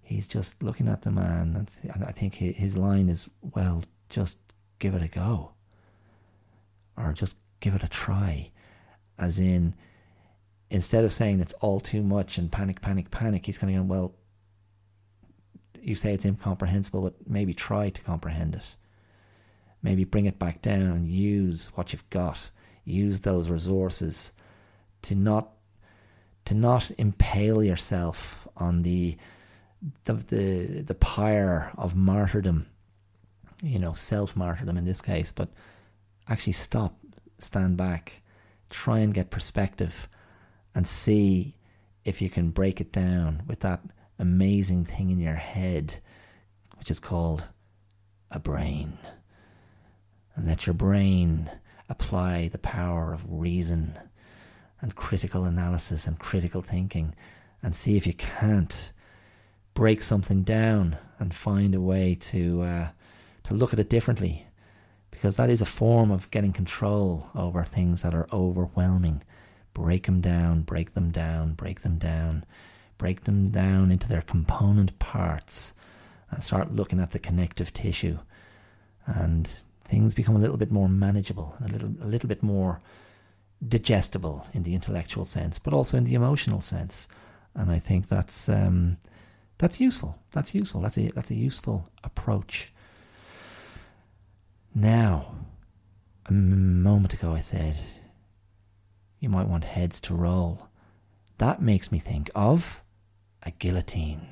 He's 0.01 0.27
just 0.27 0.63
looking 0.63 0.87
at 0.87 1.01
the 1.01 1.11
man, 1.11 1.67
and 1.83 2.03
I 2.03 2.11
think 2.11 2.35
his 2.35 2.77
line 2.77 3.09
is, 3.09 3.29
"Well, 3.41 3.83
just 4.09 4.39
give 4.79 4.93
it 4.95 5.01
a 5.01 5.07
go," 5.07 5.53
or 6.95 7.13
just 7.13 7.37
give 7.59 7.73
it 7.73 7.83
a 7.83 7.87
try, 7.87 8.51
as 9.17 9.39
in 9.39 9.75
instead 10.69 11.05
of 11.05 11.13
saying 11.13 11.39
it's 11.39 11.53
all 11.53 11.79
too 11.79 12.03
much 12.03 12.37
and 12.37 12.51
panic, 12.51 12.81
panic, 12.81 13.11
panic, 13.11 13.45
he's 13.45 13.57
kind 13.57 13.71
of 13.71 13.77
going, 13.77 13.87
well, 13.87 14.13
you 15.81 15.95
say 15.95 16.13
it's 16.13 16.25
incomprehensible, 16.25 17.01
but 17.01 17.15
maybe 17.27 17.53
try 17.53 17.89
to 17.89 18.01
comprehend 18.01 18.55
it. 18.55 18.75
Maybe 19.81 20.03
bring 20.03 20.25
it 20.25 20.39
back 20.39 20.61
down 20.61 20.81
and 20.81 21.07
use 21.07 21.71
what 21.75 21.93
you've 21.93 22.09
got. 22.09 22.51
Use 22.87 23.19
those 23.19 23.49
resources 23.49 24.31
to 25.01 25.13
not 25.13 25.51
to 26.45 26.55
not 26.55 26.89
impale 26.97 27.61
yourself 27.61 28.47
on 28.55 28.83
the 28.83 29.17
the 30.05 30.13
the, 30.13 30.83
the 30.87 30.95
pyre 30.95 31.69
of 31.77 31.97
martyrdom, 31.97 32.65
you 33.61 33.77
know, 33.77 33.93
self 33.93 34.37
martyrdom 34.37 34.77
in 34.77 34.85
this 34.85 35.01
case, 35.01 35.31
but 35.31 35.49
actually 36.29 36.53
stop, 36.53 36.97
stand 37.39 37.75
back, 37.75 38.21
try 38.69 38.99
and 38.99 39.13
get 39.13 39.31
perspective 39.31 40.07
and 40.73 40.87
see 40.87 41.55
if 42.05 42.21
you 42.21 42.29
can 42.29 42.51
break 42.51 42.79
it 42.79 42.93
down 42.93 43.43
with 43.47 43.59
that 43.59 43.81
amazing 44.17 44.85
thing 44.85 45.09
in 45.09 45.19
your 45.19 45.35
head, 45.35 45.95
which 46.77 46.89
is 46.89 47.01
called 47.01 47.49
a 48.31 48.39
brain. 48.39 48.97
And 50.35 50.47
let 50.47 50.65
your 50.65 50.73
brain 50.73 51.51
apply 51.89 52.47
the 52.49 52.57
power 52.57 53.13
of 53.13 53.31
reason 53.31 53.97
and 54.81 54.95
critical 54.95 55.45
analysis 55.45 56.07
and 56.07 56.19
critical 56.19 56.61
thinking 56.61 57.13
and 57.63 57.75
see 57.75 57.97
if 57.97 58.05
you 58.05 58.13
can't 58.13 58.91
break 59.73 60.01
something 60.01 60.43
down 60.43 60.97
and 61.19 61.33
find 61.33 61.73
a 61.73 61.81
way 61.81 62.15
to 62.15 62.61
uh, 62.61 62.87
to 63.43 63.53
look 63.53 63.73
at 63.73 63.79
it 63.79 63.89
differently 63.89 64.45
because 65.17 65.35
that 65.37 65.49
is 65.49 65.61
a 65.61 65.65
form 65.65 66.11
of 66.11 66.29
getting 66.29 66.53
control 66.53 67.27
over 67.33 67.63
things 67.63 68.03
that 68.03 68.13
are 68.13 68.27
overwhelming. 68.31 69.23
Break 69.73 70.05
them 70.05 70.21
down, 70.21 70.61
break 70.61 70.93
them 70.93 71.09
down, 71.11 71.53
break 71.53 71.81
them 71.81 71.97
down, 71.97 72.45
break 72.97 73.23
them 73.23 73.49
down 73.49 73.91
into 73.91 74.07
their 74.07 74.21
component 74.21 74.97
parts 74.99 75.73
and 76.29 76.43
start 76.43 76.71
looking 76.71 76.99
at 76.99 77.11
the 77.11 77.19
connective 77.19 77.73
tissue. 77.73 78.19
And 79.05 79.49
things 79.87 80.13
become 80.13 80.35
a 80.35 80.39
little 80.39 80.57
bit 80.57 80.71
more 80.71 80.89
manageable, 80.89 81.55
a 81.63 81.67
little, 81.67 81.91
a 82.01 82.05
little 82.05 82.27
bit 82.27 82.43
more 82.43 82.81
digestible 83.67 84.45
in 84.53 84.63
the 84.63 84.75
intellectual 84.75 85.25
sense, 85.25 85.57
but 85.59 85.73
also 85.73 85.97
in 85.97 86.03
the 86.03 86.13
emotional 86.13 86.61
sense. 86.61 87.07
And 87.55 87.71
I 87.71 87.79
think 87.79 88.07
that's 88.07 88.49
um, 88.49 88.97
that's 89.57 89.79
useful. 89.79 90.19
That's 90.31 90.53
useful. 90.53 90.81
That's 90.81 90.97
a 90.97 91.09
that's 91.11 91.31
a 91.31 91.35
useful 91.35 91.89
approach. 92.03 92.71
Now, 94.75 95.33
a 96.27 96.33
moment 96.33 97.13
ago 97.13 97.33
I 97.33 97.39
said 97.39 97.77
you 99.19 99.29
might 99.29 99.47
want 99.47 99.63
heads 99.63 99.99
to 100.01 100.13
roll. 100.13 100.69
That 101.39 101.61
makes 101.61 101.91
me 101.91 101.99
think 101.99 102.29
of 102.35 102.81
a 103.43 103.51
guillotine. 103.51 104.27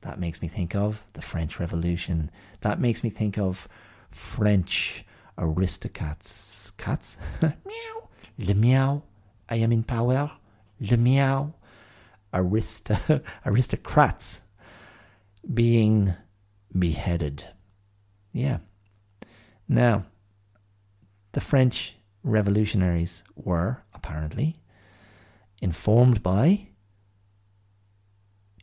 That 0.00 0.18
makes 0.18 0.42
me 0.42 0.48
think 0.48 0.74
of 0.74 1.04
the 1.12 1.22
French 1.22 1.60
Revolution. 1.60 2.30
That 2.60 2.80
makes 2.80 3.04
me 3.04 3.10
think 3.10 3.38
of 3.38 3.68
French 4.14 5.04
aristocrats. 5.36 6.70
Cats? 6.70 7.18
meow. 7.42 8.08
Le 8.38 8.54
meow. 8.54 9.02
I 9.48 9.56
am 9.56 9.72
in 9.72 9.82
power. 9.82 10.30
Le 10.80 10.96
meow. 10.96 11.52
Aristocrats 13.44 14.42
being 15.52 16.14
beheaded. 16.78 17.44
Yeah. 18.32 18.58
Now, 19.68 20.06
the 21.32 21.40
French 21.40 21.96
revolutionaries 22.22 23.24
were, 23.34 23.82
apparently, 23.94 24.60
informed 25.60 26.22
by 26.22 26.68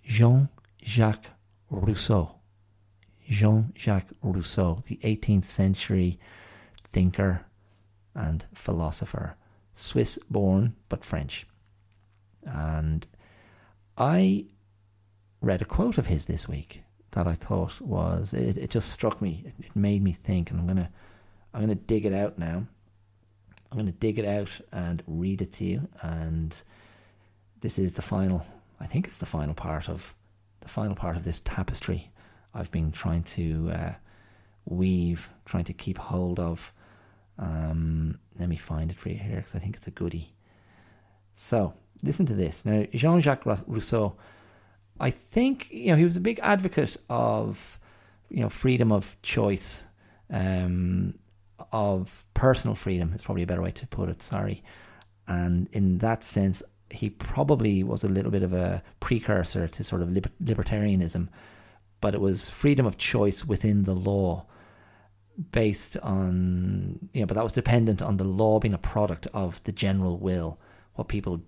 Jean 0.04 0.50
Jacques 0.84 1.28
Rousseau. 1.70 2.41
Jean 3.32 3.72
Jacques 3.78 4.14
Rousseau, 4.22 4.84
the 4.88 5.00
18th 5.04 5.46
century 5.46 6.20
thinker 6.84 7.46
and 8.14 8.44
philosopher, 8.54 9.38
Swiss 9.74 10.20
born 10.30 10.76
but 10.90 11.06
French. 11.06 11.48
And 12.44 13.08
I 13.98 14.48
read 15.40 15.62
a 15.62 15.66
quote 15.66 15.98
of 15.98 16.08
his 16.08 16.26
this 16.26 16.50
week 16.50 16.84
that 17.12 17.26
I 17.26 17.34
thought 17.34 17.80
was 17.80 18.34
it, 18.34 18.58
it 18.58 18.70
just 18.70 18.92
struck 18.92 19.22
me. 19.22 19.44
It, 19.46 19.66
it 19.68 19.76
made 19.78 20.04
me 20.04 20.12
think 20.12 20.52
and 20.52 20.60
I'm 20.60 20.68
gonna 20.68 20.92
I'm 21.54 21.62
gonna 21.62 21.76
dig 21.76 22.06
it 22.06 22.14
out 22.14 22.38
now. 22.38 22.68
I'm 23.72 23.78
gonna 23.78 23.94
dig 23.94 24.20
it 24.20 24.26
out 24.26 24.50
and 24.74 25.02
read 25.08 25.42
it 25.42 25.54
to 25.54 25.64
you 25.64 25.88
and 26.02 26.62
this 27.62 27.80
is 27.80 27.94
the 27.94 28.02
final 28.02 28.46
I 28.82 28.88
think 28.88 29.08
it's 29.08 29.20
the 29.20 29.26
final 29.26 29.54
part 29.54 29.88
of 29.88 30.14
the 30.60 30.68
final 30.68 30.96
part 30.96 31.16
of 31.16 31.24
this 31.24 31.40
tapestry 31.40 32.11
I've 32.54 32.72
been 32.72 32.92
trying 32.92 33.24
to 33.24 33.72
uh, 33.74 33.94
weave, 34.66 35.30
trying 35.46 35.64
to 35.66 35.74
keep 35.74 35.98
hold 35.98 36.40
of. 36.40 36.74
Um, 37.38 38.20
let 38.40 38.50
me 38.50 38.58
find 38.58 38.92
it 38.92 38.98
for 38.98 39.10
you 39.10 39.16
here 39.16 39.38
because 39.38 39.56
I 39.56 39.60
think 39.60 39.76
it's 39.76 39.88
a 39.88 39.92
goodie. 39.92 40.34
So, 41.34 41.74
listen 42.04 42.26
to 42.28 42.34
this. 42.34 42.66
Now, 42.66 42.86
Jean 42.94 43.22
Jacques 43.22 43.46
Rousseau, 43.46 44.16
I 45.00 45.10
think, 45.10 45.72
you 45.72 45.88
know, 45.88 45.96
he 45.96 46.06
was 46.06 46.18
a 46.18 46.22
big 46.22 46.40
advocate 46.44 46.98
of, 47.10 47.80
you 48.30 48.42
know, 48.42 48.50
freedom 48.50 48.92
of 48.92 49.20
choice, 49.22 49.88
um, 50.30 51.18
of 51.72 52.26
personal 52.34 52.76
freedom, 52.76 53.14
is 53.14 53.24
probably 53.24 53.44
a 53.44 53.48
better 53.48 53.62
way 53.62 53.72
to 53.72 53.88
put 53.88 54.10
it, 54.10 54.22
sorry. 54.22 54.64
And 55.28 55.70
in 55.72 56.00
that 56.00 56.24
sense, 56.24 56.62
he 56.90 57.10
probably 57.10 57.84
was 57.84 58.04
a 58.04 58.10
little 58.10 58.32
bit 58.32 58.44
of 58.44 58.54
a 58.54 58.84
precursor 59.00 59.68
to 59.68 59.84
sort 59.84 60.02
of 60.02 60.10
liber- 60.10 60.32
libertarianism, 60.44 61.30
but 62.02 62.14
it 62.14 62.22
was 62.22 62.50
freedom 62.50 62.86
of 62.86 62.98
choice 62.98 63.46
within 63.46 63.84
the 63.84 63.96
law 63.96 64.46
based 65.52 65.98
on 65.98 67.00
you 67.14 67.22
know 67.22 67.26
but 67.26 67.36
that 67.36 67.44
was 67.44 67.54
dependent 67.54 68.02
on 68.02 68.18
the 68.18 68.24
law 68.24 68.60
being 68.60 68.74
a 68.74 68.80
product 68.80 69.28
of 69.34 69.64
the 69.64 69.72
general 69.72 70.18
will. 70.18 70.60
What 70.96 71.08
people 71.08 71.42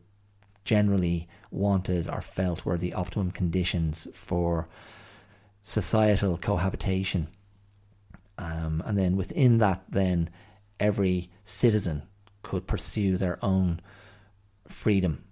generally 0.64 1.28
wanted 1.52 2.08
or 2.08 2.22
felt 2.22 2.66
were 2.66 2.78
the 2.78 2.94
optimum 2.94 3.32
conditions 3.32 4.08
for 4.16 4.70
societal 5.62 6.38
cohabitation. 6.38 7.28
Um, 8.38 8.82
and 8.86 8.98
then 8.98 9.16
within 9.16 9.58
that 9.60 9.84
then 9.90 10.30
every 10.80 11.30
citizen 11.44 12.04
could 12.42 12.66
pursue 12.68 13.18
their 13.18 13.38
own 13.44 13.80
freedom 14.68 15.24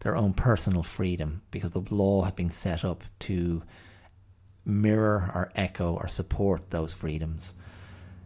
their 0.00 0.16
own 0.16 0.32
personal 0.32 0.82
freedom 0.82 1.42
because 1.50 1.72
the 1.72 1.84
law 1.90 2.22
had 2.22 2.36
been 2.36 2.50
set 2.50 2.84
up 2.84 3.04
to 3.20 3.62
mirror 4.64 5.30
or 5.34 5.52
echo 5.54 5.94
or 5.94 6.08
support 6.08 6.70
those 6.70 6.94
freedoms. 6.94 7.54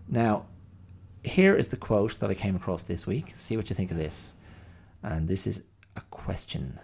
Now, 0.08 0.46
here 1.24 1.54
is 1.54 1.68
the 1.68 1.76
quote 1.76 2.18
that 2.18 2.30
I 2.30 2.34
came 2.34 2.56
across 2.56 2.82
this 2.82 3.06
week. 3.06 3.30
See 3.34 3.56
what 3.56 3.70
you 3.70 3.76
think 3.76 3.90
of 3.90 3.96
this. 3.96 4.34
And 5.02 5.28
this 5.28 5.46
is 5.46 5.64
a 5.96 6.00
question, 6.10 6.80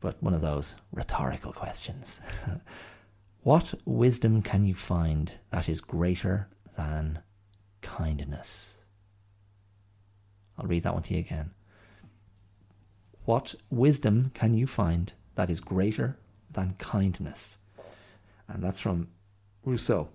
but 0.00 0.22
one 0.22 0.34
of 0.34 0.40
those 0.40 0.76
rhetorical 0.92 1.52
questions. 1.52 2.20
what 3.42 3.74
wisdom 3.84 4.42
can 4.42 4.64
you 4.64 4.74
find 4.74 5.38
that 5.50 5.68
is 5.68 5.80
greater 5.80 6.48
than 6.76 7.20
kindness? 7.82 8.78
I'll 10.58 10.66
read 10.66 10.82
that 10.82 10.94
one 10.94 11.02
to 11.04 11.14
you 11.14 11.20
again. 11.20 11.50
What 13.24 13.54
wisdom 13.70 14.30
can 14.34 14.54
you 14.54 14.66
find 14.66 15.12
that 15.34 15.50
is 15.50 15.60
greater 15.60 16.16
than 16.50 16.74
kindness? 16.78 17.57
And 18.48 18.62
that's 18.62 18.80
from 18.80 19.08
Rousseau. 19.64 20.08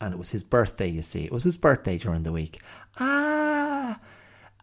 And 0.00 0.14
it 0.14 0.18
was 0.18 0.30
his 0.30 0.44
birthday, 0.44 0.88
you 0.88 1.02
see. 1.02 1.24
It 1.24 1.32
was 1.32 1.44
his 1.44 1.56
birthday 1.56 1.98
during 1.98 2.22
the 2.22 2.32
week. 2.32 2.60
Ah! 3.00 3.98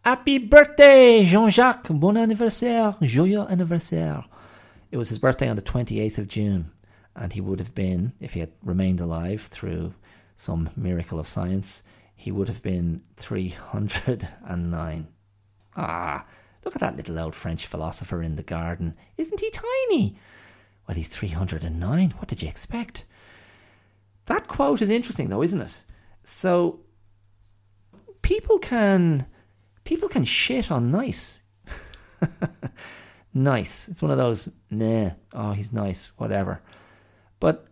Happy 0.04 0.38
birthday, 0.38 1.24
Jean 1.24 1.50
Jacques! 1.50 1.88
Bon 1.90 2.16
anniversaire! 2.16 2.94
Joyeux 3.02 3.46
anniversaire! 3.48 4.24
It 4.90 4.96
was 4.96 5.08
his 5.10 5.18
birthday 5.18 5.48
on 5.48 5.56
the 5.56 5.62
28th 5.62 6.18
of 6.18 6.28
June. 6.28 6.70
And 7.14 7.32
he 7.32 7.40
would 7.40 7.58
have 7.58 7.74
been, 7.74 8.12
if 8.20 8.34
he 8.34 8.40
had 8.40 8.52
remained 8.62 9.00
alive 9.00 9.42
through 9.42 9.94
some 10.36 10.70
miracle 10.76 11.18
of 11.18 11.26
science, 11.26 11.82
he 12.14 12.30
would 12.30 12.48
have 12.48 12.62
been 12.62 13.02
309. 13.16 15.08
Ah! 15.76 16.24
Look 16.64 16.74
at 16.74 16.80
that 16.80 16.96
little 16.96 17.18
old 17.18 17.34
French 17.34 17.66
philosopher 17.66 18.22
in 18.22 18.36
the 18.36 18.42
garden. 18.42 18.94
Isn't 19.18 19.40
he 19.40 19.50
tiny? 19.50 20.18
Well, 20.86 20.96
he's 20.96 21.08
309. 21.08 22.10
What 22.10 22.28
did 22.28 22.42
you 22.42 22.48
expect? 22.48 23.04
That 24.26 24.48
quote 24.48 24.82
is 24.82 24.90
interesting, 24.90 25.28
though, 25.28 25.42
isn't 25.42 25.60
it? 25.60 25.82
So, 26.22 26.80
people 28.22 28.58
can 28.58 29.26
people 29.86 30.08
can 30.08 30.24
shit 30.24 30.70
on 30.70 30.90
nice. 30.90 31.40
nice. 33.34 33.88
It's 33.88 34.02
one 34.02 34.10
of 34.10 34.18
those, 34.18 34.52
nah, 34.70 35.10
oh, 35.32 35.52
he's 35.52 35.72
nice, 35.72 36.12
whatever. 36.18 36.60
But 37.40 37.68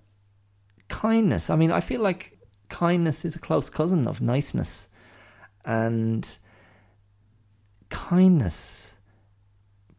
kindness, 0.88 1.50
I 1.50 1.56
mean, 1.56 1.72
I 1.72 1.80
feel 1.80 2.00
like 2.00 2.38
kindness 2.68 3.24
is 3.24 3.36
a 3.36 3.40
close 3.40 3.68
cousin 3.68 4.06
of 4.06 4.20
niceness. 4.20 4.88
And 5.66 6.38
kindness 7.90 8.96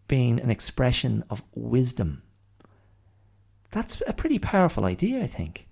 being 0.07 0.39
an 0.39 0.49
expression 0.49 1.24
of 1.30 1.43
wisdom. 1.53 2.22
That's 3.76 4.01
a 4.07 4.13
pretty 4.13 4.39
powerful 4.39 4.86
idea, 4.86 5.21
I 5.21 5.28
think. 5.28 5.67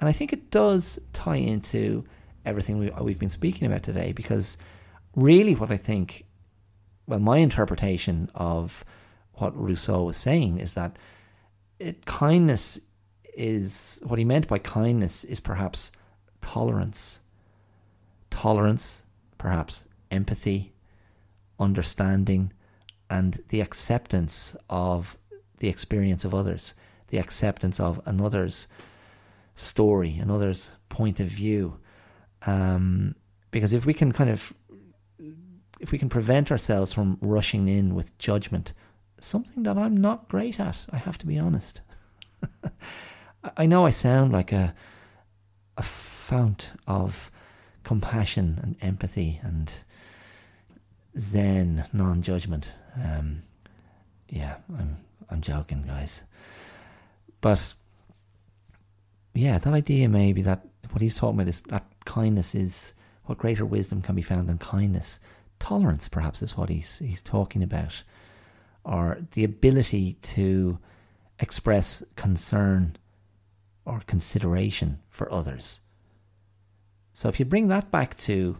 And 0.00 0.08
I 0.08 0.12
think 0.12 0.32
it 0.32 0.50
does 0.50 0.98
tie 1.12 1.36
into 1.36 2.02
everything 2.46 2.78
we, 2.78 2.88
we've 3.02 3.18
been 3.18 3.28
speaking 3.28 3.66
about 3.66 3.82
today 3.82 4.12
because 4.12 4.56
really 5.14 5.54
what 5.54 5.70
I 5.70 5.76
think, 5.76 6.24
well, 7.06 7.18
my 7.18 7.36
interpretation 7.36 8.30
of 8.34 8.86
what 9.34 9.54
Rousseau 9.54 10.04
was 10.04 10.16
saying 10.16 10.60
is 10.60 10.72
that 10.72 10.96
it, 11.78 12.06
kindness 12.06 12.80
is 13.36 14.00
what 14.06 14.18
he 14.18 14.24
meant 14.24 14.48
by 14.48 14.56
kindness 14.56 15.22
is 15.22 15.38
perhaps 15.38 15.92
tolerance. 16.40 17.20
Tolerance, 18.30 19.02
perhaps 19.36 19.90
empathy, 20.10 20.72
understanding, 21.60 22.50
and 23.10 23.42
the 23.50 23.60
acceptance 23.60 24.56
of 24.70 25.18
the 25.58 25.68
experience 25.68 26.24
of 26.24 26.34
others, 26.34 26.76
the 27.12 27.18
acceptance 27.18 27.78
of 27.78 28.00
another's 28.06 28.68
story, 29.54 30.16
another's 30.16 30.74
point 30.88 31.20
of 31.20 31.26
view. 31.26 31.78
Um, 32.46 33.14
because 33.50 33.74
if 33.74 33.84
we 33.84 33.92
can 33.92 34.12
kind 34.12 34.30
of, 34.30 34.54
if 35.78 35.92
we 35.92 35.98
can 35.98 36.08
prevent 36.08 36.50
ourselves 36.50 36.90
from 36.90 37.18
rushing 37.20 37.68
in 37.68 37.94
with 37.94 38.16
judgment, 38.16 38.72
something 39.20 39.62
that 39.64 39.76
I'm 39.76 39.94
not 39.94 40.26
great 40.28 40.58
at, 40.58 40.86
I 40.90 40.96
have 40.96 41.18
to 41.18 41.26
be 41.26 41.38
honest. 41.38 41.82
I 43.58 43.66
know 43.66 43.84
I 43.84 43.90
sound 43.90 44.32
like 44.32 44.50
a 44.50 44.74
a 45.76 45.82
fount 45.82 46.72
of 46.86 47.30
compassion 47.84 48.58
and 48.62 48.76
empathy 48.80 49.38
and 49.42 49.72
zen 51.18 51.84
non-judgment. 51.92 52.74
Um, 52.96 53.42
yeah, 54.30 54.56
I'm 54.78 54.96
I'm 55.28 55.42
joking, 55.42 55.84
guys, 55.86 56.24
but 57.42 57.74
yeah, 59.34 59.58
that 59.58 59.74
idea 59.74 60.08
maybe 60.08 60.40
that 60.42 60.64
what 60.90 61.02
he's 61.02 61.14
talking 61.14 61.38
about 61.38 61.48
is 61.48 61.60
that 61.62 61.84
kindness 62.06 62.54
is 62.54 62.94
what 63.24 63.38
greater 63.38 63.66
wisdom 63.66 64.00
can 64.00 64.14
be 64.14 64.22
found 64.22 64.48
than 64.48 64.58
kindness. 64.58 65.20
Tolerance, 65.58 66.08
perhaps, 66.08 66.42
is 66.42 66.56
what 66.56 66.70
he's 66.70 66.98
he's 67.00 67.20
talking 67.20 67.62
about, 67.62 68.02
or 68.84 69.18
the 69.32 69.44
ability 69.44 70.14
to 70.22 70.78
express 71.38 72.02
concern 72.16 72.96
or 73.84 74.00
consideration 74.06 74.98
for 75.10 75.30
others. 75.32 75.80
So 77.12 77.28
if 77.28 77.38
you 77.38 77.44
bring 77.44 77.68
that 77.68 77.90
back 77.90 78.16
to 78.18 78.58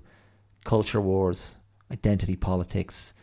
culture 0.64 1.00
wars, 1.00 1.56
identity 1.90 2.36
politics, 2.36 3.14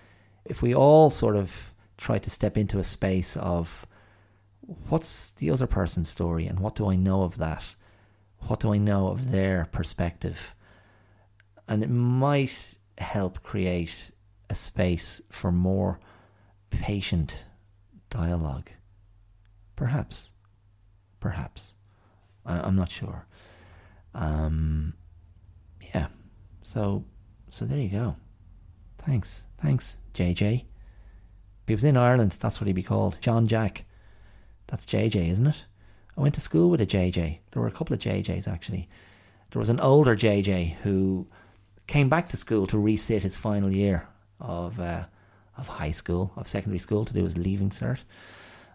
if 0.45 0.61
we 0.61 0.73
all 0.73 1.09
sort 1.09 1.35
of 1.35 1.73
try 1.97 2.17
to 2.17 2.29
step 2.29 2.57
into 2.57 2.79
a 2.79 2.83
space 2.83 3.35
of 3.37 3.85
what's 4.89 5.31
the 5.31 5.51
other 5.51 5.67
person's 5.67 6.09
story 6.09 6.45
and 6.45 6.59
what 6.59 6.75
do 6.75 6.89
I 6.89 6.95
know 6.95 7.23
of 7.23 7.37
that? 7.37 7.75
What 8.47 8.59
do 8.59 8.73
I 8.73 8.77
know 8.77 9.07
of 9.07 9.31
their 9.31 9.67
perspective? 9.71 10.55
And 11.67 11.83
it 11.83 11.89
might 11.89 12.77
help 12.97 13.41
create 13.43 14.11
a 14.49 14.55
space 14.55 15.21
for 15.31 15.51
more 15.51 15.99
patient 16.69 17.45
dialogue. 18.09 18.69
Perhaps. 19.75 20.33
Perhaps. 21.19 21.75
I, 22.45 22.59
I'm 22.59 22.75
not 22.75 22.89
sure. 22.89 23.25
Um, 24.13 24.93
yeah. 25.93 26.07
So, 26.61 27.05
so 27.49 27.65
there 27.65 27.79
you 27.79 27.89
go. 27.89 28.15
Thanks. 28.99 29.47
Thanks, 29.61 29.97
JJ. 30.13 30.55
If 30.55 31.67
he 31.67 31.75
was 31.75 31.83
in 31.83 31.97
Ireland, 31.97 32.37
that's 32.39 32.59
what 32.59 32.67
he'd 32.67 32.73
be 32.73 32.83
called. 32.83 33.17
John 33.21 33.47
Jack. 33.47 33.85
That's 34.69 34.85
JJ, 34.85 35.29
isn't 35.29 35.47
it? 35.47 35.65
I 36.17 36.21
went 36.21 36.35
to 36.35 36.41
school 36.41 36.69
with 36.69 36.81
a 36.81 36.85
JJ. 36.85 37.39
There 37.51 37.61
were 37.61 37.67
a 37.67 37.71
couple 37.71 37.93
of 37.93 37.99
JJs 37.99 38.47
actually. 38.47 38.87
There 39.51 39.59
was 39.59 39.69
an 39.69 39.79
older 39.79 40.15
JJ 40.15 40.75
who 40.83 41.27
came 41.87 42.07
back 42.07 42.29
to 42.29 42.37
school 42.37 42.67
to 42.67 42.77
resit 42.77 43.21
his 43.21 43.35
final 43.35 43.71
year 43.71 44.07
of 44.39 44.79
uh, 44.79 45.05
of 45.57 45.67
high 45.67 45.91
school, 45.91 46.31
of 46.35 46.47
secondary 46.47 46.79
school, 46.79 47.03
to 47.03 47.13
do 47.13 47.23
his 47.23 47.37
leaving 47.37 47.69
cert. 47.69 47.99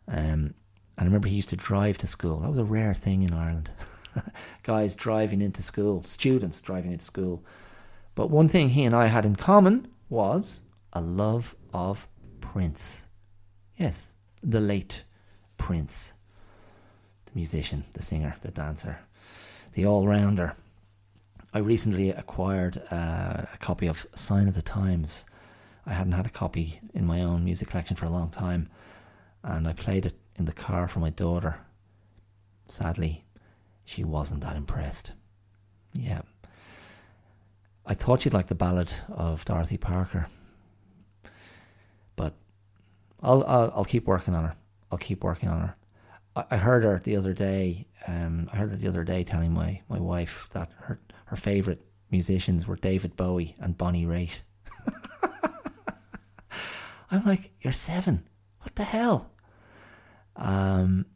Um, 0.08 0.54
and 0.96 1.00
I 1.00 1.04
remember 1.04 1.28
he 1.28 1.36
used 1.36 1.50
to 1.50 1.56
drive 1.56 1.96
to 1.98 2.06
school. 2.06 2.40
That 2.40 2.50
was 2.50 2.58
a 2.58 2.64
rare 2.64 2.94
thing 2.94 3.22
in 3.22 3.32
Ireland. 3.32 3.70
Guys 4.62 4.94
driving 4.94 5.40
into 5.40 5.62
school, 5.62 6.02
students 6.04 6.60
driving 6.60 6.92
into 6.92 7.04
school. 7.04 7.44
But 8.14 8.30
one 8.30 8.48
thing 8.48 8.68
he 8.68 8.84
and 8.84 8.94
I 8.94 9.06
had 9.06 9.24
in 9.24 9.36
common 9.36 9.88
was 10.08 10.60
a 10.92 11.00
love 11.00 11.56
of 11.72 12.06
Prince. 12.40 13.06
Yes, 13.76 14.14
the 14.42 14.60
late 14.60 15.04
Prince. 15.56 16.14
The 17.26 17.32
musician, 17.34 17.84
the 17.94 18.02
singer, 18.02 18.36
the 18.42 18.50
dancer, 18.50 18.98
the 19.72 19.86
all 19.86 20.06
rounder. 20.06 20.54
I 21.52 21.58
recently 21.58 22.10
acquired 22.10 22.82
uh, 22.90 23.42
a 23.52 23.58
copy 23.60 23.86
of 23.86 24.06
Sign 24.14 24.48
of 24.48 24.54
the 24.54 24.62
Times. 24.62 25.26
I 25.86 25.92
hadn't 25.92 26.12
had 26.12 26.26
a 26.26 26.30
copy 26.30 26.80
in 26.94 27.06
my 27.06 27.22
own 27.22 27.44
music 27.44 27.68
collection 27.68 27.96
for 27.96 28.06
a 28.06 28.10
long 28.10 28.30
time, 28.30 28.68
and 29.42 29.68
I 29.68 29.72
played 29.72 30.06
it 30.06 30.14
in 30.36 30.46
the 30.46 30.52
car 30.52 30.88
for 30.88 31.00
my 31.00 31.10
daughter. 31.10 31.58
Sadly, 32.68 33.24
she 33.84 34.02
wasn't 34.02 34.40
that 34.40 34.56
impressed. 34.56 35.12
Yeah. 35.92 36.22
I 37.86 37.94
thought 37.94 38.22
she'd 38.22 38.32
like 38.32 38.46
the 38.46 38.54
ballad 38.54 38.90
of 39.08 39.44
Dorothy 39.44 39.76
Parker, 39.76 40.26
but 42.16 42.34
I'll 43.22 43.44
I'll, 43.44 43.72
I'll 43.76 43.84
keep 43.84 44.06
working 44.06 44.34
on 44.34 44.44
her. 44.44 44.56
I'll 44.94 44.98
keep 44.98 45.24
working 45.24 45.48
on 45.48 45.60
her. 45.60 45.76
I, 46.52 46.56
heard 46.56 46.84
her 46.84 47.00
the 47.02 47.16
other 47.16 47.32
day. 47.32 47.88
Um, 48.06 48.48
I 48.52 48.56
heard 48.56 48.70
her 48.70 48.76
the 48.76 48.86
other 48.86 49.02
day 49.02 49.24
telling 49.24 49.52
my, 49.52 49.80
my 49.88 49.98
wife 49.98 50.48
that 50.52 50.70
her 50.76 51.00
her 51.24 51.36
favorite 51.36 51.84
musicians 52.12 52.68
were 52.68 52.76
David 52.76 53.16
Bowie 53.16 53.56
and 53.58 53.76
Bonnie 53.76 54.06
Raitt. 54.06 54.42
I'm 57.10 57.24
like, 57.24 57.50
you're 57.60 57.72
seven. 57.72 58.22
What 58.60 58.76
the 58.76 58.84
hell? 58.84 59.32
Um, 60.36 61.06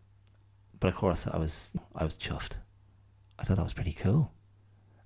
but 0.80 0.88
of 0.88 0.96
course, 0.96 1.28
I 1.28 1.36
was 1.36 1.70
I 1.94 2.02
was 2.02 2.16
chuffed. 2.16 2.58
I 3.38 3.44
thought 3.44 3.58
that 3.58 3.62
was 3.62 3.74
pretty 3.74 3.92
cool. 3.92 4.32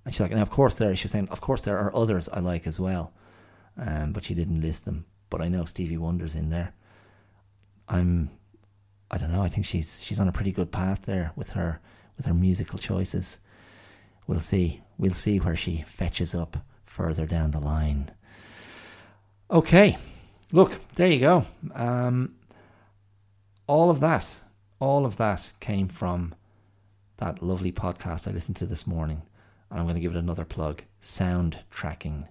And 0.03 0.15
she's 0.15 0.21
like, 0.21 0.31
and 0.31 0.41
of 0.41 0.49
course 0.49 0.75
there. 0.75 0.95
She 0.95 1.03
was 1.03 1.11
saying, 1.11 1.29
of 1.29 1.41
course 1.41 1.61
there 1.61 1.77
are 1.77 1.95
others 1.95 2.27
I 2.27 2.39
like 2.39 2.65
as 2.65 2.79
well, 2.79 3.13
um, 3.77 4.13
but 4.13 4.23
she 4.23 4.33
didn't 4.33 4.61
list 4.61 4.85
them. 4.85 5.05
But 5.29 5.41
I 5.41 5.47
know 5.47 5.65
Stevie 5.65 5.97
Wonder's 5.97 6.33
in 6.33 6.49
there. 6.49 6.73
I'm, 7.87 8.31
I 9.11 9.17
don't 9.17 9.31
know. 9.31 9.43
I 9.43 9.47
think 9.47 9.65
she's 9.65 10.01
she's 10.03 10.19
on 10.19 10.27
a 10.27 10.31
pretty 10.31 10.51
good 10.51 10.71
path 10.71 11.03
there 11.03 11.31
with 11.35 11.51
her 11.51 11.79
with 12.17 12.25
her 12.25 12.33
musical 12.33 12.79
choices. 12.79 13.39
We'll 14.27 14.39
see. 14.39 14.81
We'll 14.97 15.13
see 15.13 15.39
where 15.39 15.55
she 15.55 15.83
fetches 15.85 16.33
up 16.33 16.57
further 16.85 17.25
down 17.25 17.51
the 17.51 17.59
line. 17.59 18.11
Okay, 19.51 19.97
look, 20.51 20.79
there 20.95 21.07
you 21.07 21.19
go. 21.19 21.45
Um, 21.73 22.35
all 23.67 23.89
of 23.89 23.99
that, 23.99 24.41
all 24.79 25.05
of 25.05 25.17
that 25.17 25.51
came 25.59 25.87
from 25.87 26.33
that 27.17 27.41
lovely 27.41 27.71
podcast 27.71 28.27
I 28.27 28.31
listened 28.31 28.57
to 28.57 28.65
this 28.65 28.87
morning. 28.87 29.21
And 29.69 29.79
I'm 29.79 29.85
going 29.85 29.95
to 29.95 30.01
give 30.01 30.15
it 30.15 30.19
another 30.19 30.45
plug 30.45 30.83
Sound 30.99 31.59
Tracking 31.69 32.27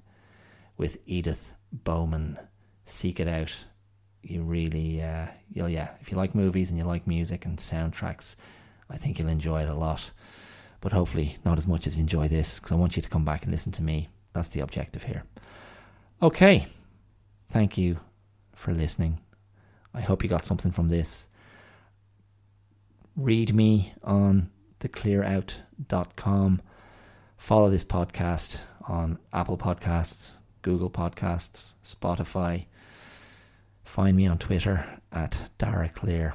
with 0.76 0.98
Edith 1.06 1.52
Bowman. 1.72 2.38
Seek 2.84 3.18
it 3.18 3.28
out. 3.28 3.66
You 4.22 4.42
really, 4.42 5.02
uh, 5.02 5.26
you'll, 5.52 5.68
yeah, 5.68 5.90
if 6.00 6.10
you 6.10 6.16
like 6.16 6.34
movies 6.34 6.70
and 6.70 6.78
you 6.78 6.84
like 6.84 7.06
music 7.06 7.44
and 7.44 7.58
soundtracks, 7.58 8.36
I 8.88 8.96
think 8.96 9.18
you'll 9.18 9.28
enjoy 9.28 9.62
it 9.62 9.68
a 9.68 9.74
lot. 9.74 10.10
But 10.80 10.92
hopefully, 10.92 11.38
not 11.44 11.58
as 11.58 11.66
much 11.66 11.86
as 11.86 11.96
you 11.96 12.02
enjoy 12.02 12.28
this, 12.28 12.58
because 12.58 12.72
I 12.72 12.76
want 12.76 12.96
you 12.96 13.02
to 13.02 13.08
come 13.08 13.24
back 13.24 13.42
and 13.42 13.50
listen 13.50 13.72
to 13.72 13.82
me. 13.82 14.08
That's 14.32 14.48
the 14.48 14.60
objective 14.60 15.02
here. 15.02 15.24
Okay. 16.22 16.66
Thank 17.50 17.76
you 17.76 17.98
for 18.54 18.72
listening. 18.72 19.18
I 19.92 20.00
hope 20.00 20.22
you 20.22 20.28
got 20.28 20.46
something 20.46 20.72
from 20.72 20.88
this. 20.88 21.28
Read 23.16 23.54
me 23.54 23.92
on 24.02 24.50
theclearout.com. 24.80 26.62
Follow 27.36 27.70
this 27.70 27.84
podcast 27.84 28.60
on 28.88 29.18
Apple 29.32 29.58
Podcasts, 29.58 30.34
Google 30.62 30.90
Podcasts, 30.90 31.74
Spotify. 31.84 32.64
Find 33.84 34.16
me 34.16 34.26
on 34.26 34.38
Twitter 34.38 35.00
at 35.12 35.48
Dara 35.58 35.88
Clear. 35.88 36.34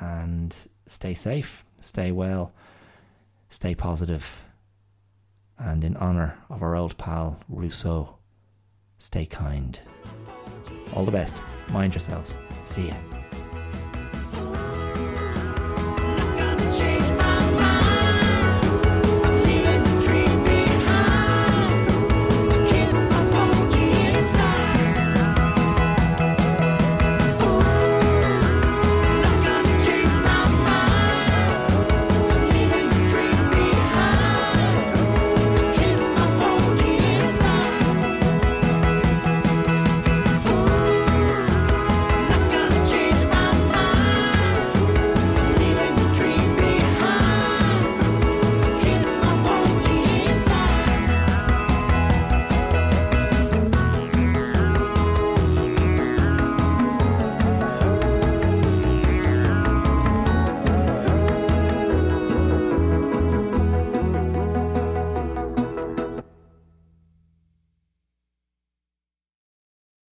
And 0.00 0.56
stay 0.86 1.14
safe, 1.14 1.64
stay 1.80 2.12
well, 2.12 2.52
stay 3.48 3.74
positive, 3.74 4.44
and 5.58 5.82
in 5.84 5.96
honour 5.96 6.38
of 6.50 6.62
our 6.62 6.76
old 6.76 6.98
pal 6.98 7.40
Rousseau, 7.48 8.18
stay 8.98 9.26
kind. 9.26 9.80
All 10.94 11.04
the 11.04 11.12
best. 11.12 11.40
Mind 11.70 11.94
yourselves. 11.94 12.36
See 12.64 12.88
ya. 12.88 13.15